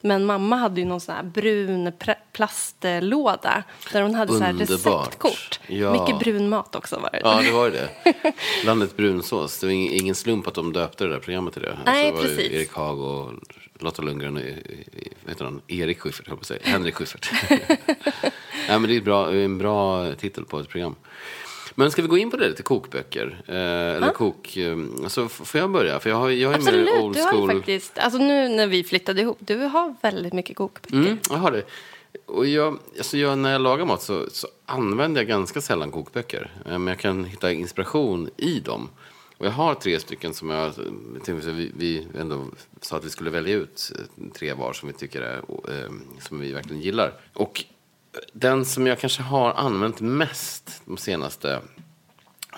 Men 0.00 0.24
mamma 0.24 0.56
hade 0.56 0.80
ju 0.80 0.86
någon 0.86 1.00
sån 1.00 1.14
här 1.14 1.22
brun 1.22 1.92
plastlåda 2.32 3.62
där 3.92 4.02
hon 4.02 4.14
hade 4.14 4.32
så 4.32 4.38
här 4.38 4.50
Underbart. 4.50 5.06
receptkort. 5.06 5.60
Ja. 5.66 5.92
Mycket 5.92 6.18
brun 6.18 6.48
mat 6.48 6.74
också 6.74 6.98
var 6.98 7.10
det. 7.10 7.20
Ja, 7.24 7.40
det 7.42 7.50
var 7.50 7.70
det. 7.70 7.88
Landet 8.64 8.96
brunsås. 8.96 9.60
Det 9.60 9.66
var 9.66 9.72
ingen, 9.72 10.14
slump 10.14 10.46
att 10.46 10.54
de 10.54 10.72
döpte 10.72 11.04
det 11.04 11.10
där 11.10 11.20
programmet 11.20 11.52
till 11.52 11.62
det. 11.62 11.78
Nej, 11.86 12.06
det 12.06 12.12
var 12.12 12.22
ju 12.22 12.28
precis. 12.36 12.52
Erik 12.52 12.72
Haag 12.72 13.00
och 13.00 13.32
Lotta 13.82 14.02
Lundgren 14.02 14.36
och 14.36 14.42
eh, 14.42 14.54
vad 15.22 15.30
heter 15.30 15.44
han? 15.44 15.60
Erik 15.68 16.00
Schyffert, 16.00 16.28
höll 16.28 16.32
jag 16.32 16.38
på 16.38 16.42
att 16.42 16.46
säga. 16.46 16.60
Henrik 16.64 16.94
Schyffert. 16.94 17.30
Nej, 18.68 18.78
men 18.78 18.82
det 18.82 18.96
är 18.96 19.00
bra, 19.00 19.32
en 19.34 19.58
bra 19.58 20.12
titel 20.14 20.44
på 20.44 20.58
ett 20.60 20.68
program. 20.68 20.94
Men 21.74 21.90
ska 21.90 22.02
vi 22.02 22.08
gå 22.08 22.18
in 22.18 22.30
på 22.30 22.36
det 22.36 22.48
lite, 22.48 22.62
kokböcker? 22.62 23.42
Eh, 23.46 23.54
eller 23.96 24.12
kok... 24.12 24.56
Eh, 24.56 24.78
alltså, 25.02 25.28
får 25.28 25.60
jag 25.60 25.70
börja? 25.70 26.00
För 26.00 26.10
jag, 26.10 26.16
har, 26.16 26.30
jag 26.30 26.52
är 26.52 26.56
Absolut, 26.56 26.84
mer 26.94 27.02
old 27.02 27.16
du 27.16 27.22
har 27.22 27.48
ju 27.52 27.58
faktiskt, 27.58 27.98
alltså 27.98 28.18
nu 28.18 28.48
när 28.48 28.66
vi 28.66 28.84
flyttade 28.84 29.20
ihop, 29.20 29.38
du 29.40 29.56
har 29.56 29.94
väldigt 30.02 30.32
mycket 30.32 30.56
kokböcker. 30.56 30.96
Mm, 30.96 31.18
jag 31.30 31.36
har 31.36 31.50
det. 31.50 31.62
Och 32.26 32.46
jag, 32.46 32.78
alltså 32.98 33.16
jag, 33.16 33.38
när 33.38 33.52
jag 33.52 33.60
lagar 33.60 33.84
mat 33.84 34.02
så, 34.02 34.26
så 34.32 34.48
använder 34.66 35.20
jag 35.20 35.28
ganska 35.28 35.60
sällan 35.60 35.90
kokböcker. 35.90 36.50
Eh, 36.66 36.70
Men 36.78 36.86
jag 36.86 36.98
kan 36.98 37.24
hitta 37.24 37.52
inspiration 37.52 38.30
i 38.36 38.60
dem. 38.60 38.88
Och 39.40 39.46
jag 39.46 39.50
har 39.50 39.74
tre 39.74 40.00
stycken 40.00 40.34
som 40.34 40.50
jag... 40.50 40.72
Vi, 41.26 41.72
vi 41.76 42.06
ändå 42.18 42.46
sa 42.80 42.96
att 42.96 43.04
vi 43.04 43.10
skulle 43.10 43.30
välja 43.30 43.54
ut 43.54 43.92
eh, 43.98 44.32
tre 44.34 44.52
var 44.52 44.72
som 44.72 44.88
vi 44.88 44.94
tycker 44.94 45.22
är, 45.22 45.36
eh, 45.36 45.90
som 46.20 46.40
vi 46.40 46.52
verkligen 46.52 46.82
gillar. 46.82 47.12
Och 47.32 47.64
den 48.32 48.64
som 48.64 48.86
jag 48.86 48.98
kanske 48.98 49.22
har 49.22 49.52
använt 49.52 50.00
mest 50.00 50.82
de 50.84 50.96
senaste 50.96 51.60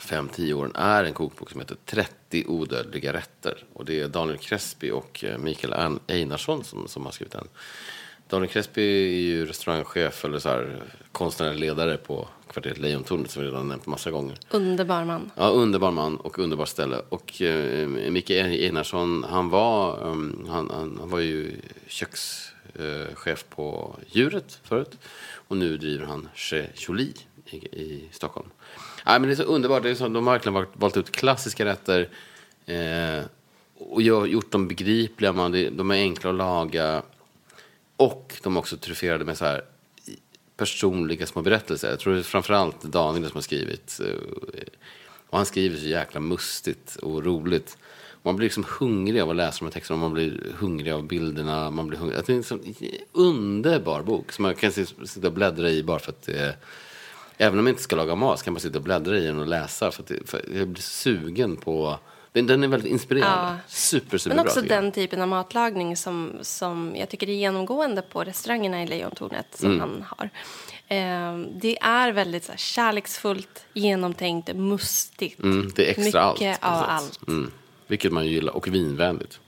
fem 0.01 0.29
tio 0.29 0.55
åren 0.55 0.73
är 0.75 1.05
en 1.05 1.15
kokbok 1.15 1.51
som 1.51 1.61
heter 1.61 1.77
30 1.85 2.45
odödliga 2.47 3.13
rätter. 3.13 3.65
Och 3.73 3.85
det 3.85 4.01
är 4.01 4.09
Daniel 4.09 4.39
Crespi 4.39 4.91
och 4.91 5.25
eh, 5.25 5.39
Mikael 5.39 5.99
Einarsson 6.07 6.65
som, 6.65 6.89
som 6.89 7.05
har 7.05 7.13
skrivit 7.13 7.33
den. 7.33 7.49
Daniel 8.29 8.53
Crespi 8.53 8.83
är 8.83 9.21
ju 9.21 9.47
restaurangchef 9.47 10.25
eller 10.25 10.39
så 10.39 10.49
här, 10.49 10.83
konstnärlig 11.13 11.61
ledare 11.61 11.97
på 11.97 12.29
kvarteret 12.53 12.79
Lejontornet 12.79 13.31
som 13.31 13.43
vi 13.43 13.49
redan 13.49 13.69
nämnt 13.69 13.87
massa 13.87 14.11
gånger. 14.11 14.39
Underbar 14.51 15.05
man. 15.05 15.31
Ja, 15.37 15.49
underbar 15.49 15.91
man 15.91 16.17
och 16.17 16.39
underbart 16.39 16.69
ställe. 16.69 17.03
Och 17.09 17.43
eh, 17.43 17.89
Micke 17.89 18.31
Einarsson, 18.31 19.25
han 19.29 19.49
var, 19.49 20.07
um, 20.07 20.47
han, 20.49 20.71
han, 20.71 20.97
han 21.01 21.11
var 21.11 21.19
ju 21.19 21.57
kökschef 21.87 23.45
på 23.51 23.97
Djuret 24.07 24.59
förut. 24.63 24.99
Och 25.49 25.57
nu 25.57 25.77
driver 25.77 26.07
han 26.07 26.29
Chez 26.35 26.67
Jolie 26.75 27.15
i, 27.51 27.57
i 27.57 28.09
Stockholm. 28.13 28.49
Nej, 29.07 29.21
men 29.21 29.29
det 29.29 29.35
är 29.35 29.37
så 29.37 29.43
underbart. 29.43 29.83
Det 29.83 29.91
är 29.91 29.95
så, 29.95 30.09
de 30.09 30.27
har 30.27 30.33
verkligen 30.33 30.55
valt, 30.55 30.71
valt 30.73 30.97
ut 30.97 31.13
klassiska 31.13 31.65
rätter. 31.65 32.09
Eh, 32.67 33.25
och 33.79 34.03
gjort 34.03 34.51
dem 34.51 34.69
begripliga. 34.69 35.33
Man, 35.33 35.53
de 35.53 35.91
är 35.91 35.95
enkla 35.95 36.31
att 36.31 36.37
laga. 36.37 37.03
Och 37.97 38.39
de 38.43 38.57
är 38.57 38.61
också 38.61 38.77
tryfferade 38.77 39.25
med 39.25 39.39
så 39.39 39.45
här 39.45 39.63
personliga 40.63 41.27
små 41.27 41.43
berättelser. 41.43 41.91
Jag 41.91 41.99
tror 41.99 42.13
det 42.13 42.19
är 42.19 42.23
framförallt 42.23 42.83
Daniel 42.83 43.29
som 43.29 43.37
har 43.37 43.43
skrivit. 43.43 44.01
Eh, 44.05 44.65
och 45.31 45.39
han 45.39 45.47
skriver 45.47 45.79
så 45.79 45.87
jäkla 45.87 46.21
mustigt 46.21 46.97
och 46.97 47.25
roligt. 47.25 47.79
Man 48.23 48.37
blir 48.37 48.47
liksom 48.47 48.65
hungrig 48.79 49.21
av 49.21 49.31
att 49.31 49.37
läsa 49.37 49.59
de 49.59 49.65
här 49.65 49.73
texterna. 49.73 50.01
Man 50.01 50.13
blir 50.13 50.53
hungrig 50.59 50.93
av 50.93 51.07
bilderna. 51.07 51.71
Man 51.71 51.87
blir 51.87 51.99
hungrig. 51.99 52.21
Det 52.27 52.33
är 52.33 52.37
en 52.37 52.43
sån 52.43 52.75
underbar 53.13 54.03
bok 54.03 54.33
som 54.33 54.43
man 54.43 54.55
kan 54.55 54.73
sitta 54.73 55.27
och 55.27 55.33
bläddra 55.33 55.71
i 55.71 55.83
bara 55.83 55.99
för 55.99 56.13
att 56.13 56.23
det 56.23 56.39
är 56.39 56.57
Även 57.37 57.59
om 57.59 57.67
jag 57.67 57.73
inte 57.73 57.83
ska 57.83 57.97
laga 57.97 58.15
mat 58.15 58.39
så 58.39 58.45
kan 58.45 58.53
man 58.53 58.61
sitta 58.61 58.79
och 58.79 58.85
bläddra 58.85 59.19
i 59.19 59.27
den 59.27 59.39
och 59.39 59.47
läsa. 59.47 59.91
För, 59.91 60.03
att 60.03 60.09
det, 60.09 60.29
för 60.31 60.45
jag 60.55 60.69
blir 60.69 60.83
sugen 60.83 61.57
på... 61.57 61.99
Den, 62.33 62.47
den 62.47 62.65
är 62.65 62.69
väldigt 62.69 62.93
inspirerande. 62.93 63.53
Ja. 63.53 63.57
Super, 63.69 64.19
super 64.19 64.37
Men 64.37 64.45
bra, 64.45 64.51
också 64.51 64.61
jag. 64.61 64.69
den 64.69 64.93
typen 64.93 65.21
av 65.23 65.29
matlagning 65.29 65.97
som, 65.97 66.33
som 66.43 66.97
jag 66.97 67.09
tycker 67.09 67.29
är 67.29 67.33
genomgående 67.35 68.03
på 68.03 68.25
restaurangerna 68.25 68.83
i 68.83 68.87
Lejontornet 68.87 69.47
som 69.55 69.67
Mm. 69.73 69.81
han 69.81 70.05
har. 70.09 70.31
Eh, 70.89 71.39
det 71.55 71.79
är 71.81 72.13
väldigt 72.13 72.45
så 72.45 72.53
här, 72.53 72.59
kärleksfullt, 72.59 73.65
genomtänkt, 73.73 74.57
mustigt. 74.57 75.43
Mm, 75.43 75.73
det 75.77 75.87
är 75.87 75.91
extra 76.05 76.33
Mycket 76.33 76.59
allt. 76.61 76.83
av 76.83 76.91
allt. 76.91 77.29
Mm, 77.29 77.51
vilket 77.87 78.13
man 78.13 78.27
gillar. 78.27 78.57
Och 78.57 78.69
vinvänligt. 78.69 79.39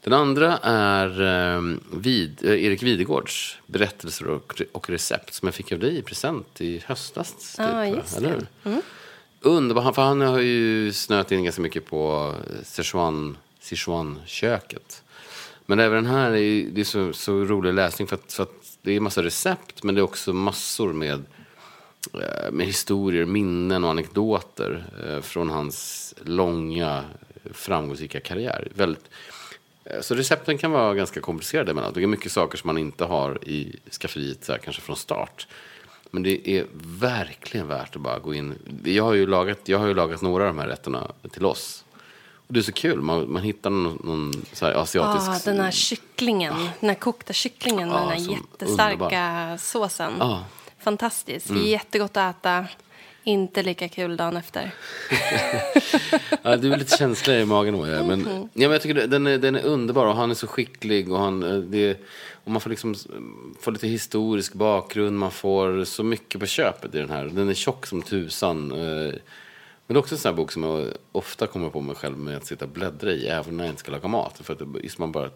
Den 0.00 0.12
andra 0.12 0.58
är 0.62 1.22
eh, 1.56 1.62
vid, 1.92 2.44
eh, 2.44 2.64
Erik 2.64 2.82
Videgårds 2.82 3.58
berättelser 3.66 4.28
och, 4.28 4.62
och 4.72 4.90
recept 4.90 5.34
som 5.34 5.46
jag 5.48 5.54
fick 5.54 5.72
av 5.72 5.78
dig 5.78 5.98
i 5.98 6.02
present 6.02 6.60
i 6.60 6.82
höstas. 6.86 7.56
Typ, 7.56 7.58
va? 7.66 7.86
just 7.88 8.16
Eller 8.18 8.28
det. 8.62 8.68
Mm. 8.68 8.82
Underbar, 9.42 9.82
han- 9.82 9.94
för 9.94 10.02
han 10.02 10.20
har 10.20 10.38
ju 10.38 10.92
snöat 10.92 11.32
in 11.32 11.44
ganska 11.44 11.62
mycket 11.62 11.86
på 11.86 12.34
eh, 12.50 12.64
Sichuan, 12.64 13.36
Sichuan-köket. 13.60 15.02
Men 15.66 15.78
även 15.78 16.04
den 16.04 16.14
här 16.14 16.30
är, 16.30 16.36
ju- 16.36 16.70
det 16.70 16.80
är 16.80 16.84
så, 16.84 17.12
så 17.12 17.32
rolig 17.44 17.74
läsning 17.74 18.08
för 18.08 18.16
att, 18.16 18.32
för 18.32 18.42
att 18.42 18.78
det 18.82 18.92
är 18.96 19.00
massa 19.00 19.22
recept 19.22 19.82
men 19.82 19.94
det 19.94 20.00
är 20.00 20.02
också 20.02 20.32
massor 20.32 20.92
med 20.92 21.22
eh, 22.14 22.52
med 22.52 22.66
historier, 22.66 23.24
minnen 23.24 23.84
och 23.84 23.90
anekdoter 23.90 24.84
eh, 25.06 25.20
från 25.20 25.50
hans 25.50 26.14
långa 26.24 27.04
framgångsrika 27.52 28.20
karriär. 28.20 28.68
Väldigt, 28.74 29.04
så 30.00 30.14
recepten 30.14 30.58
kan 30.58 30.70
vara 30.70 30.94
ganska 30.94 31.20
komplicerade 31.20 31.70
emellanåt. 31.70 31.94
Det 31.94 32.02
är 32.02 32.06
mycket 32.06 32.32
saker 32.32 32.58
som 32.58 32.68
man 32.68 32.78
inte 32.78 33.04
har 33.04 33.48
i 33.48 33.76
skafferiet 34.00 34.44
så 34.44 34.52
här, 34.52 34.58
kanske 34.58 34.82
från 34.82 34.96
start. 34.96 35.46
Men 36.14 36.22
det 36.22 36.50
är 36.50 36.66
verkligen 37.00 37.68
värt 37.68 37.96
att 37.96 38.02
bara 38.02 38.18
gå 38.18 38.34
in. 38.34 38.54
Jag 38.84 39.04
har 39.04 39.12
ju 39.12 39.26
lagat, 39.26 39.58
jag 39.64 39.78
har 39.78 39.86
ju 39.86 39.94
lagat 39.94 40.22
några 40.22 40.48
av 40.48 40.54
de 40.54 40.58
här 40.58 40.68
rätterna 40.68 41.12
till 41.32 41.44
oss. 41.44 41.84
Och 42.46 42.54
det 42.54 42.60
är 42.60 42.62
så 42.62 42.72
kul, 42.72 43.00
man, 43.00 43.32
man 43.32 43.42
hittar 43.42 43.70
någon, 43.70 43.98
någon 44.04 44.32
asiatisk... 44.60 45.28
Ah, 45.28 45.38
den 45.44 45.60
här 45.60 45.70
kycklingen, 45.70 46.54
den 46.80 46.88
här 46.88 46.94
kokta 46.94 47.32
kycklingen 47.32 47.88
med 47.88 47.96
Ja, 47.96 48.00
den 48.00 48.08
här 48.08 48.30
jättestarka 48.30 49.58
såsen. 49.58 50.12
Ja. 50.18 50.44
Fantastiskt. 50.78 51.50
Mm. 51.50 51.62
Jättegott 51.66 52.16
att 52.16 52.36
äta. 52.36 52.66
Inte 53.24 53.62
lika 53.62 53.88
kul 53.88 54.16
dagen 54.16 54.36
efter. 54.36 54.70
Ja, 56.42 56.56
du 56.56 56.72
är 56.72 56.76
lite 56.76 56.96
känslig 56.96 57.40
i 57.40 57.44
magen. 57.44 57.74
Moja, 57.74 58.02
Men, 58.02 58.20
Mhm. 58.22 58.42
ja, 58.42 58.48
men 58.54 58.70
jag 58.70 58.82
tycker 58.82 59.06
den 59.06 59.26
är, 59.26 59.38
den 59.38 59.54
är 59.56 59.62
underbar 59.62 60.06
och 60.06 60.16
han 60.16 60.30
är 60.30 60.34
så 60.34 60.46
skicklig. 60.46 61.12
Och, 61.12 61.18
han, 61.18 61.42
eh, 61.42 61.56
det, 61.58 61.98
och 62.44 62.50
man 62.50 62.60
får 62.60 62.70
liksom 62.70 62.94
få 63.60 63.70
lite 63.70 63.88
historisk 63.88 64.52
bakgrund. 64.54 65.18
Man 65.18 65.30
får 65.30 65.84
så 65.84 66.02
mycket 66.02 66.40
på 66.40 66.46
köpet 66.46 66.94
i 66.94 66.98
den 66.98 67.10
här. 67.10 67.24
Den 67.24 67.48
är 67.48 67.54
tjock 67.54 67.86
som 67.86 68.02
tusan. 68.02 68.72
eh, 68.72 68.78
Men 69.86 69.94
det 69.94 69.94
är 69.94 69.98
också 69.98 70.14
en 70.14 70.18
sån 70.18 70.28
här 70.30 70.36
bok 70.36 70.52
som 70.52 70.62
jag 70.62 70.86
ofta 71.12 71.46
kommer 71.46 71.70
på 71.70 71.80
mig 71.80 71.96
själv 71.96 72.18
med 72.18 72.36
att 72.36 72.46
sitta 72.46 72.64
och 72.64 72.70
bläddra 72.70 73.10
i. 73.12 73.26
Även 73.26 73.56
när 73.56 73.64
jag 73.64 73.72
inte 73.72 73.80
ska 73.80 73.92
laga 73.92 74.08
mat. 74.08 74.38
För 74.42 74.52
att 74.54 74.84
just 74.84 74.98
man 74.98 75.12
bara 75.12 75.30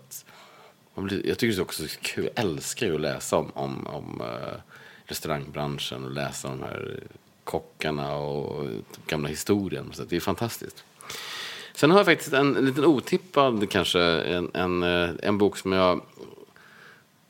man 0.95 1.05
blir, 1.05 1.27
jag 1.27 1.39
tycker 1.39 1.57
det 1.57 1.61
är 1.61 1.63
också 1.63 1.89
så 1.89 1.99
kul. 2.03 2.29
Jag 2.35 2.45
älskar 2.45 2.87
ju 2.87 2.95
att 2.95 3.01
läsa 3.01 3.37
om, 3.37 3.51
om, 3.55 3.87
om 3.87 4.21
eh, 4.21 4.59
restaurangbranschen 5.05 6.05
och 6.05 6.11
läsa 6.11 6.49
om 6.49 6.59
de 6.61 6.65
här 6.67 7.01
kockarna 7.47 8.17
och 8.17 8.67
typ 8.67 9.07
gamla 9.07 9.29
historien. 9.29 9.91
Så 9.93 10.05
det 10.05 10.17
är 10.17 10.21
fantastiskt. 10.21 10.85
Sen 11.75 11.91
har 11.91 11.99
jag 11.99 12.07
faktiskt 12.07 12.33
en 12.33 12.53
liten 12.53 12.85
otippad 12.85 13.71
kanske, 13.71 14.01
en, 14.03 14.51
en, 14.55 14.83
eh, 14.83 15.11
en 15.23 15.39
bok 15.39 15.57
som 15.57 15.73
jag 15.73 16.01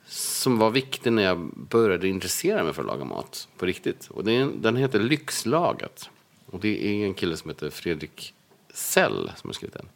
som 0.08 0.58
var 0.58 0.70
viktig 0.70 1.12
när 1.12 1.22
jag 1.22 1.38
började 1.54 2.08
intressera 2.08 2.64
mig 2.64 2.72
för 2.72 2.82
att 2.82 2.86
laga 2.86 3.04
mat 3.04 3.48
på 3.58 3.66
riktigt. 3.66 4.08
Och 4.10 4.24
det 4.24 4.32
är, 4.32 4.50
den 4.54 4.76
heter 4.76 5.00
Lyxlagat. 5.00 6.10
Och 6.46 6.60
det 6.60 6.86
är 6.86 7.06
en 7.06 7.14
kille 7.14 7.36
som 7.36 7.50
heter 7.50 7.70
Fredrik 7.70 8.34
Sell 8.74 9.32
som 9.36 9.48
har 9.48 9.52
skrivit 9.52 9.74
den. 9.74 9.88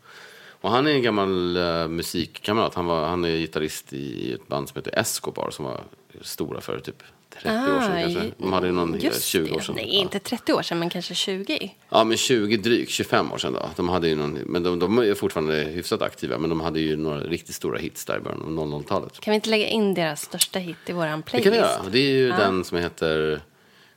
Och 0.60 0.70
han 0.70 0.86
är 0.86 0.90
en 0.90 1.02
gammal 1.02 1.56
uh, 1.56 1.88
musikkamrat. 1.88 2.74
Han, 2.74 2.86
var, 2.86 3.08
han 3.08 3.24
är 3.24 3.36
gitarrist 3.36 3.92
i 3.92 4.32
ett 4.32 4.48
band 4.48 4.68
som 4.68 4.76
heter 4.78 4.98
Escobar 4.98 5.50
som 5.50 5.64
var 5.64 5.80
stora 6.20 6.60
för 6.60 6.80
typ 6.80 7.02
30 7.30 7.48
år 7.48 7.80
sedan 7.80 8.02
kanske. 8.14 8.30
De 8.38 8.52
hade 8.52 8.66
ju 8.66 8.72
någon 8.72 8.94
Ah, 8.94 8.96
Just 8.96 9.24
20 9.24 9.50
år 9.50 9.56
det. 9.58 9.62
sedan. 9.64 9.74
Nej, 9.74 9.88
inte 9.88 10.18
30 10.18 10.52
år 10.52 10.62
sedan, 10.62 10.78
men 10.78 10.90
kanske 10.90 11.14
20. 11.14 11.74
Ja, 11.88 12.04
men 12.04 12.16
20 12.16 12.56
drygt, 12.56 12.90
25 12.90 13.32
år 13.32 13.38
sedan 13.38 13.52
då. 13.52 13.70
De 13.76 13.88
hade 13.88 14.08
ju 14.08 14.16
någon, 14.16 14.32
men 14.32 14.62
de, 14.62 14.78
de 14.78 14.98
är 14.98 15.14
fortfarande 15.14 15.54
hyfsat 15.56 16.02
aktiva, 16.02 16.38
men 16.38 16.50
de 16.50 16.60
hade 16.60 16.80
ju 16.80 16.96
några 16.96 17.20
riktigt 17.20 17.54
stora 17.54 17.78
hits 17.78 18.04
där 18.04 18.16
i 18.16 18.20
början 18.20 18.58
av 18.58 18.66
00-talet. 18.82 19.20
Kan 19.20 19.32
vi 19.32 19.34
inte 19.34 19.50
lägga 19.50 19.66
in 19.66 19.94
deras 19.94 20.22
största 20.22 20.58
hit 20.58 20.76
i 20.86 20.92
våran 20.92 21.18
Det 21.20 21.24
playlist? 21.26 21.44
kan 21.44 21.52
vi 21.52 21.58
göra. 21.58 21.90
Det 21.92 21.98
är 21.98 22.12
ju 22.12 22.28
den 22.28 22.64
som 22.64 22.78
heter 22.78 23.40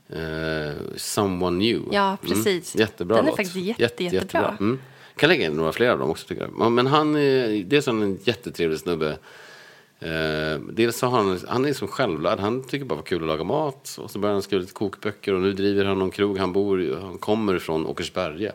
eh, 0.09 0.73
Someone 0.95 1.57
New. 1.57 1.81
Ja, 1.91 2.17
precis. 2.21 2.75
Mm, 2.75 2.81
jättebra 2.87 3.15
Den 3.15 3.25
är 3.25 3.29
låt. 3.29 3.37
faktiskt 3.37 3.79
jätte, 3.79 4.03
jättebra. 4.03 4.57
Mm. 4.59 4.79
Kan 5.15 5.29
lägga 5.29 5.45
in 5.45 5.53
några 5.53 5.71
fler 5.73 5.89
av 5.89 5.99
dem 5.99 6.09
också 6.09 6.27
tycker 6.27 6.47
jag. 6.57 6.71
Men 6.71 6.87
han 6.87 7.15
är, 7.15 7.63
det 7.63 7.77
är 7.77 7.81
som 7.81 8.01
en 8.01 8.19
jättetrevlig 8.23 8.79
snubbe. 8.79 9.17
Eh, 10.03 10.59
dels 10.59 10.97
så 10.97 11.07
har 11.07 11.17
han, 11.17 11.39
han 11.47 11.65
är 11.65 11.73
som 11.73 11.87
självlärd. 11.87 12.39
Han 12.39 12.63
tycker 12.63 12.85
bara 12.85 12.95
det 12.95 13.01
var 13.01 13.05
kul 13.05 13.21
att 13.21 13.27
laga 13.27 13.43
mat. 13.43 13.97
Och 14.01 14.11
så 14.11 14.19
börjar 14.19 14.33
han 14.33 14.41
skriva 14.41 14.61
lite 14.61 14.73
kokböcker 14.73 15.33
och 15.33 15.41
nu 15.41 15.53
driver 15.53 15.85
han 15.85 15.99
någon 15.99 16.11
krog. 16.11 16.37
Han 16.37 16.53
bor, 16.53 16.99
han 17.01 17.17
kommer 17.17 17.59
från 17.59 17.85
Åkersberga. 17.85 18.51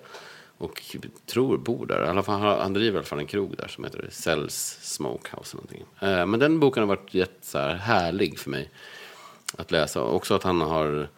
Och 0.58 0.82
tror 1.26 1.58
bor 1.58 1.86
där. 1.86 2.04
I 2.04 2.08
alla 2.08 2.22
fall, 2.22 2.40
han 2.40 2.60
han 2.60 2.72
driver 2.72 2.94
i 2.94 2.96
alla 2.96 3.06
fall 3.06 3.18
en 3.18 3.26
krog 3.26 3.56
där 3.56 3.68
som 3.68 3.84
heter 3.84 4.08
Cells 4.10 4.78
Smokehouse. 4.82 5.56
Eller 5.56 5.62
någonting. 5.62 5.84
Eh, 6.00 6.26
men 6.26 6.40
den 6.40 6.60
boken 6.60 6.82
har 6.82 6.88
varit 6.88 7.14
jätte, 7.14 7.46
så 7.46 7.58
här, 7.58 7.74
härlig 7.74 8.38
för 8.38 8.50
mig 8.50 8.70
att 9.56 9.70
läsa. 9.70 10.02
Också 10.02 10.34
att 10.34 10.42
han 10.42 10.60
har, 10.60 11.08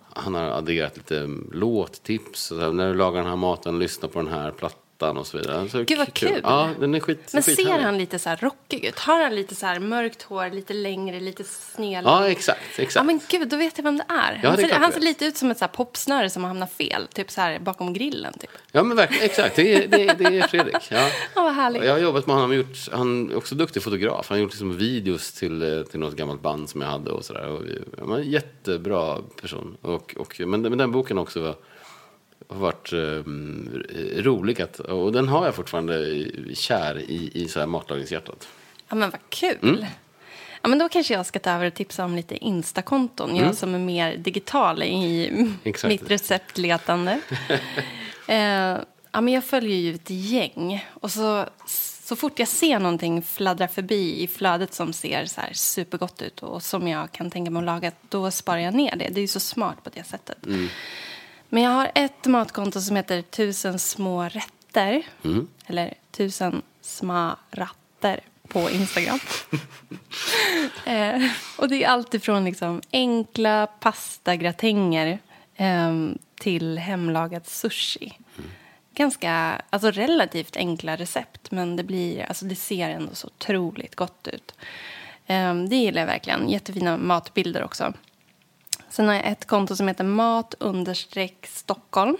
han 0.00 0.34
har 0.34 0.42
adderat 0.42 0.96
lite 0.96 1.30
låttips. 1.52 2.40
Så 2.40 2.60
här, 2.60 2.72
när 2.72 2.88
du 2.88 2.94
lagar 2.94 3.20
den 3.20 3.30
här 3.30 3.36
maten, 3.36 3.78
lyssna 3.78 4.08
på 4.08 4.18
den 4.18 4.32
här 4.32 4.50
plattan 4.50 4.81
och 5.10 5.26
så 5.26 5.36
vidare. 5.38 5.68
Så 5.68 5.82
Gud, 5.84 5.98
vad 5.98 6.12
kul. 6.14 6.40
Ja, 6.42 6.70
den 6.80 6.94
är 6.94 7.00
skit 7.00 7.30
Men 7.32 7.42
ser 7.42 7.56
skithärlig. 7.56 7.84
han 7.84 7.98
lite 7.98 8.18
så 8.18 8.28
här 8.28 8.36
rockig 8.36 8.84
ut? 8.84 8.98
Har 8.98 9.22
han 9.22 9.34
lite 9.34 9.54
så 9.54 9.66
här 9.66 9.78
mörkt 9.80 10.22
hår, 10.22 10.50
lite 10.50 10.74
längre, 10.74 11.20
lite 11.20 11.44
sned? 11.44 12.04
Ja, 12.04 12.28
exakt. 12.28 12.60
exakt. 12.70 12.94
Ja 12.94 13.02
men 13.02 13.20
gud, 13.28 13.48
då 13.48 13.56
vet 13.56 13.78
jag 13.78 13.82
vem 13.84 13.96
det 13.96 14.04
är. 14.08 14.40
Ja, 14.42 14.48
han, 14.48 14.56
det 14.56 14.62
är 14.64 14.68
ser, 14.68 14.74
han 14.74 14.92
ser 14.92 15.00
lite 15.00 15.24
ut 15.24 15.36
som 15.36 15.50
ett 15.50 15.58
så 15.58 15.64
här 15.64 15.72
popsnöre 15.72 16.30
som 16.30 16.42
har 16.42 16.48
hamnat 16.48 16.72
fel. 16.72 17.06
Typ 17.14 17.30
så 17.30 17.40
här 17.40 17.58
bakom 17.58 17.92
grillen. 17.92 18.32
Typ. 18.38 18.50
Ja, 18.72 18.82
men 18.82 18.96
verkligen. 18.96 19.24
Exakt. 19.24 19.56
Det 19.56 19.74
är, 19.74 19.88
det, 19.88 20.08
är- 20.08 20.14
det 20.14 20.38
är 20.38 20.46
Fredrik. 20.48 20.76
Ja. 20.90 21.08
Ja, 21.34 21.42
vad 21.42 21.54
härligt. 21.54 21.84
Jag 21.84 21.92
har 21.92 21.98
jobbat 21.98 22.26
med 22.26 22.36
honom. 22.36 22.50
och 22.50 22.56
Gjort, 22.56 22.88
han 22.92 23.30
är 23.30 23.36
också 23.36 23.54
duktig 23.54 23.82
fotograf. 23.82 24.26
Han 24.28 24.38
har 24.38 24.42
gjort 24.42 24.50
liksom 24.52 24.76
videos 24.76 25.32
till, 25.32 25.62
eh, 25.78 25.82
till 25.82 26.00
något 26.00 26.14
gammalt 26.16 26.42
band 26.42 26.70
som 26.70 26.80
jag 26.80 26.88
hade. 26.88 27.10
Och 27.10 27.24
så 27.24 27.32
där. 27.32 27.46
Och, 27.48 27.64
vi- 27.64 27.82
ja, 27.98 28.04
men 28.04 28.20
en 28.20 28.30
jättebra 28.30 29.18
person. 29.40 29.76
Och, 29.82 30.14
och, 30.18 30.40
men, 30.46 30.62
men 30.62 30.78
den 30.78 30.92
boken 30.92 31.18
också 31.18 31.40
var, 31.42 31.54
har 32.52 32.60
varit 32.60 32.92
um, 32.92 33.84
rolig. 34.16 34.62
Att, 34.62 34.80
och 34.80 35.12
den 35.12 35.28
har 35.28 35.44
jag 35.44 35.54
fortfarande 35.54 36.24
kär 36.54 36.98
i, 36.98 37.30
i 37.34 37.48
så 37.48 37.60
här 37.60 37.66
matlagningshjärtat. 37.66 38.48
Ja 38.88 38.94
men 38.94 39.10
vad 39.10 39.20
kul. 39.28 39.58
Mm. 39.62 39.84
Ja, 40.62 40.68
men 40.68 40.78
då 40.78 40.88
kanske 40.88 41.14
jag 41.14 41.26
ska 41.26 41.38
ta 41.38 41.50
över 41.50 41.66
och 41.66 41.74
tipsa 41.74 42.04
om 42.04 42.16
lite 42.16 42.36
Instakonton. 42.44 43.36
Jag 43.36 43.54
som 43.54 43.74
är 43.74 43.78
mer 43.78 44.16
digital 44.16 44.82
i 44.82 45.28
Mm. 45.28 45.58
Exakt. 45.64 45.88
mitt 45.88 46.10
receptletande. 46.10 47.20
eh, 48.28 48.78
ja, 49.12 49.20
men 49.20 49.28
jag 49.28 49.44
följer 49.44 49.76
ju 49.76 49.94
ett 49.94 50.10
gäng. 50.10 50.86
Och 50.90 51.10
så, 51.10 51.46
så 52.02 52.16
fort 52.16 52.38
jag 52.38 52.48
ser 52.48 52.78
någonting 52.78 53.22
fladdra 53.22 53.68
förbi 53.68 54.22
i 54.22 54.28
flödet 54.28 54.74
som 54.74 54.92
ser 54.92 55.26
så 55.26 55.40
supergott 55.52 56.22
ut 56.22 56.42
och 56.42 56.62
som 56.62 56.88
jag 56.88 57.12
kan 57.12 57.30
tänka 57.30 57.50
mig 57.50 57.60
att 57.60 57.66
laga, 57.66 57.92
då 58.08 58.30
sparar 58.30 58.58
jag 58.58 58.74
ner 58.74 58.96
det. 58.96 59.08
Det 59.08 59.20
är 59.20 59.22
ju 59.22 59.28
så 59.28 59.40
smart 59.40 59.84
på 59.84 59.90
det 59.94 60.06
sättet. 60.06 60.46
Mm. 60.46 60.68
Men 61.54 61.62
jag 61.62 61.70
har 61.70 61.90
ett 61.94 62.26
matkonto 62.26 62.80
som 62.80 62.96
heter 62.96 63.22
Tusen 63.22 63.78
små 63.78 64.22
rätter. 64.22 65.02
Mm. 65.24 65.48
Eller 65.66 65.94
Tusen 66.10 66.62
små 66.80 67.36
ratter 67.50 68.20
på 68.48 68.70
Instagram. 68.70 69.18
eh, 70.86 71.30
och 71.58 71.68
det 71.68 71.84
är 71.84 71.88
allt 71.88 72.14
ifrån 72.14 72.44
liksom 72.44 72.82
enkla 72.92 73.66
pastagratänger 73.66 75.18
eh, 75.56 75.92
till 76.40 76.78
hemlagad 76.78 77.46
sushi. 77.46 78.18
Ganska, 78.94 79.62
alltså 79.70 79.90
relativt 79.90 80.56
enkla 80.56 80.96
recept, 80.96 81.50
men 81.50 81.76
det, 81.76 81.84
blir, 81.84 82.24
alltså 82.24 82.44
det 82.44 82.56
ser 82.56 82.88
ändå 82.88 83.14
så 83.14 83.26
otroligt 83.26 83.94
gott 83.94 84.28
ut. 84.28 84.54
Eh, 85.26 85.54
det 85.54 85.76
gillar 85.76 86.02
jag 86.02 86.06
verkligen. 86.06 86.48
Jättefina 86.48 86.96
matbilder 86.96 87.64
också. 87.64 87.92
Sen 88.92 89.08
har 89.08 89.14
jag 89.14 89.26
ett 89.26 89.46
konto 89.46 89.76
som 89.76 89.88
heter 89.88 90.04
mat 90.04 90.54
Stockholm. 91.48 92.16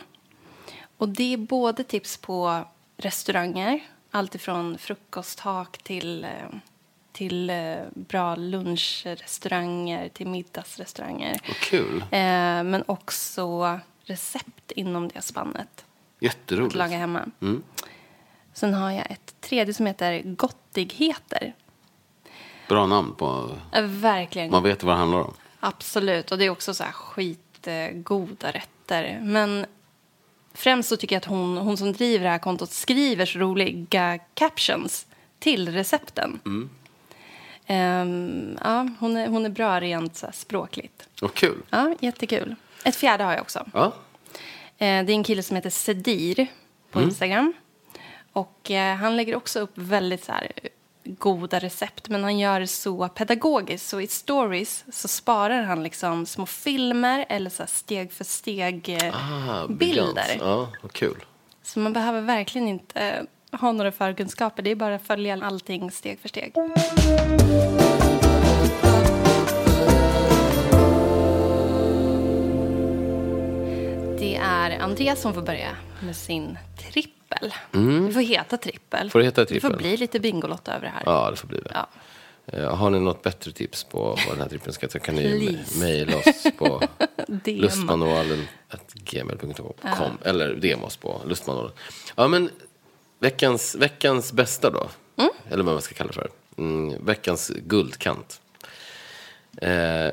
Och 0.96 1.08
det 1.08 1.32
är 1.32 1.36
både 1.36 1.84
tips 1.84 2.16
på 2.16 2.64
restauranger, 2.96 3.80
allt 4.10 4.34
ifrån 4.34 4.78
frukosthak 4.78 5.78
till, 5.78 6.24
eh, 6.24 6.30
till 7.12 7.50
eh, 7.50 7.76
bra 7.94 8.36
lunchrestauranger, 8.36 10.08
till 10.08 10.26
middagsrestauranger. 10.26 11.40
Vad 11.48 11.56
kul. 11.56 12.02
Eh, 12.02 12.62
men 12.64 12.84
också 12.86 13.80
recept 14.04 14.70
inom 14.70 15.08
det 15.08 15.22
spannet 15.22 15.60
att 15.60 15.84
Jätteroligt. 16.20 16.74
laga 16.74 16.96
hemma. 16.96 17.30
Mm. 17.40 17.62
Sen 18.52 18.74
har 18.74 18.90
jag 18.90 19.10
ett 19.10 19.34
tredje 19.40 19.74
som 19.74 19.86
heter 19.86 20.22
Gottigheter. 20.24 21.54
Bra 22.68 22.86
namn 22.86 23.14
på... 23.14 23.50
Verkligen 23.82 24.50
Man 24.50 24.62
vet 24.62 24.82
vad 24.82 24.94
det 24.94 24.98
handlar 24.98 25.18
om. 25.18 25.34
Absolut, 25.64 26.32
och 26.32 26.38
det 26.38 26.44
är 26.44 26.50
också 26.50 26.74
så 26.74 26.84
här 26.84 26.92
skitgoda 26.92 28.50
rätter. 28.50 29.20
Men 29.22 29.66
främst 30.54 30.88
så 30.88 30.96
tycker 30.96 31.16
jag 31.16 31.20
att 31.20 31.26
hon, 31.26 31.56
hon 31.56 31.76
som 31.76 31.92
driver 31.92 32.24
det 32.24 32.30
här 32.30 32.38
kontot 32.38 32.70
skriver 32.70 33.26
så 33.26 33.38
roliga 33.38 34.18
captions 34.34 35.06
till 35.38 35.72
recepten. 35.72 36.40
Ehm, 37.66 38.58
ja, 38.64 38.88
hon, 38.98 39.16
är, 39.16 39.28
hon 39.28 39.44
är 39.44 39.50
bra 39.50 39.80
rent 39.80 40.16
så 40.16 40.26
här, 40.26 40.32
språkligt. 40.32 41.08
Vad 41.20 41.34
kul. 41.34 41.62
Ja, 41.70 41.94
jättekul. 42.00 42.54
Ett 42.84 42.96
fjärde 42.96 43.24
har 43.24 43.32
jag 43.32 43.40
också. 43.40 43.66
Ja. 43.74 43.86
Eh, 44.78 45.04
det 45.04 45.12
är 45.12 45.14
en 45.14 45.24
kille 45.24 45.42
som 45.42 45.56
heter 45.56 45.70
Sedir 45.70 46.46
på 46.90 47.02
Instagram. 47.02 47.52
Och 48.32 48.70
eh, 48.70 48.96
han 48.96 49.16
lägger 49.16 49.36
också 49.36 49.60
upp 49.60 49.72
väldigt 49.74 50.24
så 50.24 50.32
här, 50.32 50.52
goda 51.04 51.58
recept, 51.58 52.08
men 52.08 52.22
han 52.24 52.38
gör 52.38 52.60
det 52.60 52.66
så 52.66 53.08
pedagogiskt. 53.08 53.88
Så 53.88 54.00
i 54.00 54.06
stories 54.06 54.84
så 54.92 55.08
sparar 55.08 55.62
han 55.62 55.82
liksom 55.82 56.26
små 56.26 56.46
filmer 56.46 57.24
eller 57.28 57.50
så 57.50 57.66
steg 57.66 58.12
för 58.12 58.24
steg 58.24 58.88
eh, 59.02 59.14
Ah. 59.14 59.66
Ja, 60.40 60.68
kul. 60.92 61.24
Så 61.62 61.78
man 61.78 61.92
behöver 61.92 62.20
verkligen 62.20 62.68
inte 62.68 63.26
ha 63.52 63.72
några 63.72 63.92
förkunskaper. 63.92 64.62
Det 64.62 64.70
är 64.70 64.74
bara 64.74 64.94
att 64.94 65.06
följa 65.06 65.44
allting 65.44 65.90
steg 65.90 66.20
för 66.20 66.28
steg. 66.28 66.52
Det 74.18 74.36
är 74.36 74.78
Andreas 74.80 75.20
som 75.20 75.34
får 75.34 75.42
börja 75.42 75.68
med 76.00 76.16
sin 76.16 76.58
trippel. 77.40 78.06
Det 78.06 78.12
får 78.12 78.20
heta 78.20 78.56
trippel. 78.56 79.00
Mm. 79.00 79.10
Får 79.10 79.18
det 79.18 79.24
heta 79.24 79.40
Det 79.40 79.46
trippel? 79.46 79.70
får 79.70 79.78
bli 79.78 79.96
lite 79.96 80.20
Bingolotto 80.20 80.70
över 80.70 80.86
det 80.86 80.92
här. 80.94 81.02
Ja, 81.06 81.30
det 81.30 81.36
får 81.36 81.48
bli 81.48 81.58
det. 81.58 81.70
Ja. 81.74 81.88
Eh, 82.46 82.76
Har 82.76 82.90
ni 82.90 83.00
något 83.00 83.22
bättre 83.22 83.52
tips 83.52 83.84
på 83.84 83.98
vad 83.98 84.18
den 84.34 84.40
här 84.40 84.48
trippen 84.48 84.72
ska 84.72 84.86
heta 84.86 84.98
kan 84.98 85.14
ni 85.14 85.58
mejla 85.80 86.16
oss 86.16 86.46
på 86.58 86.82
lustmanualen.gmail.com 87.44 90.18
eller 90.24 90.54
DM 90.54 90.84
oss 90.84 90.96
på 90.96 91.20
lustmanualen. 91.26 91.72
Ja, 92.16 92.28
men 92.28 92.50
veckans, 93.18 93.74
veckans 93.74 94.32
bästa 94.32 94.70
då, 94.70 94.88
Mm. 95.16 95.30
eller 95.50 95.64
vad 95.64 95.74
man 95.74 95.82
ska 95.82 95.94
kalla 95.94 96.08
det 96.08 96.14
för. 96.14 96.30
Mm, 96.58 97.04
veckans 97.04 97.48
guldkant. 97.56 98.40
Eh, 99.62 100.10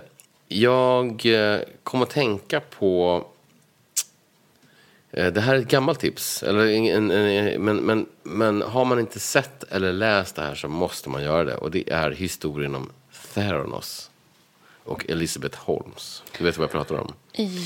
jag 0.48 1.26
eh, 1.26 1.60
kom 1.84 2.02
att 2.02 2.10
tänka 2.10 2.60
på 2.60 3.26
Det 5.12 5.42
här 5.42 5.56
är 5.56 5.60
ett 5.60 5.68
gammalt 5.68 6.00
tips, 6.00 6.44
eller, 6.44 6.68
en, 6.68 6.86
en, 6.86 7.12
en, 7.12 7.62
men, 7.62 7.78
men, 7.78 8.06
men 8.24 8.62
har 8.62 8.86
man 8.86 9.00
inte 9.00 9.20
sett 9.20 9.64
eller 9.64 9.94
läst 9.94 10.36
det 10.36 10.42
här 10.42 10.56
så 10.56 10.68
måste 10.68 11.10
man 11.10 11.24
göra 11.24 11.44
det. 11.44 11.56
Och 11.56 11.72
det 11.72 11.92
är 11.92 12.12
historien 12.12 12.76
om 12.76 12.90
Theranos 13.34 14.10
och 14.84 15.10
Elizabeth 15.10 15.58
Holmes. 15.58 16.24
Du 16.38 16.44
vet 16.44 16.58
vad 16.58 16.64
jag 16.64 16.72
pratar 16.72 16.96
om? 16.96 17.14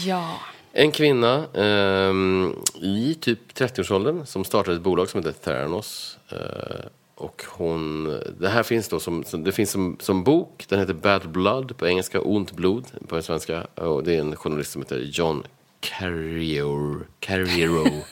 Ja. 0.06 0.40
En 0.72 0.92
kvinna 0.92 1.46
ehm, 1.54 2.56
i 2.82 3.18
typ 3.22 3.40
30-årsåldern 3.54 4.26
som 4.26 4.44
startade 4.44 4.76
ett 4.76 4.84
bolag 4.84 5.10
som 5.10 5.20
heter 5.20 5.40
Theranos. 5.44 6.18
Eh, 6.30 6.86
och 7.16 7.44
hon, 7.48 8.04
det 8.40 8.50
här 8.50 8.64
finns 8.64 8.88
då 8.88 9.00
som, 9.00 9.24
som, 9.24 9.44
det 9.44 9.52
finns 9.52 9.72
som, 9.72 9.98
som 10.00 10.24
bok. 10.24 10.66
Den 10.70 10.80
heter 10.80 10.94
Bad 10.94 11.30
Blood 11.30 11.78
på 11.78 11.88
engelska, 11.88 12.22
Ont 12.22 12.52
blod 12.52 12.86
på 13.08 13.22
svenska. 13.22 13.64
Och 13.64 14.04
det 14.04 14.16
är 14.16 14.20
en 14.20 14.36
journalist 14.36 14.72
som 14.72 14.82
heter 14.82 15.00
John 15.00 15.44
Carrier, 15.84 17.00
Carriero. 17.20 18.04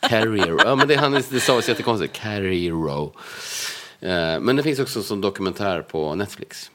Carriero. 0.00 0.58
Ja, 0.64 0.76
men 0.76 0.88
det, 0.88 0.96
han, 0.96 1.12
det 1.12 1.40
stavas 1.40 1.68
jättekonstigt. 1.68 2.12
Carriero. 2.12 3.14
Eh, 4.00 4.40
men 4.40 4.56
det 4.56 4.62
finns 4.62 4.78
också 4.78 5.02
som 5.02 5.20
dokumentär 5.20 5.82
på 5.82 6.14
Netflix. 6.14 6.70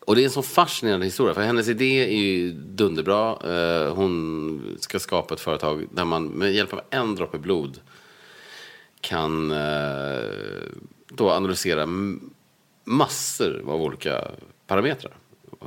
Och 0.00 0.16
det 0.16 0.22
är 0.22 0.24
en 0.24 0.30
så 0.30 0.42
fascinerande 0.42 1.06
historia, 1.06 1.34
för 1.34 1.42
hennes 1.42 1.68
idé 1.68 2.04
är 2.04 2.18
ju 2.18 2.52
dunderbra. 2.52 3.30
Eh, 3.30 3.94
hon 3.94 4.76
ska 4.80 4.98
skapa 4.98 5.34
ett 5.34 5.40
företag 5.40 5.86
där 5.92 6.04
man 6.04 6.26
med 6.26 6.52
hjälp 6.52 6.72
av 6.72 6.80
en 6.90 7.14
droppe 7.14 7.38
blod 7.38 7.80
kan 9.00 9.50
eh, 9.50 10.24
då 11.08 11.30
analysera 11.30 11.88
massor 12.84 13.64
av 13.66 13.82
olika 13.82 14.30
parametrar. 14.66 15.12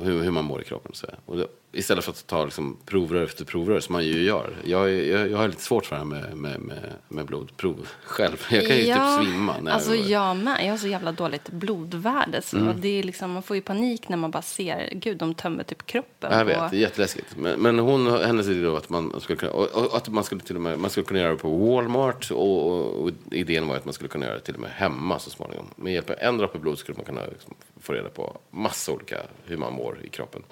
hur, 0.00 0.22
hur 0.22 0.30
man 0.30 0.44
mår 0.44 0.60
i 0.60 0.64
kroppen. 0.64 0.92
Så. 0.94 1.06
Och 1.26 1.36
det, 1.36 1.46
istället 1.72 2.04
för 2.04 2.12
att 2.12 2.26
ta 2.26 2.44
liksom, 2.44 2.76
provrör 2.86 3.24
efter 3.24 3.44
provrör 3.44 3.80
som 3.80 3.92
man 3.92 4.04
ju 4.04 4.22
gör. 4.22 4.56
Jag, 4.64 4.90
jag, 4.90 5.30
jag 5.30 5.38
har 5.38 5.48
lite 5.48 5.62
svårt 5.62 5.86
för 5.86 5.96
det 5.96 5.98
här 6.00 6.06
med, 6.06 6.36
med, 6.36 6.60
med, 6.60 6.92
med 7.08 7.26
blodprov 7.26 7.88
själv. 8.04 8.46
Jag 8.50 8.66
kan 8.66 8.76
ju 8.76 8.82
Ja, 8.86 9.18
typ 9.18 9.28
svimma. 9.28 9.54
När 9.62 9.72
alltså 9.72 9.94
jag, 9.94 10.08
jag 10.30 10.36
med. 10.36 10.64
Jag 10.66 10.70
har 10.70 10.78
så 10.78 10.86
jävla 10.88 11.12
dåligt 11.12 11.50
blodvärde. 11.50 12.42
Så 12.42 12.56
Mm. 12.56 12.80
det 12.80 12.88
är 12.98 13.02
liksom, 13.02 13.30
man 13.32 13.42
får 13.42 13.56
ju 13.56 13.62
panik 13.62 14.08
när 14.08 14.16
man 14.16 14.30
bara 14.30 14.42
ser, 14.42 14.88
gud 14.92 15.16
de 15.16 15.34
tömmer 15.34 15.62
typ 15.64 15.86
kroppen. 15.86 16.32
Jag 16.32 16.40
på- 16.40 16.46
vet, 16.62 16.70
det 16.70 16.76
är 16.76 16.80
jätteläskigt. 16.80 17.36
Men, 17.36 17.60
men 17.60 17.78
hon, 17.78 18.06
hennes 18.24 18.46
idé 18.48 18.60
då 18.62 18.76
att 18.76 18.88
man 18.88 19.20
skulle 19.20 19.36
kunna, 19.36 19.52
och, 19.52 19.84
och 19.86 19.96
att 19.96 20.08
man 20.08 20.24
skulle 20.24 20.40
till 20.40 20.56
och 20.56 20.62
med, 20.62 20.78
man 20.78 20.90
skulle 20.90 21.06
kunna 21.06 21.20
göra 21.20 21.30
det 21.30 21.36
på 21.38 21.48
Walmart 21.56 22.30
och, 22.30 22.66
och, 22.72 23.02
och 23.02 23.10
idén 23.30 23.68
var 23.68 23.76
att 23.76 23.84
man 23.84 23.94
skulle 23.94 24.08
kunna 24.08 24.26
göra 24.26 24.34
det 24.34 24.40
till 24.42 24.54
och 24.54 24.60
med 24.60 24.70
hemma 24.70 25.18
så 25.18 25.30
småningom. 25.30 25.66
Med 25.76 25.92
hjälp 25.94 26.10
av 26.10 26.16
en 26.18 26.38
droppe 26.38 26.58
blod 26.58 26.78
skulle 26.78 26.96
man 26.96 27.04
kunna 27.04 27.20
liksom, 27.26 27.54
få 27.80 27.92
reda 27.92 28.08
på 28.08 28.38
massa 28.50 28.92
olika 28.92 29.16
hur 29.44 29.56
man 29.56 29.72
mår 29.72 29.98
i 30.04 30.08
kroppen. 30.08 30.42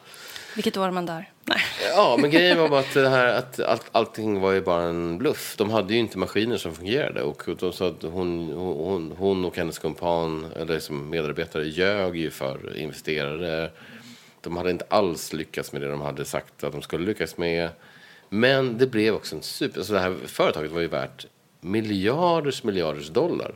Vilket 0.56 0.76
år 0.76 0.90
man 0.90 1.06
dör. 1.06 1.30
Nej. 1.44 1.60
Ja, 1.94 2.16
men 2.20 2.30
grejen 2.30 2.58
var 2.58 2.68
bara 2.68 2.80
att, 2.80 2.94
det 2.94 3.08
här, 3.08 3.26
att 3.26 3.60
allt, 3.60 3.86
allting 3.92 4.40
var 4.40 4.52
ju 4.52 4.60
bara 4.60 4.82
en 4.82 5.18
bluff. 5.18 5.54
De 5.58 5.70
hade 5.70 5.94
ju 5.94 6.00
inte 6.00 6.18
maskiner 6.18 6.56
som 6.56 6.74
fungerade. 6.74 7.22
Och 7.22 7.42
de 7.58 7.72
sa 7.72 7.88
att 7.88 8.02
hon, 8.02 8.52
hon, 8.52 9.14
hon 9.18 9.44
och 9.44 9.56
hennes 9.56 9.78
kumpan, 9.78 10.46
eller 10.56 10.78
som 10.78 11.10
medarbetare, 11.10 11.64
ljög 11.64 12.16
ju 12.16 12.30
för 12.30 12.76
investerare. 12.76 13.70
De 14.40 14.56
hade 14.56 14.70
inte 14.70 14.86
alls 14.88 15.32
lyckats 15.32 15.72
med 15.72 15.82
det 15.82 15.88
de 15.88 16.00
hade 16.00 16.24
sagt 16.24 16.64
att 16.64 16.72
de 16.72 16.82
skulle 16.82 17.06
lyckas 17.06 17.36
med. 17.36 17.68
Men 18.28 18.78
det 18.78 18.86
blev 18.86 19.14
också 19.14 19.36
en 19.36 19.42
super... 19.42 19.82
Så 19.82 19.92
det 19.92 20.00
här 20.00 20.16
företaget 20.26 20.72
var 20.72 20.80
ju 20.80 20.88
värt 20.88 21.26
miljarders 21.60 22.64
miljarders 22.64 23.08
dollar. 23.08 23.54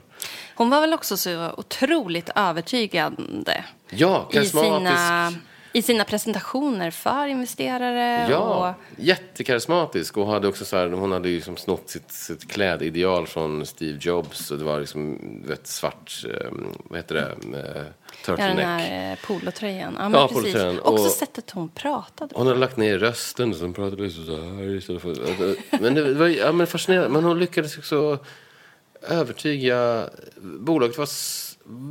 Hon 0.54 0.70
var 0.70 0.80
väl 0.80 0.94
också 0.94 1.16
så 1.16 1.50
otroligt 1.56 2.30
övertygande 2.34 3.64
Ja, 3.90 4.28
i 4.32 4.44
sina, 4.44 5.32
i 5.72 5.82
sina 5.82 6.04
presentationer 6.04 6.90
för 6.90 7.26
investerare. 7.26 8.30
Ja, 8.30 8.68
Och, 8.70 9.02
jättekarismatisk. 9.04 10.16
Och 10.16 10.26
hade 10.26 10.48
också 10.48 10.64
så 10.64 10.76
här, 10.76 10.88
hon 10.88 11.12
hade 11.12 11.28
ju 11.28 11.34
liksom 11.36 11.56
snott 11.56 11.90
sitt, 11.90 12.12
sitt 12.12 12.50
klädideal 12.52 13.26
från 13.26 13.66
Steve 13.66 13.98
Jobs. 14.00 14.50
Och 14.50 14.58
det 14.58 14.64
var 14.64 14.80
liksom 14.80 15.18
vet, 15.46 15.66
svart, 15.66 16.24
eh, 16.34 16.50
vad 16.84 16.98
heter 16.98 17.14
det, 17.14 17.20
eh, 17.20 17.28
ja, 17.52 17.82
den 17.82 17.92
turtleneck. 18.24 18.64
här 18.64 19.12
eh, 19.12 19.18
polotröjan. 19.26 19.96
Ja, 19.98 20.10
Ja, 20.12 20.28
precis. 20.28 20.42
polotröjan. 20.42 20.80
Också 20.80 21.04
Och- 21.04 21.10
sättet 21.10 21.50
hon 21.50 21.68
pratade. 21.68 22.34
Hon 22.36 22.46
hade 22.46 22.58
lagt 22.58 22.76
ner 22.76 22.98
rösten 22.98 23.54
så 23.54 23.60
hon 23.64 23.72
pratade 23.74 24.02
liksom 24.02 24.26
så 24.26 24.36
här 24.36 24.74
istället 24.76 25.02
för... 25.02 25.80
Men 25.82 25.94
det 25.94 26.14
var 26.14 26.26
ja, 26.26 26.52
men 26.52 26.66
fascinerande. 26.66 27.08
Men 27.10 27.24
hon 27.24 27.38
lyckades 27.38 27.78
också 27.78 28.18
övertyga... 29.08 30.08
Bolaget 30.42 30.98
var 30.98 31.08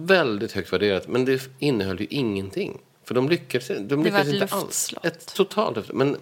väldigt 0.05 0.51
högt 0.51 0.73
värderat 0.73 1.07
men 1.07 1.25
det 1.25 1.49
innehöll 1.59 1.99
ju 2.01 2.07
ingenting. 2.09 2.77
För 3.09 3.13
de 3.15 3.29
lyckades, 3.29 3.67
de 3.67 3.95
var 3.95 4.03
lyckades 4.03 4.27
ett 4.27 4.33
inte 4.33 4.55
alls. 4.55 4.93
Ett 5.03 5.33
totalt 5.35 5.93
Men, 5.93 6.17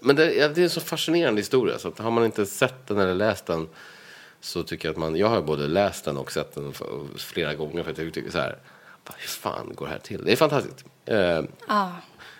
men 0.00 0.16
det, 0.16 0.54
det 0.54 0.60
är 0.60 0.64
en 0.64 0.70
så 0.70 0.80
fascinerande 0.80 1.40
historia 1.40 1.78
så 1.78 1.88
att 1.88 1.98
har 1.98 2.10
man 2.10 2.24
inte 2.24 2.46
sett 2.46 2.86
den 2.86 2.98
eller 2.98 3.14
läst 3.14 3.46
den 3.46 3.68
så 4.40 4.62
tycker 4.62 4.88
jag 4.88 4.92
att 4.92 4.98
man... 4.98 5.16
Jag 5.16 5.28
har 5.28 5.42
både 5.42 5.66
läst 5.66 6.04
den 6.04 6.16
och 6.16 6.32
sett 6.32 6.54
den 6.54 6.74
flera 7.16 7.54
gånger 7.54 7.82
för 7.82 7.90
att 7.90 7.98
jag 7.98 8.14
tycker 8.14 8.30
så 8.30 8.38
här... 8.38 8.58
Vad 9.06 9.16
fan 9.16 9.72
går 9.74 9.86
det 9.86 9.92
här 9.92 9.98
till? 9.98 10.24
Det 10.24 10.32
är 10.32 10.36
fantastiskt. 10.36 10.84
Eh. 11.04 11.38
Ont 11.38 11.48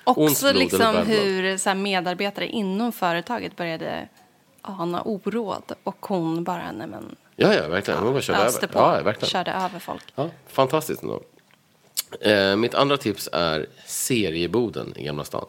Också 0.04 0.52
liksom 0.52 0.96
hur 0.96 1.58
så 1.58 1.74
medarbetare 1.74 2.46
inom 2.46 2.92
företaget 2.92 3.56
började 3.56 4.08
ana 4.62 5.02
oråd. 5.02 5.72
Och 5.82 6.06
hon 6.06 6.44
bara, 6.44 6.72
nej 6.72 6.86
men, 6.86 7.16
ja, 7.36 7.54
ja, 7.54 7.68
verkligen. 7.68 8.00
Hon 8.00 8.12
bara 8.12 8.22
körde 8.22 8.38
över. 8.38 8.66
på. 8.66 8.78
Ja, 8.78 9.02
verkligen. 9.02 9.30
Körde 9.30 9.52
över 9.52 9.78
folk. 9.78 10.04
Ja, 10.14 10.30
fantastiskt 10.46 11.02
ändå. 11.02 11.22
Eh, 12.20 12.56
mitt 12.56 12.74
andra 12.74 12.96
tips 12.96 13.28
är 13.32 13.66
Serieboden 13.86 14.92
i 14.96 15.04
Gamla 15.04 15.24
stan. 15.24 15.46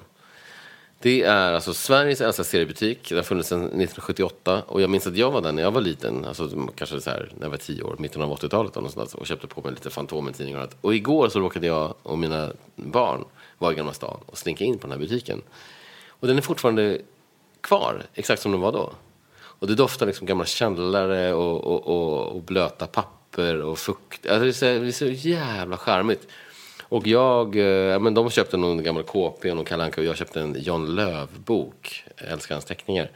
Det 0.99 1.23
är 1.23 1.53
alltså 1.53 1.73
Sveriges 1.73 2.21
äldsta 2.21 2.43
seriebutik. 2.43 3.09
Den 3.09 3.17
har 3.17 3.23
funnits 3.23 3.49
sedan 3.49 3.59
1978. 3.59 4.63
Och 4.67 4.81
jag 4.81 4.89
minns 4.89 5.07
att 5.07 5.17
jag 5.17 5.31
var 5.31 5.41
där 5.41 5.51
när 5.51 5.63
jag 5.63 5.71
var 5.71 5.81
liten. 5.81 6.25
Alltså 6.25 6.67
kanske 6.75 7.01
så 7.01 7.09
här, 7.09 7.31
när 7.35 7.45
jag 7.45 7.49
var 7.49 7.57
tio 7.57 7.83
år, 7.83 7.95
mitten 7.99 8.21
av 8.21 8.37
80-talet. 8.37 8.77
och, 8.77 8.91
sånt 8.91 9.13
Och 9.13 9.27
köpte 9.27 9.47
på 9.47 9.61
mig 9.61 9.71
lite 9.71 9.89
Fantomen-tidningar 9.89 10.63
och. 10.63 10.73
Och 10.81 10.95
igår 10.95 11.29
så 11.29 11.39
råkade 11.39 11.67
jag 11.67 11.93
och 12.03 12.19
mina 12.19 12.51
barn 12.75 13.25
vara 13.57 13.71
i 13.71 13.75
Gamla 13.75 13.93
stan 13.93 14.19
och 14.25 14.37
slinka 14.37 14.63
in 14.63 14.77
på 14.77 14.87
den 14.87 14.91
här 14.91 14.99
butiken. 14.99 15.41
Och 16.07 16.27
den 16.27 16.37
är 16.37 16.41
fortfarande 16.41 17.01
kvar, 17.61 18.03
exakt 18.13 18.41
som 18.41 18.51
den 18.51 18.61
var 18.61 18.71
då. 18.71 18.93
Och 19.63 19.67
det 19.67 19.75
doftar 19.75 20.05
liksom 20.05 20.27
gamla 20.27 20.45
källare 20.45 21.33
och, 21.33 21.63
och, 21.63 21.87
och, 21.87 22.27
och 22.35 22.41
blöta 22.41 22.87
papper 22.87 23.61
och 23.61 23.79
fukt. 23.79 24.27
Alltså 24.27 24.43
det, 24.43 24.49
är 24.49 24.51
så, 24.51 24.65
det 24.65 24.87
är 24.87 24.91
så 24.91 25.05
jävla 25.05 25.77
charmigt. 25.77 26.27
Och 26.93 27.07
jag, 27.07 27.55
eh, 27.55 27.99
men 27.99 28.13
de 28.13 28.29
köpte 28.29 28.57
någon 28.57 28.83
gammal 28.83 29.03
KP 29.03 29.49
och 29.51 29.55
någon 29.55 29.65
Kalle 29.65 29.83
Anka 29.83 30.01
och 30.01 30.07
jag 30.07 30.17
köpte 30.17 30.41
en 30.41 30.55
John 30.59 30.95
Löv-bok. 30.95 32.03
Jag 32.17 32.31
älskar 32.31 32.55
hans 32.55 32.65
teckningar. 32.65 33.11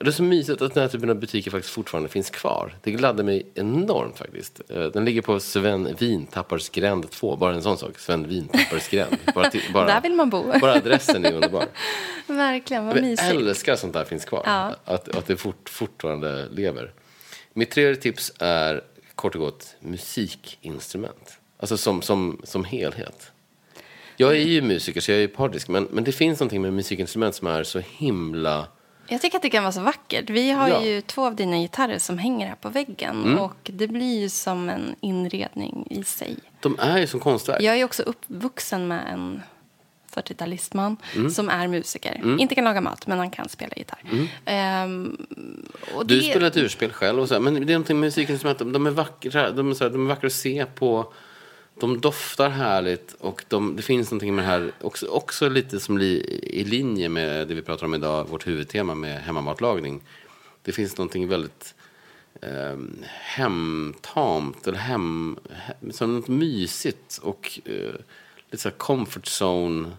Det 0.00 0.06
är 0.06 0.10
så 0.10 0.22
mysigt 0.22 0.62
att 0.62 0.74
den 0.74 0.82
här 0.82 0.88
typen 0.88 1.10
av 1.10 1.16
butiker 1.16 1.50
faktiskt 1.50 1.74
fortfarande 1.74 2.08
finns 2.08 2.30
kvar. 2.30 2.74
Det 2.82 2.90
gladde 2.90 3.22
mig 3.22 3.46
enormt 3.54 4.18
faktiskt. 4.18 4.60
Eh, 4.68 4.84
Den 4.84 5.04
ligger 5.04 5.22
på 5.22 5.40
Sven 5.40 5.96
Vintappars 5.98 6.68
gränd 6.70 7.10
2. 7.10 7.36
Bara 7.36 7.54
en 7.54 7.62
sån 7.62 7.78
sak. 7.78 7.98
Sven 7.98 8.28
Vintappars 8.28 8.88
gränd. 8.88 9.16
Bara, 9.34 9.50
till- 9.50 9.72
bara, 9.74 9.86
Där 9.86 10.00
vill 10.00 10.14
man 10.14 10.30
bo. 10.30 10.52
Bara 10.60 10.72
adressen 10.72 11.24
är 11.24 11.32
underbar. 11.32 11.64
Verkligen, 12.26 12.86
vad 12.86 12.96
Jag 12.96 13.02
mysigt. 13.04 13.32
älskar 13.32 13.72
att 13.72 13.78
sånt 13.78 13.92
där 13.92 14.04
finns 14.04 14.24
kvar. 14.24 14.42
Ja. 14.46 14.74
Att, 14.84 15.16
att 15.16 15.26
det 15.26 15.36
fort, 15.36 15.68
fortfarande 15.68 16.48
lever. 16.50 16.92
Mitt 17.52 17.70
tredje 17.70 17.96
tips 17.96 18.32
är 18.38 18.80
kort 19.14 19.34
och 19.34 19.40
gott 19.40 19.76
musikinstrument. 19.80 21.36
Alltså 21.60 21.76
som, 21.76 22.02
som, 22.02 22.40
som 22.44 22.64
helhet. 22.64 23.30
Jag 24.16 24.30
är 24.36 24.40
ju 24.40 24.62
musiker 24.62 25.00
så 25.00 25.10
jag 25.10 25.16
är 25.16 25.20
ju 25.22 25.28
partisk. 25.28 25.68
Men, 25.68 25.88
men 25.90 26.04
det 26.04 26.12
finns 26.12 26.40
någonting 26.40 26.62
med 26.62 26.72
musikinstrument 26.72 27.34
som 27.34 27.46
är 27.46 27.64
så 27.64 27.78
himla... 27.78 28.66
Jag 29.08 29.20
tycker 29.20 29.36
att 29.36 29.42
det 29.42 29.50
kan 29.50 29.62
vara 29.62 29.72
så 29.72 29.80
vackert. 29.80 30.30
Vi 30.30 30.50
har 30.50 30.68
Ja. 30.68 30.76
Mm. 30.76 30.88
ju 30.88 31.00
två 31.00 31.26
av 31.26 31.34
dina 31.36 31.56
gitarrer 31.58 31.98
som 31.98 32.18
hänger 32.18 32.46
här 32.46 32.54
på 32.54 32.68
väggen. 32.68 33.38
Och 33.38 33.56
det 33.62 33.88
blir 33.88 34.20
ju 34.20 34.28
som 34.28 34.68
en 34.68 34.94
inredning 35.00 35.86
i 35.90 36.04
sig. 36.04 36.36
De 36.60 36.76
är 36.78 36.98
ju 36.98 37.06
som 37.06 37.20
konstverk. 37.20 37.62
Jag 37.62 37.76
är 37.80 37.84
också 37.84 38.02
uppvuxen 38.02 38.88
med 38.88 39.04
en 39.12 39.42
40-talistman 40.14 40.96
Mm. 41.16 41.30
som 41.30 41.48
är 41.48 41.68
musiker. 41.68 42.36
Inte 42.40 42.54
kan 42.54 42.64
laga 42.64 42.80
mat, 42.80 43.06
men 43.06 43.18
han 43.18 43.30
kan 43.30 43.48
spela 43.48 43.72
gitarr. 43.76 44.02
Mm. 44.10 45.16
Du 46.04 46.16
det- 46.20 46.22
spelar 46.30 46.46
ett 46.46 46.56
urspel 46.56 46.92
själv. 46.92 47.20
Och 47.20 47.28
så 47.28 47.34
här, 47.34 47.40
men 47.40 47.54
det 47.54 47.60
är 47.72 47.76
någonting 47.76 48.00
med 48.00 48.06
musikinstrument. 48.06 48.58
De, 48.58 48.72
de 48.72 48.86
är 48.86 48.90
vackra. 48.90 49.50
De 49.50 49.70
är, 49.70 49.74
så 49.74 49.84
här, 49.84 49.90
de 49.90 50.04
är 50.04 50.08
vackra 50.08 50.26
att 50.26 50.32
se 50.32 50.66
på. 50.74 51.12
De 51.80 52.00
doftar 52.00 52.48
härligt. 52.48 53.12
Och 53.18 53.44
de, 53.48 53.76
det 53.76 53.82
finns 53.82 54.10
någonting 54.10 54.34
med 54.34 54.44
det 54.44 54.48
här. 54.48 54.72
Också, 54.80 55.06
också 55.06 55.48
lite 55.48 55.80
som 55.80 55.98
li, 55.98 56.40
i 56.42 56.64
linje 56.64 57.08
med 57.08 57.48
det 57.48 57.54
vi 57.54 57.62
pratar 57.62 57.86
om 57.86 57.94
idag. 57.94 58.28
Vårt 58.28 58.46
huvudtema 58.46 58.94
med 58.94 59.22
hemmamatlagning. 59.22 60.02
Det 60.62 60.72
finns 60.72 60.98
någonting 60.98 61.28
väldigt 61.28 61.74
eh, 62.42 62.78
hemtamt. 63.10 64.66
Eller 64.66 64.78
hem, 64.78 65.36
hem, 65.50 65.92
som 65.92 66.14
något 66.14 66.28
mysigt. 66.28 67.18
Och 67.22 67.60
eh, 67.64 67.94
lite 68.50 68.62
så 68.62 68.68
här 68.68 68.76
comfort 68.76 69.26
zone. 69.42 69.90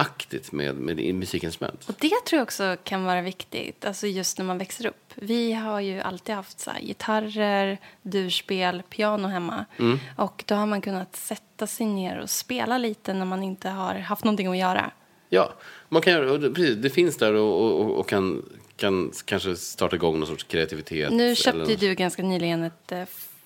Aktigt 0.00 0.52
med, 0.52 0.74
med 0.76 1.00
i 1.00 1.12
musikinstrument. 1.12 1.88
Och 1.88 1.94
det 1.98 2.24
tror 2.26 2.38
jag 2.38 2.42
också 2.42 2.76
kan 2.84 3.04
vara 3.04 3.22
viktigt, 3.22 3.84
alltså 3.84 4.06
just 4.06 4.38
när 4.38 4.44
man 4.44 4.58
växer 4.58 4.86
upp. 4.86 5.12
Vi 5.14 5.52
har 5.52 5.80
ju 5.80 6.00
alltid 6.00 6.34
haft 6.34 6.60
så 6.60 6.70
här, 6.70 6.80
gitarrer, 6.80 7.78
durspel, 8.02 8.82
piano 8.90 9.28
hemma. 9.28 9.64
Mm. 9.78 9.98
Och 10.16 10.44
då 10.46 10.54
har 10.54 10.66
man 10.66 10.80
kunnat 10.80 11.16
sätta 11.16 11.66
sig 11.66 11.86
ner 11.86 12.18
och 12.18 12.30
spela 12.30 12.78
lite 12.78 13.14
när 13.14 13.24
man 13.24 13.42
inte 13.42 13.68
har 13.68 13.94
haft 13.94 14.24
någonting 14.24 14.46
att 14.46 14.56
göra. 14.58 14.90
Ja, 15.28 15.52
man 15.88 16.02
kan 16.02 16.12
göra, 16.12 16.38
det, 16.38 16.50
precis, 16.50 16.76
det 16.76 16.90
finns 16.90 17.16
där 17.16 17.34
och, 17.34 17.80
och, 17.80 17.90
och 18.00 18.08
kan, 18.08 18.42
kan 18.76 19.12
kanske 19.24 19.56
starta 19.56 19.96
igång 19.96 20.18
någon 20.18 20.26
sorts 20.28 20.44
kreativitet. 20.44 21.12
Nu 21.12 21.24
eller 21.24 21.34
köpte 21.34 21.58
något- 21.58 21.80
du 21.80 21.94
ganska 21.94 22.22
nyligen 22.22 22.62
ett, 22.62 22.92
eh, 22.92 23.02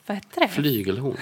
vad 0.07 0.17
heter 0.17 0.41
det? 0.41 0.49
Flygelhorn. 0.49 1.17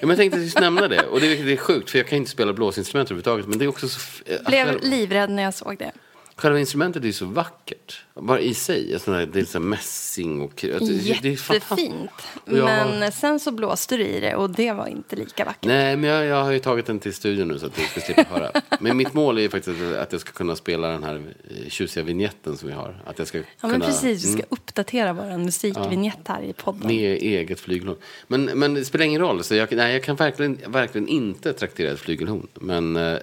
Ja, 0.00 0.06
men 0.06 0.08
jag 0.08 0.16
tänkte 0.18 0.38
just 0.38 0.60
nämna 0.60 0.88
det. 0.88 1.02
Och 1.06 1.20
det 1.20 1.26
är, 1.40 1.44
det 1.44 1.52
är 1.52 1.56
sjukt, 1.56 1.90
för 1.90 1.98
jag 1.98 2.06
kan 2.08 2.18
inte 2.18 2.30
spela 2.30 2.52
blåsinstrument 2.52 3.06
överhuvudtaget. 3.10 3.46
Men 3.46 3.58
det 3.58 3.64
är 3.64 3.68
också 3.68 3.88
så... 3.88 4.00
eh, 4.26 4.38
Blev 4.46 4.80
livrädd 4.82 5.30
när 5.30 5.42
jag 5.42 5.54
såg 5.54 5.78
det. 5.78 5.92
Själva 6.36 6.58
instrumentet 6.60 7.04
är 7.04 7.12
så 7.12 7.24
vackert. 7.26 8.00
Bara 8.14 8.40
i 8.40 8.54
sig. 8.54 8.98
Sån 9.00 9.14
här, 9.14 9.26
det 9.26 9.40
är 9.40 9.44
så 9.44 9.60
mässing 9.60 10.40
och... 10.40 10.64
Jättefint. 10.64 12.10
Jag- 12.44 12.64
Men 12.64 13.12
sen 13.12 13.40
så 13.40 13.50
blåste 13.52 13.96
du 13.96 14.06
i 14.06 14.20
det 14.20 14.34
och 14.34 14.50
det 14.50 14.72
var 14.72 14.86
inte 14.86 15.16
lika 15.16 15.44
vackert. 15.44 15.64
Nej, 15.64 15.96
men 15.96 16.10
jag, 16.10 16.24
jag 16.24 16.44
har 16.44 16.50
ju 16.50 16.58
tagit 16.58 16.86
den 16.86 16.98
till 16.98 17.14
studion 17.14 17.48
nu 17.48 17.58
så 17.58 17.66
att 17.66 17.74
du 17.74 17.82
ska 17.82 18.00
slippa 18.00 18.22
höra. 18.38 18.50
Men 18.80 18.96
mitt 18.96 19.14
mål 19.14 19.38
är 19.38 19.42
ju 19.42 19.48
faktiskt 19.48 19.80
att- 19.98 20.12
jag 20.12 20.20
ska 20.20 20.32
kunna 20.32 20.56
spela 20.56 20.88
den 20.88 21.02
här 21.04 21.14
eh, 21.14 21.68
tjusiga 21.68 22.04
vignetten 22.04 22.56
som 22.56 22.68
vi 22.68 22.74
har. 22.74 23.02
Att 23.06 23.18
jag 23.18 23.28
ska 23.28 23.38
Ja, 23.38 23.44
kunna... 23.60 23.72
men 23.72 23.80
precis. 23.80 24.24
Vi 24.24 24.28
ska 24.28 24.32
Mm. 24.32 24.46
uppdatera 24.48 25.12
vår 25.12 25.38
musikvinjett 25.38 26.28
här 26.28 26.42
i 26.42 26.52
podden. 26.52 26.86
Med 26.86 27.16
eget 27.22 27.60
flygelhorn. 27.60 27.98
Men, 28.26 28.44
men 28.44 28.74
det 28.74 28.84
spelar 28.84 29.04
ingen 29.04 29.20
roll. 29.20 29.44
Så 29.44 29.54
jag, 29.54 29.72
nej, 29.72 29.92
jag 29.92 30.02
kan 30.02 30.16
verkligen, 30.16 30.58
verkligen 30.66 31.08
inte 31.08 31.52
traktera 31.52 31.92
ett 31.92 32.00
flygelhorn. 32.00 32.46
Men 32.54 32.96
eh, 32.96 33.18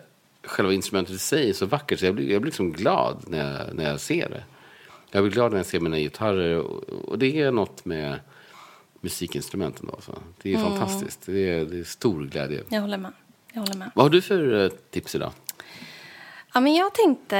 själva 0.52 0.74
instrumentet 0.74 1.16
i 1.16 1.20
sig 1.20 1.50
är 1.50 1.54
så 1.54 1.66
vackert 1.66 2.00
så 2.00 2.06
jag 2.06 2.16
blir, 2.16 2.32
jag 2.32 2.42
blir 2.42 2.52
liksom 2.52 2.72
glad 2.72 3.24
när 3.28 3.52
jag, 3.60 3.76
när 3.76 3.90
jag 3.90 4.00
ser 4.00 4.30
det. 4.30 4.44
Jag 5.12 5.24
blir 5.24 5.32
glad 5.34 5.52
när 5.52 5.60
jag 5.60 5.66
ser 5.66 5.80
mina 5.80 5.98
gitarrer. 6.00 6.58
Och, 6.58 6.84
och 6.90 7.20
det 7.20 7.42
är 7.42 7.52
något 7.52 7.86
med 7.86 8.20
musikinstrumenten. 9.02 9.88
Då, 9.92 10.02
så. 10.02 10.18
Det 10.42 10.54
är 10.54 10.58
Mm. 10.58 10.70
fantastiskt. 10.72 11.26
Det 11.26 11.50
är, 11.50 11.66
det 11.66 11.80
är 11.80 11.84
stor 11.84 12.24
glädje. 12.26 12.64
Jag 12.70 12.82
håller 12.82 12.98
med. 12.98 13.12
Jag 13.54 13.62
håller 13.62 13.76
med. 13.76 13.92
Vad 13.96 14.06
har 14.06 14.10
du 14.10 14.22
för 14.22 14.64
eh, 14.64 14.70
tips 14.70 15.16
idag? 15.16 15.32
Ja, 16.54 16.60
men 16.60 16.76
jag 16.76 16.94
tänkte... 16.94 17.38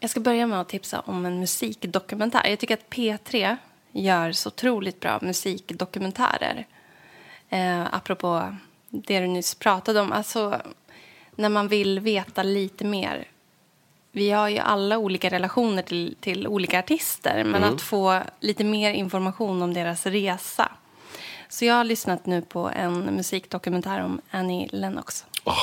Jag 0.00 0.10
ska 0.10 0.20
börja 0.20 0.46
med 0.46 0.60
att 0.60 0.68
tipsa 0.68 1.00
om 1.00 1.26
en 1.26 1.40
musikdokumentär. 1.40 2.46
Jag 2.48 2.58
tycker 2.58 2.74
att 2.74 2.90
P3 2.90 3.56
gör 3.92 4.32
så 4.32 4.48
otroligt 4.48 5.00
bra 5.00 5.18
musikdokumentärer. 5.22 6.66
Eh, 7.48 7.94
apropå 7.94 8.56
det 8.88 9.20
du 9.20 9.26
nyss 9.26 9.54
pratade 9.54 10.00
om. 10.00 10.12
Alltså, 10.12 10.60
när 11.36 11.48
man 11.48 11.68
vill 11.68 12.00
veta 12.00 12.42
lite 12.42 12.84
mer. 12.84 13.28
Vi 14.12 14.30
har 14.30 14.48
ju 14.48 14.58
alla 14.58 14.98
olika 14.98 15.30
relationer 15.30 15.82
till, 15.82 16.16
till 16.20 16.46
olika 16.48 16.78
artister. 16.78 17.44
Men 17.44 17.64
att 17.64 17.80
få 17.82 18.22
lite 18.40 18.64
mer 18.64 18.92
information 18.92 19.62
om 19.62 19.74
deras 19.74 20.06
resa. 20.06 20.72
Så 21.48 21.64
jag 21.64 21.74
har 21.74 21.84
lyssnat 21.84 22.26
nu 22.26 22.42
på 22.42 22.70
en 22.76 22.98
musikdokumentär 23.00 24.00
om 24.04 24.20
Annie 24.30 24.68
Lennox. 24.72 25.26
Åh, 25.44 25.54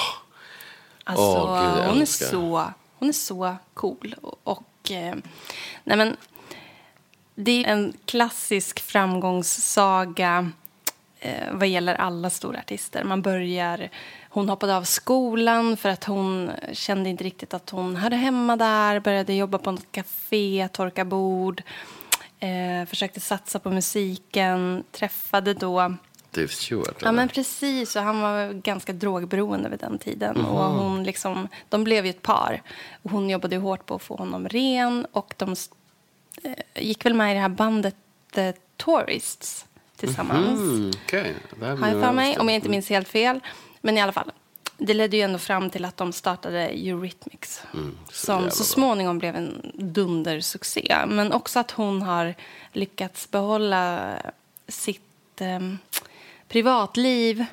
Alltså, 1.03 1.23
Åh, 1.23 1.75
Gud, 1.75 1.85
hon, 1.85 2.01
är 2.01 2.05
så, 2.05 2.71
hon 2.99 3.09
är 3.09 3.13
så 3.13 3.55
cool. 3.73 4.15
Och, 4.21 4.39
och 4.43 4.91
eh, 4.91 5.15
nej 5.83 5.97
men, 5.97 6.17
det 7.35 7.65
är 7.65 7.67
en 7.71 7.93
klassisk 8.05 8.79
framgångssaga 8.79 10.51
eh, 11.21 11.51
vad 11.51 11.67
gäller 11.67 11.95
alla 11.95 12.29
stora 12.29 12.59
artister. 12.59 13.03
Man 13.03 13.21
börjar, 13.21 13.89
hon 14.29 14.49
hoppade 14.49 14.75
av 14.75 14.83
skolan 14.83 15.77
för 15.77 15.89
att 15.89 16.03
hon 16.03 16.51
kände 16.73 17.09
inte 17.09 17.23
riktigt 17.23 17.53
att 17.53 17.69
hon 17.69 17.95
hörde 17.95 18.15
hemma 18.15 18.55
där. 18.55 18.99
Började 18.99 19.33
jobba 19.33 19.57
på 19.57 19.71
något 19.71 19.91
café, 19.91 20.67
torka 20.71 21.05
bord. 21.05 21.63
Eh, 22.39 22.85
försökte 22.87 23.19
satsa 23.19 23.59
på 23.59 23.69
musiken. 23.69 24.83
Träffade 24.91 25.53
då 25.53 25.95
Dave 26.31 26.47
Stewart. 26.47 27.01
Ja, 27.01 27.11
men 27.11 27.29
precis. 27.29 27.95
Och 27.95 28.01
han 28.01 28.21
var 28.21 28.53
ganska 28.53 28.93
drogberoende 28.93 29.69
vid 29.69 29.79
den 29.79 29.97
tiden. 29.97 30.45
Och 30.45 30.63
hon 30.63 31.03
liksom, 31.03 31.47
de 31.69 31.83
blev 31.83 32.05
ju 32.05 32.09
ett 32.09 32.21
par. 32.21 32.61
Och 33.01 33.11
hon 33.11 33.29
jobbade 33.29 33.57
hårt 33.57 33.85
på 33.85 33.95
att 33.95 34.01
få 34.01 34.15
honom 34.15 34.49
ren. 34.49 35.05
Och 35.11 35.33
de 35.37 35.55
eh, 36.43 36.83
gick 36.83 37.05
väl 37.05 37.13
med 37.13 37.31
i 37.31 37.33
det 37.33 37.41
här 37.41 37.49
bandet 37.49 37.95
The 38.33 38.53
Tourists 38.77 39.65
tillsammans. 40.01 40.59
Mm, 40.59 40.91
här 41.11 41.75
Har 41.75 41.87
jag 41.87 42.01
för 42.01 42.11
mig, 42.11 42.37
om 42.39 42.49
jag 42.49 42.55
inte 42.55 42.69
minns 42.69 42.89
helt 42.89 43.07
fel. 43.07 43.39
Men 43.81 43.97
i 43.97 44.01
alla 44.01 44.11
fall, 44.11 44.31
det 44.77 44.93
ledde 44.93 45.17
ju 45.17 45.23
ändå 45.23 45.39
fram 45.39 45.69
till 45.69 45.85
att 45.85 45.97
de 45.97 46.13
startade 46.13 46.59
Eurythmics. 46.67 47.63
Mm, 47.73 47.97
så 48.09 48.25
som 48.25 48.51
så 48.51 48.63
småningom 48.63 49.19
blev 49.19 49.35
en 49.35 49.71
dundersuccé. 49.73 50.97
Men 51.07 51.31
också 51.31 51.59
att 51.59 51.71
hon 51.71 52.01
har 52.01 52.35
lyckats 52.73 53.31
behålla 53.31 54.13
sitt 54.67 55.41
eh, 55.41 55.59
privatliv 56.47 57.45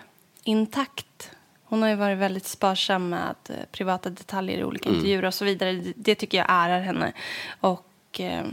intakt. 0.44 1.30
Hon 1.64 1.82
har 1.82 1.88
ju 1.88 1.94
varit 1.94 2.18
väldigt 2.18 2.46
sparsam 2.46 3.08
med 3.08 3.34
eh, 3.48 3.54
privata 3.72 4.10
detaljer 4.10 4.58
i 4.58 4.64
olika 4.64 4.88
Mm. 4.88 4.96
intervjuer 4.96 5.24
och 5.24 5.34
så 5.34 5.44
vidare. 5.44 5.72
Det, 5.72 5.92
det 5.96 6.14
tycker 6.14 6.38
jag 6.38 6.46
ärar 6.50 6.80
henne. 6.80 7.12
Och 7.60 8.20
eh, 8.20 8.44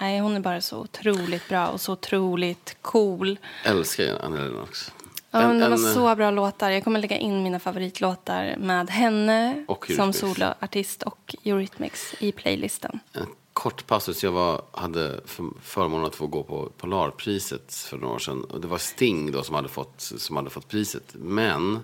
nej, 0.00 0.20
hon 0.20 0.36
är 0.36 0.40
bara 0.40 0.60
så 0.60 0.78
otroligt 0.78 1.48
bra 1.48 1.68
och 1.68 1.80
så 1.80 1.92
otroligt 1.92 2.76
cool. 2.82 3.38
Älskar 3.64 4.04
ju 4.04 4.18
Annie 4.18 4.38
Lennox. 4.38 4.92
Ja, 5.30 5.40
En- 5.42 5.60
de 5.60 5.70
har 5.70 5.76
så 5.94 6.16
bra 6.16 6.30
låtar. 6.30 6.70
Jag 6.70 6.84
kommer 6.84 7.00
lägga 7.00 7.18
in 7.18 7.42
mina 7.42 7.58
favoritlåtar 7.60 8.56
med 8.58 8.90
henne 8.90 9.64
som 9.96 10.12
soloartist 10.12 11.02
och 11.02 11.34
Eurythmics 11.44 12.14
i 12.18 12.32
playlisten. 12.32 13.00
En 13.12 13.26
kort 13.52 13.86
passus. 13.86 14.22
Jag 14.22 14.32
var, 14.32 14.62
hade 14.72 15.20
för, 15.24 15.44
förmånen 15.62 16.06
att 16.06 16.14
få 16.14 16.26
gå 16.26 16.42
på 16.42 16.70
Polarpriset 16.76 17.74
för 17.74 17.96
några 17.96 18.14
år 18.14 18.18
sedan. 18.18 18.44
Och 18.44 18.60
det 18.60 18.68
var 18.68 18.78
Sting 18.78 19.32
då 19.32 19.42
som 19.42 19.54
hade, 19.54 19.68
fått, 19.68 20.00
som 20.00 20.36
hade 20.36 20.50
fått 20.50 20.68
priset. 20.68 21.14
Men 21.14 21.78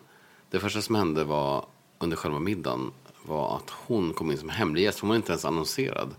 det 0.50 0.60
första 0.60 0.82
som 0.82 0.94
hände 0.94 1.24
var 1.24 1.64
under 1.98 2.16
själva 2.16 2.38
middagen 2.38 2.92
var 3.22 3.56
att 3.56 3.70
hon 3.70 4.12
kom 4.12 4.30
in 4.30 4.38
som 4.38 4.48
hemlig 4.48 4.82
gäst. 4.82 4.98
Hon 5.00 5.08
var 5.08 5.16
inte 5.16 5.32
ens 5.32 5.44
annonserad. 5.44 6.14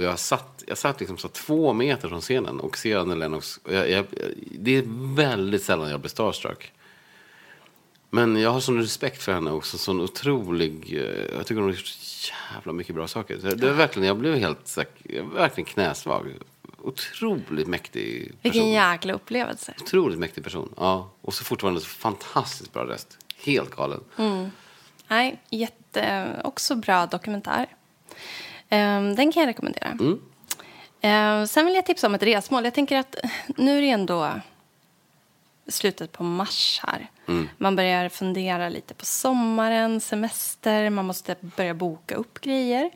Och 0.00 0.06
jag 0.06 0.18
satt, 0.18 0.64
jag 0.66 0.78
satt 0.78 1.00
liksom 1.00 1.18
så 1.18 1.28
två 1.28 1.72
meter 1.72 2.08
från 2.08 2.20
scenen 2.20 2.60
och 2.60 2.78
ser 2.78 2.96
Annie 2.96 3.14
Lennox. 3.14 3.56
Och 3.64 3.74
jag, 3.74 3.90
jag, 3.90 4.06
det 4.50 4.76
är 4.76 4.82
väldigt 5.16 5.62
sällan 5.62 5.90
jag 5.90 6.00
blir 6.00 6.10
starstruck. 6.10 6.72
Men 8.10 8.36
jag 8.36 8.50
har 8.50 8.60
sån 8.60 8.78
respekt 8.78 9.22
för 9.22 9.32
henne 9.32 9.50
också. 9.50 9.78
Sån 9.78 10.00
otrolig... 10.00 10.96
eh, 10.96 11.36
Jag 11.36 11.46
tycker 11.46 11.54
hon 11.54 11.64
har 11.64 11.70
gjort 11.70 11.86
så 11.86 12.32
jävla 12.54 12.72
mycket 12.72 12.94
bra 12.94 13.08
saker. 13.08 13.36
Det 13.36 13.66
är 13.68 13.72
verkligen, 13.72 14.08
jag 14.08 14.16
blev 14.16 14.34
helt 14.38 14.78
jag 15.02 15.24
verkligen 15.24 15.70
knäsvag. 15.70 16.34
Otroligt 16.82 17.66
mäktig 17.66 18.26
person. 18.26 18.38
Vilken 18.42 18.70
jäkla 18.70 19.12
upplevelse. 19.12 19.74
Otroligt 19.80 20.18
mäktig 20.18 20.44
person. 20.44 20.72
Ja. 20.76 21.10
Och 21.20 21.34
så 21.34 21.44
fortfarande 21.44 21.80
så 21.80 21.86
fantastiskt 21.86 22.72
bra 22.72 22.84
röst. 22.84 23.18
Helt 23.36 23.70
galen. 23.76 24.00
Nej, 25.08 25.40
jätte, 25.50 26.26
också 26.44 26.74
bra 26.74 27.06
dokumentär. 27.06 27.66
Ehm, 28.70 29.14
den 29.14 29.32
kan 29.32 29.40
jag 29.40 29.48
rekommendera. 29.48 29.96
Ehm, 31.00 31.46
sen 31.46 31.66
vill 31.66 31.74
jag 31.74 31.86
tipsa 31.86 32.06
om 32.06 32.14
ett 32.14 32.22
resmål. 32.22 32.64
Jag 32.64 32.74
tänker 32.74 32.98
att 32.98 33.16
nu 33.56 33.78
är 33.78 33.82
det 33.82 33.90
ändå 33.90 34.30
slutet 35.68 36.12
på 36.12 36.22
mars 36.24 36.80
här. 36.86 37.10
Man 37.58 37.76
börjar 37.76 38.08
fundera 38.08 38.68
lite 38.68 38.94
på 38.94 39.04
sommaren, 39.04 40.00
semester, 40.00 40.90
man 40.90 41.06
måste 41.06 41.36
börja 41.40 41.74
boka 41.74 42.14
upp 42.14 42.40
grejer. 42.40 42.90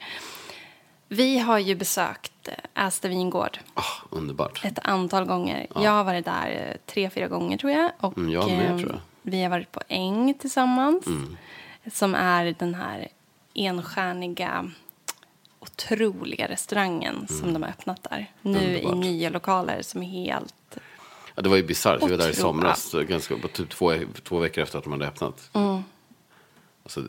Vi 1.09 1.39
har 1.39 1.59
ju 1.59 1.75
besökt 1.75 2.49
eh, 2.75 2.87
Ästa 2.87 3.09
vingård 3.09 3.59
Ah, 3.75 3.83
underbart. 4.11 4.64
ett 4.64 4.79
antal 4.83 5.25
gånger. 5.25 5.66
Jag 5.75 5.91
har 5.91 6.05
varit 6.05 6.25
där 6.25 6.51
eh, 6.70 6.77
tre, 6.87 7.11
fyra 7.11 7.29
gånger 7.29 7.57
tror 7.59 7.72
jag. 7.72 7.91
Och, 8.01 8.18
Mm, 8.18 8.33
jag 8.33 8.49
med, 8.49 8.79
tror 8.79 8.91
jag. 8.93 9.01
Vi 9.22 9.43
har 9.43 9.51
varit 9.51 9.72
på 9.72 9.81
Äng 9.89 10.35
tillsammans. 10.35 11.07
Mm. 11.07 11.37
Som 11.93 12.14
är 12.14 12.55
den 12.59 12.75
här 12.75 13.09
enstjärniga, 13.55 14.70
otroliga 15.65 16.49
restaurangen 16.49 17.29
som 17.29 17.53
de 17.53 17.62
har 17.62 17.71
öppnat 17.71 18.03
där. 18.11 18.33
Nu 18.43 18.59
Mm. 18.59 18.71
Underbart. 18.71 18.95
i 18.95 18.99
nya 18.99 19.31
lokaler 19.31 19.83
som 19.83 20.03
är 20.03 20.07
helt... 20.07 20.55
Ja, 21.35 21.43
det 21.43 21.49
var 21.49 21.57
ju 21.57 21.62
bisarrt. 21.62 22.03
Vi 22.03 22.11
var 22.11 22.19
där 22.19 22.31
i 22.31 22.35
somras. 22.35 22.95
Ganska, 23.09 23.35
typ 23.53 23.71
två, 23.71 23.93
två 24.23 24.39
veckor 24.39 24.62
efter 24.62 24.79
att 24.79 24.85
de 24.85 24.93
hade 24.93 25.07
öppnat. 25.09 25.51
Mm. 25.53 25.83
Alltså, 26.83 27.03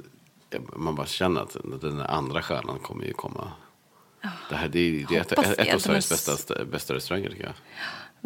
man 0.76 0.96
bara 0.96 1.08
känner 1.08 1.42
att 1.42 1.58
den 1.82 2.00
andra 2.02 2.42
stjärnan 2.42 2.80
kommer 2.80 3.06
ju 3.06 3.14
komma. 3.14 3.52
Det, 4.50 4.56
här, 4.56 4.68
det 4.68 4.80
är, 4.80 5.06
det 5.10 5.16
är 5.16 5.22
ett, 5.22 5.32
ett, 5.60 5.74
av 5.76 5.80
Sveriges 5.80 6.10
bästa, 6.10 6.66
bästa 6.66 6.94
restauranger 6.94 7.30
tycker 7.30 7.44
jag. 7.44 7.54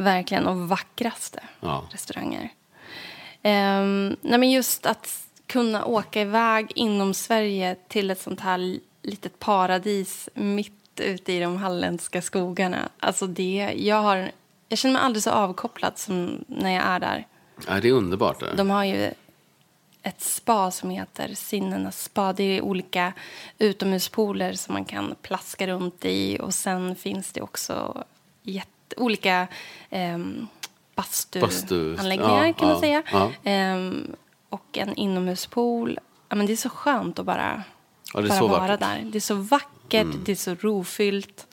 Verkligen, 0.04 0.48
och 0.48 0.70
vackraste 0.70 1.44
Ja. 1.60 1.88
restauranger. 1.92 2.50
Ehm, 3.42 4.16
nej 4.22 4.40
men 4.40 4.52
just 4.52 4.86
att 4.86 5.26
kunna 5.48 5.86
åka 5.86 6.22
iväg 6.22 6.72
inom 6.76 7.14
Sverige 7.14 7.76
till 7.88 8.12
ett 8.12 8.22
sånt 8.22 8.40
här 8.40 8.80
litet 9.02 9.39
paradis 9.39 10.30
mitt 10.34 11.00
ute 11.00 11.34
i 11.34 11.39
de 11.39 11.58
halländska 11.58 12.22
skogarna. 12.22 12.89
Alltså 13.00 13.28
det, 13.28 13.74
jag, 13.78 14.02
har, 14.02 14.32
jag 14.70 14.80
känner 14.80 14.93
mig 14.93 15.02
aldrig 15.02 15.24
så 15.24 15.30
avkopplad 15.32 15.97
som 15.97 16.43
när 16.47 16.74
jag 16.74 16.84
är 16.84 17.00
där. 17.00 17.28
Ja, 17.68 17.80
det 17.82 17.88
är 17.88 17.91
underbart. 17.93 18.39
Det. 18.39 18.54
De 18.56 18.70
har 18.70 18.84
ju 18.84 19.12
ett 20.04 20.22
spa 20.22 20.72
som 20.72 20.89
heter 20.89 21.34
Sinnenas 21.34 22.04
spa. 22.04 22.34
Det 22.34 22.43
är 22.43 22.62
olika 22.62 23.14
utomhuspooler 23.58 24.54
som 24.54 24.74
man 24.74 24.86
kan 24.86 25.16
plaska 25.22 25.68
runt 25.68 26.06
i. 26.06 26.38
Och 26.41 26.54
sen 26.54 26.95
finns 26.95 27.32
det 27.32 27.41
också 27.41 28.04
jätte, 28.43 28.95
olika 28.97 29.47
um, 29.89 30.47
bastuanläggningar 30.95 32.47
Ja, 32.47 32.54
kan 32.54 32.68
man 32.68 32.76
ja, 32.76 32.80
säga. 32.80 33.04
ja. 33.12 33.32
Ehm, 33.43 34.16
och 34.50 34.78
en 34.78 34.95
inomhuspool. 34.95 36.00
Ja, 36.30 36.36
men 36.36 36.45
det 36.45 36.54
är 36.54 36.58
så 36.58 36.70
skönt 36.70 37.20
att 37.20 37.26
bara, 37.26 37.64
Ja, 38.14 38.22
det 38.22 38.28
är 38.28 38.30
bara 38.30 38.39
så 38.39 38.47
vara 38.47 38.60
vackert. 38.60 38.82
Mm. 38.82 39.03
där. 39.03 39.12
Det 39.12 39.18
är 39.18 39.20
så 39.20 39.36
vackert, 39.36 40.07
det 40.26 40.32
är 40.32 40.36
så 40.36 40.55
rofyllt. 40.60 41.47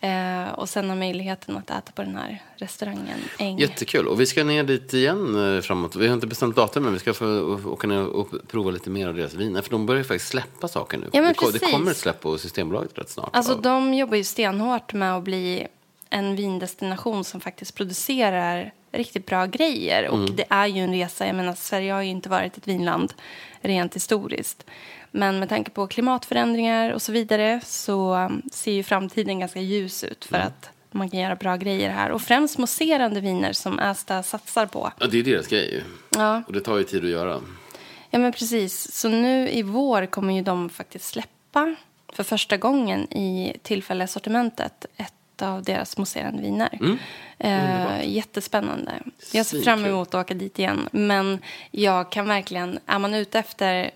Eh, 0.00 0.52
och 0.54 0.68
sen 0.68 0.88
ha 0.88 0.96
möjligheten 0.96 1.56
att 1.56 1.70
äta 1.70 1.92
på 1.94 2.02
den 2.02 2.16
här 2.16 2.42
restaurangen. 2.56 3.18
Äng. 3.38 3.58
Jättekul. 3.58 4.08
Och 4.08 4.20
vi 4.20 4.26
ska 4.26 4.44
ner 4.44 4.64
dit 4.64 4.94
igen 4.94 5.54
eh, 5.56 5.60
framåt. 5.62 5.96
Vi 5.96 6.06
har 6.06 6.14
inte 6.14 6.26
bestämt 6.26 6.56
datum, 6.56 6.82
men 6.82 6.92
vi 6.92 6.98
ska 6.98 7.14
få 7.14 7.60
åka 7.66 7.86
ner 7.86 8.06
och 8.06 8.28
prova 8.48 8.70
lite 8.70 8.90
mer 8.90 9.08
av 9.08 9.14
deras 9.14 9.34
viner. 9.34 9.62
För 9.62 9.70
de 9.70 9.86
börjar 9.86 9.98
ju 9.98 10.04
faktiskt 10.04 10.30
släppa 10.30 10.68
saker 10.68 10.98
nu. 10.98 11.10
Ja, 11.12 11.20
men 11.20 11.28
det, 11.28 11.34
ko- 11.34 11.46
det 11.46 11.52
precis. 11.58 11.74
kommer 11.74 11.90
ett 11.90 11.96
släpp 11.96 12.20
på 12.20 12.38
Systembolaget 12.38 12.98
rätt 12.98 13.10
snart. 13.10 13.30
Alltså 13.32 13.52
av- 13.52 13.62
de 13.62 13.94
jobbar 13.94 14.16
ju 14.16 14.24
stenhårt 14.24 14.92
med 14.92 15.16
att 15.16 15.22
bli 15.24 15.66
en 16.10 16.36
vindestination 16.36 17.24
som 17.24 17.40
faktiskt 17.40 17.74
producerar 17.74 18.72
riktigt 18.92 19.26
bra 19.26 19.46
grejer. 19.46 20.08
Och 20.08 20.18
Mm. 20.18 20.36
det 20.36 20.44
är 20.48 20.66
ju 20.66 20.80
en 20.80 20.92
resa. 20.92 21.26
Jag 21.26 21.36
menar, 21.36 21.54
Sverige 21.54 21.92
har 21.92 22.02
ju 22.02 22.10
inte 22.10 22.28
varit 22.28 22.56
ett 22.56 22.68
vinland 22.68 23.12
rent 23.60 23.96
historiskt. 23.96 24.66
Men 25.14 25.38
med 25.38 25.48
tanke 25.48 25.70
på 25.70 25.86
klimatförändringar 25.86 26.90
och 26.90 27.02
så 27.02 27.12
vidare 27.12 27.60
så 27.64 28.14
um, 28.14 28.42
ser 28.52 28.72
ju 28.72 28.82
framtiden 28.82 29.38
ganska 29.40 29.60
ljus 29.60 30.04
ut 30.04 30.28
Mm. 30.30 30.40
för 30.42 30.48
att 30.48 30.70
man 30.90 31.10
kan 31.10 31.20
göra 31.20 31.36
bra 31.36 31.56
grejer 31.56 31.90
här. 31.90 32.10
Och 32.10 32.22
främst 32.22 32.58
mousserande 32.58 33.20
viner 33.20 33.52
som 33.52 33.78
Ästa 33.78 34.22
satsar 34.22 34.66
på. 34.66 34.92
Ja, 34.98 35.06
det 35.06 35.18
är 35.18 35.22
deras 35.22 35.46
grej 35.46 35.70
ju. 35.74 35.82
Ja. 36.16 36.42
Och 36.46 36.52
det 36.52 36.60
tar 36.60 36.78
ju 36.78 36.84
tid 36.84 37.04
att 37.04 37.10
göra. 37.10 37.40
Ja, 38.10 38.18
men 38.18 38.32
precis. 38.32 38.92
Så 38.92 39.08
nu 39.08 39.48
i 39.50 39.62
vår 39.62 40.06
kommer 40.06 40.34
ju 40.34 40.42
de 40.42 40.68
faktiskt 40.70 41.04
släppa 41.04 41.74
för 42.12 42.22
första 42.24 42.56
gången 42.56 43.12
i 43.12 43.56
tillfälliga 43.62 44.06
sortimentet 44.08 44.86
ett 44.96 45.42
av 45.42 45.62
deras 45.62 45.98
mousserande 45.98 46.42
viner. 46.42 46.98
Eh, 47.38 48.08
jättespännande. 48.08 48.92
Jag 49.32 49.46
ser 49.46 49.62
fram 49.62 49.84
emot 49.84 50.08
att 50.08 50.24
åka 50.24 50.34
dit 50.34 50.58
igen. 50.58 50.88
Men 50.92 51.38
jag 51.70 52.12
kan 52.12 52.28
verkligen, 52.28 52.78
är 52.86 52.98
man 52.98 53.14
ute 53.14 53.38
efter 53.38 53.90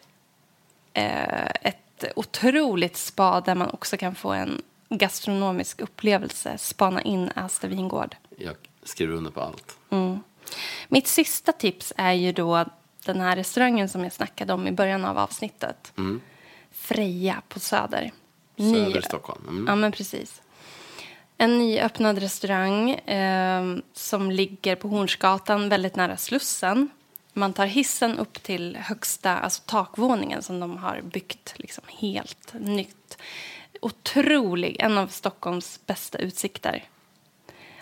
ett 0.97 1.83
ett 1.99 2.13
otroligt 2.17 2.97
spa 2.97 3.41
där 3.41 3.55
man 3.55 3.71
också 3.71 3.97
kan 3.97 4.15
få 4.15 4.33
en 4.33 4.63
gastronomisk 4.89 5.81
upplevelse. 5.81 6.59
Spana 6.59 7.03
in 7.03 7.29
Ästa 7.29 7.67
vingård. 7.67 8.17
Jag 8.39 8.57
skriver 8.83 9.15
under 9.15 9.31
på 9.31 9.41
allt. 9.41 9.79
Mitt 10.89 11.07
sista 11.07 11.53
tips 11.53 11.93
är 11.97 12.13
ju 12.13 12.33
då 12.33 12.65
den 13.05 13.21
här 13.21 13.37
restaurangen 13.37 13.89
som 13.89 14.03
jag 14.05 14.13
snackade 14.13 14.53
om 14.53 14.67
i 14.67 14.73
början 14.73 15.05
av 15.05 15.19
avsnittet. 15.19 15.93
Freja 16.73 17.43
på 17.49 17.61
Söder. 17.61 18.13
Söder 18.57 18.95
Ny- 18.95 19.03
Stockholm. 19.03 19.49
Mm. 19.49 19.65
Ja, 19.69 19.75
men 19.75 19.93
precis. 19.93 20.43
En 21.39 21.59
nyöppnad 21.59 22.19
restaurang 22.19 22.91
eh, 22.91 23.77
som 23.93 24.31
ligger 24.31 24.77
på 24.77 24.89
Hornsgatan, 24.89 25.69
väldigt 25.69 25.97
nära 25.97 26.17
Slussen. 26.17 26.89
Man 27.39 27.53
tar 27.53 27.67
hissen 27.67 28.19
upp 28.19 28.43
till 28.43 28.77
högsta, 28.77 29.37
alltså 29.39 29.63
takvåningen 29.67 30.43
som 30.43 30.61
de 30.61 30.77
har 30.77 31.01
byggt 31.03 31.55
liksom 31.57 31.85
helt 31.89 32.53
nytt. 32.61 33.19
Otrolig, 33.81 34.77
en 34.81 34.99
av 34.99 35.07
Stockholms 35.07 35.81
bästa 35.87 36.19
utsikter. 36.19 36.85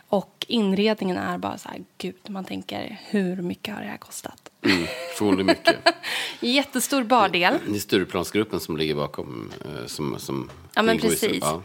Och 0.08 0.46
inredningen 0.48 1.16
är 1.16 1.38
bara 1.38 1.58
så 1.58 1.68
här, 1.68 1.78
gud, 1.98 2.16
man 2.28 2.44
tänker 2.44 3.00
hur 3.06 3.36
mycket 3.42 3.74
har 3.74 3.82
det 3.82 3.88
här 3.88 3.96
kostat? 3.96 4.50
Mm. 4.62 4.86
Förmodligen 5.18 5.46
mycket. 5.46 5.76
Jättestor 6.40 7.02
bardel. 7.02 7.58
Det 7.68 7.76
är 7.76 7.80
Stureplansgruppen 7.80 8.60
som 8.60 8.76
ligger 8.76 8.94
bakom. 8.94 9.50
eh, 9.64 9.86
Som, 9.86 10.18
som 10.18 10.50
Ja, 10.74 10.82
men 10.82 10.98
precis. 10.98 11.38
Ja, 11.40 11.62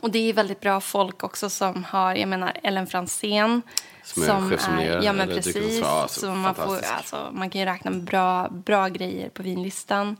Och 0.00 0.10
det 0.10 0.18
är 0.18 0.32
väldigt 0.32 0.60
bra 0.60 0.80
folk 0.80 1.24
också 1.24 1.50
som 1.50 1.84
har, 1.84 2.14
jag 2.14 2.28
menar 2.28 2.56
Ellen 2.62 2.86
Fransén. 2.86 3.62
Som 4.04 4.22
är 4.22 4.50
chefssommelier 4.50 5.02
Ja 5.02 5.12
men 5.12 5.28
precis. 5.28 5.80
Ja, 5.80 6.02
alltså, 6.02 6.20
så 6.20 6.30
man, 6.30 6.54
får, 6.54 6.78
alltså, 6.96 7.30
man 7.32 7.50
kan 7.50 7.60
ju 7.60 7.64
räkna 7.64 7.90
med 7.90 8.02
bra, 8.02 8.48
bra 8.50 8.88
grejer 8.88 9.28
på 9.28 9.42
vinlistan. 9.42 10.16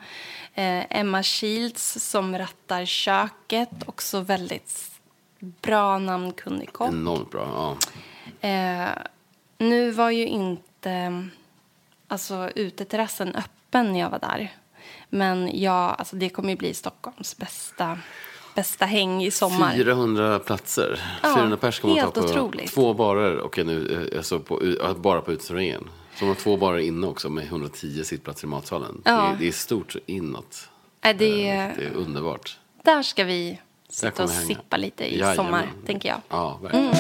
Eh, 0.55 0.99
Emma 0.99 1.23
Shields 1.23 2.11
som 2.11 2.39
rattar 2.39 2.85
köket. 2.85 3.71
Också 3.87 4.21
väldigt 4.21 4.91
bra 5.39 5.99
namnkunnig 5.99 6.73
kock. 6.73 6.89
enormt 6.89 7.31
bra. 7.31 7.77
Ja. 8.41 8.49
Eh, 8.49 8.89
nu 9.59 9.91
var 9.91 10.11
ju 10.11 10.27
inte 10.27 11.29
alltså, 12.09 12.51
uteterrassen 12.55 13.35
öppen 13.35 13.93
när 13.93 14.01
jag 14.01 14.11
var 14.11 14.19
där. 14.19 14.53
Men 15.09 15.61
ja, 15.61 15.95
alltså, 15.99 16.17
det 16.17 16.29
kommer 16.29 16.51
ju 16.51 16.57
bli 16.57 16.75
Stockholms 16.75 17.37
bästa, 17.37 17.99
bästa 18.55 18.87
häng 18.87 19.23
i 19.25 19.31
sommar. 19.31 19.75
400 19.75 20.39
platser. 20.39 21.01
Ja, 21.23 21.35
400 21.35 21.57
pers 21.57 21.81
kan 21.81 21.91
man 21.91 21.99
ta 21.99 22.11
på 22.11 22.21
otroligt. 22.21 22.73
två 22.75 22.95
barer 22.95 23.37
och 23.37 23.59
en, 23.59 23.69
u- 23.69 24.15
alltså 24.17 24.39
på, 24.41 24.61
bara 24.97 25.21
på 25.21 25.33
uterestaurangen. 25.33 25.85
Så 26.15 26.19
de 26.21 26.27
har 26.29 26.35
två 26.35 26.57
barer 26.57 26.79
inne 26.79 27.07
också 27.07 27.29
med 27.31 27.45
110 27.45 28.05
sittplatser 28.05 28.47
i 28.47 28.51
matsalen. 28.51 29.03
Ja. 29.05 29.13
Det, 29.13 29.19
är, 29.19 29.37
det 29.39 29.49
är 29.49 29.53
stort 29.53 29.97
inåt. 30.07 30.69
Äh, 31.05 31.17
det, 31.17 31.49
Eh, 31.51 31.69
Det 31.77 31.85
är 31.85 31.95
underbart. 31.95 32.59
Där 32.85 33.03
ska 33.03 33.25
vi 33.25 33.59
sitta 33.89 34.25
och 34.25 34.31
hänga. 34.31 34.47
sippa 34.47 34.77
lite 34.77 35.05
i 35.05 35.13
Jajamän. 35.19 35.37
sommar, 35.37 35.69
tänker 35.87 36.09
jag. 36.09 36.19
Ja, 36.29 36.59
verkligen. 36.63 36.95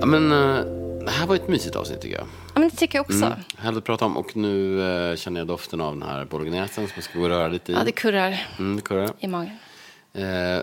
Ja, 0.00 0.06
men 0.06 0.32
eh, 0.32 0.64
det 1.04 1.10
här 1.10 1.26
var 1.26 1.34
ett 1.34 1.48
mysigt 1.48 1.76
avsnitt 1.76 2.00
tycker 2.00 2.16
jag. 2.16 2.26
Ja, 2.56 2.60
men 2.60 2.68
det 2.68 2.76
tycker 2.76 2.98
jag 2.98 3.06
också. 3.06 3.24
Mm. 3.24 3.38
Härligt 3.58 3.78
att 3.78 3.84
prata 3.84 4.04
om 4.04 4.16
och 4.16 4.36
nu 4.36 4.82
eh, 4.82 5.16
känner 5.16 5.40
jag 5.40 5.46
doften 5.46 5.80
av 5.80 5.98
den 5.98 6.08
här 6.08 6.24
bolognesen 6.24 6.86
som 6.86 6.92
jag 6.94 7.04
ska 7.04 7.18
gå 7.18 7.24
och 7.24 7.30
röra 7.30 7.48
lite 7.48 7.72
i. 7.72 7.74
Ja, 7.74 7.84
det 7.84 7.92
kurrar 7.92 8.46
mm, 8.58 8.76
det 8.76 8.82
kurrar. 8.82 9.10
i 9.18 9.26
magen. 9.26 9.58
Eh, 10.12 10.62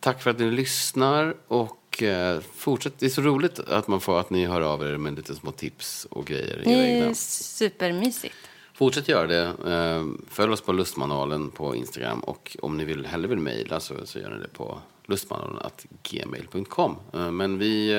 tack 0.00 0.22
för 0.22 0.30
att 0.30 0.38
ni 0.38 0.50
lyssnar 0.50 1.34
och 1.48 2.02
eh, 2.02 2.40
fortsätt. 2.54 2.98
Det 2.98 3.06
är 3.06 3.10
så 3.10 3.22
roligt 3.22 3.58
att 3.58 3.88
man 3.88 4.00
får 4.00 4.20
att 4.20 4.30
ni 4.30 4.46
hör 4.46 4.60
av 4.60 4.82
er 4.82 4.96
med 4.96 5.16
lite 5.16 5.34
små 5.34 5.50
tips 5.50 6.06
och 6.10 6.26
grejer. 6.26 6.60
Det 6.64 6.70
egna. 6.70 7.06
är 7.06 7.14
supermysigt. 7.14 8.34
Fortsätt 8.74 9.08
göra 9.08 9.26
det. 9.26 9.42
Eh, 9.72 10.04
följ 10.28 10.52
oss 10.52 10.60
på 10.60 10.72
Lustmanualen 10.72 11.50
på 11.50 11.76
Instagram 11.76 12.20
och 12.20 12.56
om 12.62 12.76
ni 12.76 12.84
vill, 12.84 13.06
hellre 13.06 13.28
vill 13.28 13.38
mejla 13.38 13.80
så, 13.80 13.94
så 14.04 14.18
gör 14.18 14.30
ni 14.30 14.42
det 14.42 14.48
på 14.48 14.78
lustmanualen.gmail.com. 15.12 16.96
Eh, 17.14 17.30
men, 17.30 17.58
vi, 17.58 17.90
eh, 17.92 17.96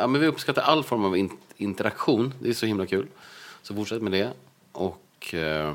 ja, 0.00 0.06
men 0.06 0.20
vi 0.20 0.26
uppskattar 0.26 0.62
all 0.62 0.84
form 0.84 1.04
av 1.04 1.16
in- 1.16 1.36
interaktion. 1.56 2.34
Det 2.40 2.48
är 2.48 2.52
så 2.52 2.66
himla 2.66 2.86
kul. 2.86 3.06
Så 3.62 3.74
fortsätt 3.74 4.02
med 4.02 4.12
det. 4.12 4.30
Och 4.72 5.34
eh, 5.34 5.74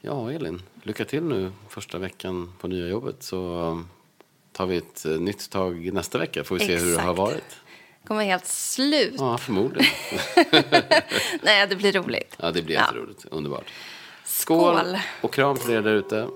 ja, 0.00 0.32
Elin, 0.32 0.62
lycka 0.82 1.04
till 1.04 1.22
nu 1.22 1.52
första 1.68 1.98
veckan 1.98 2.52
på 2.60 2.68
nya 2.68 2.86
jobbet 2.88 3.22
så 3.22 3.82
tar 4.52 4.66
vi 4.66 4.76
ett 4.76 5.04
nytt 5.04 5.50
tag 5.50 5.90
nästa 5.92 6.18
vecka. 6.18 6.44
Får 6.44 6.58
vi 6.58 6.66
se 6.66 6.76
hur 6.76 6.84
det 6.86 7.00
har 7.02 7.12
Exakt. 7.12 7.18
varit. 7.18 7.56
kommer 8.06 8.24
helt 8.24 8.46
slut. 8.46 9.14
Ja, 9.18 9.38
förmodligen. 9.38 9.92
Nej, 11.42 11.66
det 11.68 11.76
blir 11.76 11.92
roligt. 11.92 12.36
Ja, 12.38 12.50
det 12.50 12.62
blir 12.62 12.74
Ja. 12.76 12.80
jätteroligt. 12.80 13.24
Underbart. 13.30 13.64
Skål. 14.24 14.76
Skål. 14.78 14.98
Och 15.20 15.32
kram 15.32 15.56
till 15.56 15.70
er 15.70 15.82
där 15.82 15.94
ute. 15.94 16.28